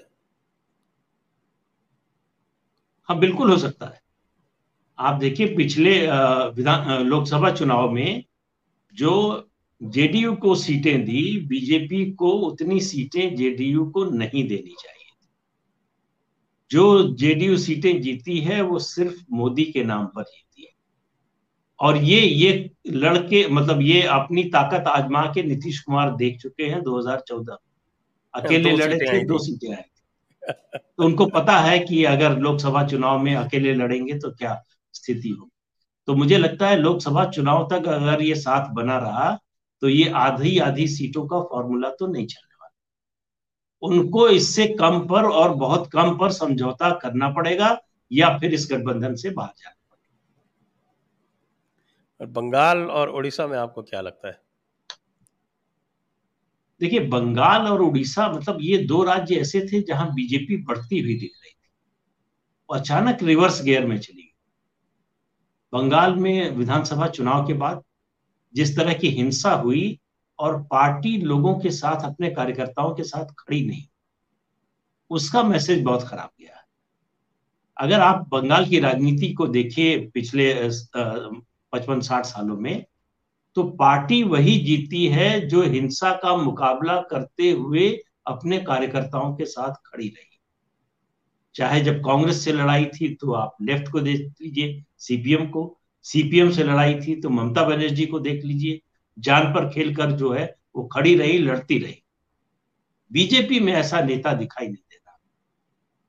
हाँ 3.09 3.19
बिल्कुल 3.19 3.51
हो 3.51 3.57
सकता 3.59 3.87
है। 3.87 4.01
आप 4.99 5.19
देखिए 5.21 5.47
पिछले 5.57 5.91
विधान 6.57 7.03
लोकसभा 7.07 7.51
चुनाव 7.51 7.91
में 7.91 8.25
जो 8.95 9.13
जेडीयू 9.81 10.35
को 10.37 10.55
सीटें 10.55 11.05
दी 11.05 11.23
बीजेपी 11.49 12.05
को 12.13 12.31
उतनी 12.47 12.81
सीटें 12.81 13.35
जेडीयू 13.37 13.85
को 13.91 14.05
नहीं 14.05 14.47
देनी 14.49 14.75
चाहिए। 14.83 15.04
जो 16.75 17.15
जेडीयू 17.15 17.57
सीटें 17.59 18.01
जीती 18.03 18.39
है 18.41 18.61
वो 18.63 18.79
सिर्फ़ 18.79 19.25
मोदी 19.33 19.65
के 19.65 19.85
नाम 19.85 20.07
पर 20.07 20.23
जीती 20.23 20.63
है। 20.63 20.73
और 21.81 21.97
ये 21.97 22.21
ये 22.21 22.71
लड़के 22.87 23.47
मतलब 23.49 23.81
ये 23.83 24.03
अपनी 24.03 24.45
ताकत 24.51 24.87
आजमा 24.89 25.23
के 25.27 25.43
नीतीश 25.43 25.81
कुमार 25.81 26.15
देख 26.17 26.41
चुके 26.41 26.65
हैं 26.65 26.81
2014 26.83 27.57
अकेले 28.35 28.73
लड़े 28.73 28.99
थे 28.99 29.25
दो 29.25 29.39
सीटें 29.39 29.73
आए 29.75 29.85
तो 30.73 31.05
उनको 31.05 31.27
पता 31.27 31.59
है 31.59 31.79
कि 31.79 32.05
अगर 32.05 32.39
लोकसभा 32.39 32.87
चुनाव 32.87 33.19
में 33.19 33.35
अकेले 33.35 33.75
लड़ेंगे 33.75 34.19
तो 34.19 34.31
क्या 34.31 34.63
स्थिति 34.93 35.29
होगी। 35.29 35.51
तो 36.09 36.15
मुझे 36.15 36.39
लगता 36.39 36.69
है 36.69 36.77
लोकसभा 36.77 37.25
चुनाव 37.25 37.69
तक 37.73 37.89
अगर 37.89 38.23
ये 38.23 38.35
साथ 38.35 38.73
बना 38.75 38.99
रहा 38.99 39.31
तो 39.83 39.89
ये 39.89 40.09
आधी 40.09 40.59
आधी 40.59 40.87
सीटों 40.89 41.27
का 41.27 41.41
फॉर्मूला 41.41 41.91
तो 41.91 42.07
नहीं 42.07 42.27
वाला 42.27 42.54
उनको 43.85 44.29
इससे 44.29 44.67
कम 44.67 44.99
पर 45.07 45.25
और 45.25 45.55
बहुत 45.55 45.91
कम 45.93 46.19
पर 46.19 46.33
समझौता 46.33 46.91
करना 46.91 47.29
पड़ेगा 47.29 47.79
या 48.13 48.39
फिर 48.39 48.55
इस 48.55 48.69
गठबंधन 48.73 49.15
से 49.15 49.31
बाहर 49.31 49.53
जाना 49.59 49.97
पड़ेगा। 52.21 52.41
बंगाल 52.41 52.79
और 52.79 53.09
उड़ीसा 53.09 53.47
में 53.47 53.59
आपको 53.59 53.83
क्या 53.83 54.01
लगता 54.01 54.29
है? 54.29 54.41
देखिए 56.81 57.01
बंगाल 57.01 57.67
और 57.67 57.83
उड़ीसा 57.83 58.29
मतलब 58.29 58.59
ये 58.61 58.79
दो 58.79 59.03
राज्य 59.05 59.35
ऐसे 59.35 59.61
थे 59.61 59.81
जहाँ 59.83 60.15
बीजेपी 60.15 60.57
बढ़ती 60.57 61.01
हुई 61.01 61.15
दिख 61.15 61.33
रही 61.43 61.51
थी 61.51 61.71
और 62.69 62.79
अचानक 62.79 63.23
रिवर्स 63.23 63.63
गियर 63.63 63.87
में 63.87 63.99
चली 63.99 64.23
गई। 64.23 64.31
बंगाल 65.73 66.15
में 66.15 66.51
विधानसभा 66.51 67.07
चुनाव 67.09 67.47
के 67.47 67.53
बाद 67.53 67.83
जिस 68.55 68.77
तरह 68.77 68.95
की 68.95 69.09
हिंसा 69.09 69.53
हुई 69.53 70.01
और 70.39 70.63
पार्टी 70.63 71.17
लोगों 71.19 71.55
के 71.61 71.71
साथ, 71.71 72.05
अपने 72.05 72.31
कार्यकर्ताओं 72.31 72.95
के 72.95 73.03
साथ 73.03 73.35
खड़ी 73.39 73.65
नहीं। 73.67 73.85
उसका 75.11 75.43
मैसेज 75.43 75.83
बहुत 75.83 76.03
खराब 76.03 76.31
गया। 76.41 76.61
अगर 77.77 78.01
आप 78.01 78.27
बंगाल 78.31 78.67
की 78.67 78.79
राजनीति 78.81 79.33
को 79.33 79.47
देखिए 79.49 79.99
पिछले 80.15 80.53
पचपन 81.73 82.01
साठ 82.01 82.25
सालों 82.27 82.57
में 82.57 82.85
तो 83.57 83.63
पार्टी 83.73 84.23
वही 84.25 84.57
जीती 84.59 85.07
है 85.07 85.41
जो 85.49 85.63
हिंसा 85.63 86.13
का 86.15 86.37
मुकाबला 86.37 87.01
करते 87.11 87.51
हुए 87.51 87.89
अपने 88.27 88.59
कार्यकर्ताओं 88.61 89.35
के 89.37 89.45
साथ 89.45 89.75
खड़ी 89.87 90.09
रही। 90.09 90.39
चाहे 91.55 91.81
जब 91.81 92.01
कांग्रेस 92.01 92.45
से 92.45 92.53
लड़ाई 92.53 92.85
थी 92.93 93.15
तो 93.15 93.33
आप 93.33 93.57
लेफ़्ट 93.63 93.89
को 93.89 94.01
देख 94.01 94.21
लीजिए, 94.43 94.83
सीपीएम 94.99 95.47
को। 95.49 95.77
सीपीएम 96.05 96.51
से 96.51 96.65
लड़ाई 96.65 96.95
थी 97.01 97.21
तो 97.21 97.31
ममता 97.31 97.65
बनर्जी 97.65 98.07
को 98.07 98.21
देख 98.21 98.45
लीजिए। 98.45 98.81
जान 99.19 99.53
पर 99.55 99.69
खेलकर 99.69 100.13
जो 100.13 100.33
है, 100.33 100.57
वो 100.77 100.85
खड़ी 100.85 101.15
रही, 101.17 101.39
लड़ती 101.39 101.79
रही। 101.79 102.03
बीजेपी 103.13 103.61
में 103.61 103.73
ऐसा 103.73 104.01
नेता 104.01 104.33
दिखाई 104.33 104.67
नहीं 104.67 104.77
देता 104.77 105.19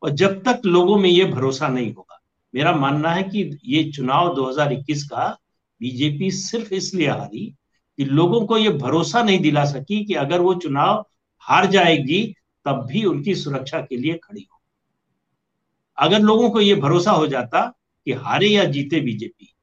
और 0.03 0.09
जब 0.09 0.41
तक 0.43 0.61
लोगों 0.65 0.97
में 0.97 1.09
ये 1.09 1.25
भरोसा 1.25 1.67
नहीं 1.67 1.93
होगा, 1.93 2.21
मेरा 2.55 2.71
मानना 2.71 3.11
है 3.11 3.23
कि 3.23 3.59
ये 3.65 3.91
चुनाव 3.91 4.35
2021 4.35 5.03
का 5.03 5.39
बीजेपी 5.81 6.31
सिर्फ़ 6.31 6.73
इसलिए 6.73 7.07
हारी 7.07 7.55
कि 7.97 8.05
लोगों 8.05 8.45
को 8.45 8.57
यह 8.57 8.77
भरोसा 8.77 9.23
नहीं 9.23 9.39
दिला 9.39 9.65
सकी 9.65 10.05
कि 10.05 10.13
अगर 10.13 10.41
वो 10.41 10.53
चुनाव 10.55 11.07
हार 11.39 11.65
जाएगी, 11.65 12.35
तब 12.65 12.85
भी 12.85 13.05
उनकी 13.05 13.35
सुरक्षा 13.35 13.81
के 13.81 13.97
लिए 13.97 14.13
खड़ी 14.13 14.47
हो। 14.53 14.61
अगर 15.97 16.19
लोगों 16.19 16.49
को 16.49 16.61
यह 16.61 16.75
भरोसा 16.75 17.11
हो 17.11 17.27
जाता 17.27 17.73
कि 18.05 18.11
हारे 18.11 18.47
या 18.47 18.63
जीते 18.63 18.99
बीजेपी 18.99 19.55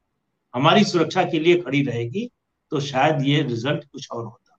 हमारी 0.55 0.85
सुरक्षा 0.85 1.25
के 1.25 1.39
लिए 1.39 1.61
खड़ी 1.61 1.83
रहेगी 1.83 2.31
तो 2.73 2.81
शायद 2.81 3.23
ये 3.23 3.43
रिज़ल्ट 3.43 3.85
कुछ 3.85 4.09
और 4.11 4.25
होता। 4.25 4.59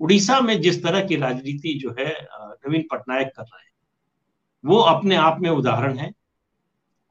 उड़ीसा 0.00 0.40
में 0.40 0.60
जिस 0.60 0.82
तरह 0.82 1.04
की 1.06 1.16
राजनीति 1.16 1.72
जो 1.74 1.94
है 1.98 2.06
नवीन 2.22 2.86
पटनायक 2.90 3.28
कर 3.36 3.42
रहे 3.42 3.60
हैं, 3.60 3.72
वो 4.64 4.78
अपने 4.78 5.16
आप 5.16 5.38
में 5.40 5.48
उदाहरण 5.50 5.98
है। 5.98 6.12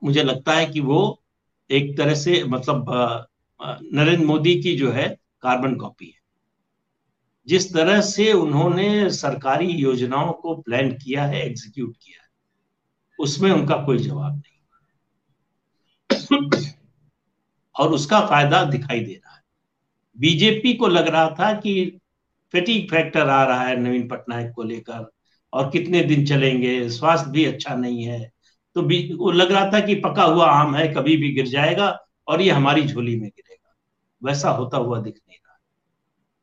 मुझे 0.01 0.23
लगता 0.23 0.53
है 0.53 0.65
कि 0.65 0.79
वो 0.79 0.99
एक 1.69 1.97
तरह 1.97 2.15
से 2.15 2.43
मतलब 2.43 2.85
नरेंद्र 3.59 4.25
मोदी 4.25 4.55
की 4.61 4.75
जो 4.77 4.91
है 4.91 5.07
कार्बन 5.41 5.75
कॉपी 5.75 6.05
है। 6.05 6.21
जिस 7.47 7.73
तरह 7.73 8.01
से 8.01 8.31
उन्होंने 8.33 9.09
सरकारी 9.09 9.67
योजनाओं 9.67 10.31
को 10.33 10.55
प्लान 10.55 10.91
किया 10.93 11.25
है 11.25 11.45
एग्जीक्यूट 11.45 11.95
किया 11.97 12.21
है, 12.21 12.29
उसमें 13.19 13.51
उनका 13.51 13.75
कोई 13.85 13.97
जवाब 13.97 14.35
नहीं। 14.35 14.53
और 17.75 17.91
उसका 17.91 18.19
फ़ायदा 18.27 18.63
दिखाई 18.65 18.99
दे 18.99 19.13
रहा 19.13 19.34
है। 19.34 19.34
बीजेपी 20.19 20.73
को 20.73 20.87
लग 20.87 21.07
रहा 21.07 21.29
था 21.29 21.53
कि 21.53 21.99
फेटिक 22.51 22.91
फैक्टर 22.91 23.29
आ 23.29 23.43
रहा 23.43 23.63
है 23.63 23.79
नवीन 23.79 24.07
पटनायक 24.07 24.51
को 24.51 24.63
लेकर, 24.63 25.11
और 25.53 25.69
कितने 25.69 26.03
दिन 26.03 26.25
चलेंगे, 26.25 26.89
स्वास्थ्य 26.89 27.31
भी 27.31 27.45
अच्छा 27.45 27.75
नहीं 27.75 28.03
है। 28.03 28.31
तो 28.75 28.81
वो 29.17 29.31
लग 29.31 29.51
रहा 29.51 29.71
था 29.73 29.79
कि 29.79 29.95
पका 29.95 30.23
हुआ 30.23 30.45
आम 30.45 30.75
है, 30.75 30.87
कभी 30.87 31.17
भी 31.17 31.33
गिर 31.33 31.47
जाएगा, 31.47 31.99
और 32.27 32.41
ये 32.41 32.51
हमारी 32.51 32.83
झोली 32.83 33.15
में 33.15 33.29
गिरेगा। 33.29 33.75
वैसा 34.23 34.49
होता 34.49 34.77
हुआ 34.77 34.99
दिख 34.99 35.15
नहीं 35.29 35.37
रहा। 35.37 35.59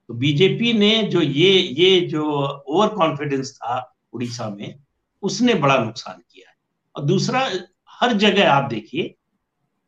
तो 0.09 0.15
बीजेपी 0.15 0.73
ने 0.73 1.03
जो 1.03 1.21
ये 1.23 1.51
ये 1.59 2.01
जो 2.01 2.25
ओवर 2.47 2.89
कॉन्फिडेंस 2.89 3.57
था 3.57 3.97
उड़ीसा 4.13 4.49
में, 4.49 4.79
उसने 5.23 5.55
बड़ा 5.55 5.85
नुकसान 5.85 6.23
किया 6.33 6.51
है। 6.51 6.57
और 6.97 7.05
दूसरा, 7.05 7.51
हर 7.89 8.13
जगह 8.13 8.51
आप 8.51 8.71
देखिए 8.71 9.15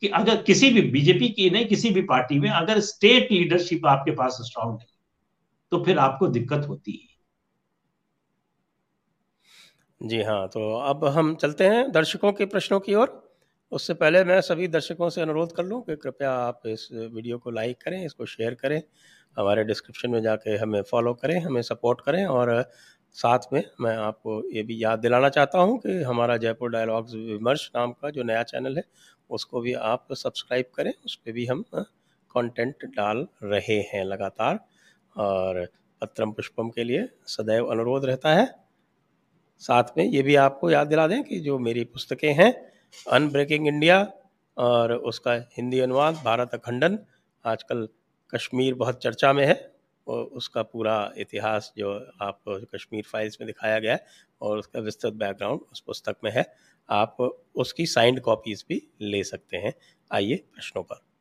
कि 0.05 0.09
अगर 0.13 0.43
किसी 0.43 0.71
भी 0.71 0.83
बीजेपी 0.91 1.29
की 1.31 1.49
नहीं, 1.51 1.67
किसी 1.67 1.91
भी 1.91 2.03
पार्टी 2.05 2.39
में 2.41 2.49
अगर 2.51 2.81
स्टेट 2.83 3.33
लीडरशिप 3.33 3.87
आपके 3.89 4.11
पास 4.15 4.39
स्ट्रांग 4.43 4.71
नहीं 4.71 4.87
तो 5.73 5.83
फिर 5.85 5.99
आपको 6.01 6.27
दिक्कत 6.29 6.67
होती 6.69 6.93
है। 6.93 7.13
जी 10.01 10.23
हाँ 10.23 10.47
तो 10.49 10.61
अब 10.79 11.05
हम 11.09 11.35
चलते 11.37 11.65
हैं 11.67 11.91
दर्शकों 11.93 12.33
के 12.33 12.47
प्रश्नों 12.47 12.81
की 12.81 12.95
ओर। 12.95 13.21
उससे 13.73 13.95
पहले 13.95 14.23
मैं 14.25 14.41
सभी 14.43 14.69
दर्शकों 14.69 15.09
से 15.11 15.21
अनुरोध 15.23 15.55
कर 15.57 15.65
लूँ 15.65 15.81
कि 15.83 15.97
कृपया 15.97 16.33
आप 16.33 16.67
इस 16.67 16.89
वीडियो 16.93 17.39
को 17.39 17.51
लाइक 17.51 17.77
करें, 17.83 18.05
इसको 18.05 18.27
शेयर 18.27 18.55
करें, 18.55 18.83
हमारे 19.37 19.65
डिस्क्रिप्शन 19.65 20.11
में 20.11 20.21
जाके 20.23 20.57
हमें 20.57 20.83
फॉलो 20.83 21.15
करें, 21.15 21.39
हमें 21.41 21.63
सपोर्ट 21.63 22.01
करें 22.01 22.25
और 22.27 22.63
साथ 23.17 23.39
में 23.53 23.63
मैं 23.81 23.97
आपको 23.97 24.43
ये 24.53 24.63
भी 24.63 24.83
याद 24.83 24.99
दिलाना 24.99 25.29
चाहता 25.31 25.59
हूँ 25.59 25.79
कि 25.79 26.03
हमारा 26.03 26.37
जयपुर 26.37 26.71
डायलॉग्स 26.71 27.15
विमर्श 27.15 27.71
नाम 27.77 27.93
का 27.93 28.11
जो 28.11 28.23
नया 28.23 28.43
चैनल 28.45 28.77
है 28.77 28.83
उसको 29.31 29.61
भी 29.61 29.73
आप 29.73 30.13
सब्सक्राइब 30.13 30.65
करें, 30.75 30.93
उस 31.05 31.17
पर 31.17 31.33
भी 31.33 31.47
हम 31.47 31.65
कंटेंट 32.31 32.85
डाल 32.87 33.27
रहे 33.43 33.81
हैं 33.93 34.05
लगातार। 34.05 34.59
और 35.17 35.65
पत्रम 36.03 36.33
पुष्पम 36.33 36.71
के 36.71 36.85
लिए 36.85 37.09
सदैव 37.27 37.67
अनुरोध 37.67 38.05
रहता 38.05 38.35
है। 38.35 38.47
साथ 39.59 39.99
में 39.99 40.05
ये 40.05 40.23
भी 40.23 40.35
आपको 40.37 40.71
याद 40.71 40.87
दिला 40.87 41.07
दें 41.07 41.23
कि 41.23 41.41
जो 41.41 41.59
मेरी 41.59 41.85
पुस्तकें 41.85 42.33
हैं 42.35 42.53
अनब्रेकिंग 43.13 43.69
इंडिया 43.69 44.13
और 44.57 44.93
उसका 44.93 45.33
हिंदी 45.57 45.81
अनुवाद, 45.81 46.15
भारत 46.15 46.55
अखंडन, 46.55 46.99
आजकल 47.45 47.89
कश्मीर 48.35 48.75
बहुत 48.75 49.03
चर्चा 49.03 49.33
में 49.33 49.47
है। 49.47 49.75
और 50.07 50.25
उसका 50.25 50.63
पूरा 50.63 51.13
इतिहास 51.19 51.73
जो 51.79 51.91
आप 52.21 52.41
कश्मीर 52.49 53.05
फाइल्स 53.05 53.37
में 53.41 53.47
दिखाया 53.47 53.79
गया 53.79 53.93
है 53.93 54.05
और 54.41 54.59
उसका 54.59 54.81
विस्तृत 54.81 55.13
बैकग्राउंड 55.13 55.61
उस 55.73 55.81
पुस्तक 55.81 56.17
में 56.25 56.31
है। 56.31 56.45
आप 56.91 57.17
उसकी 57.55 57.87
साइंड 57.87 58.21
कॉपीज 58.21 58.65
भी 58.69 58.89
ले 59.01 59.25
सकते 59.25 59.57
हैं। 59.57 59.75
आइए 60.13 60.37
प्रश्नों 60.37 60.83
पर। 60.83 61.14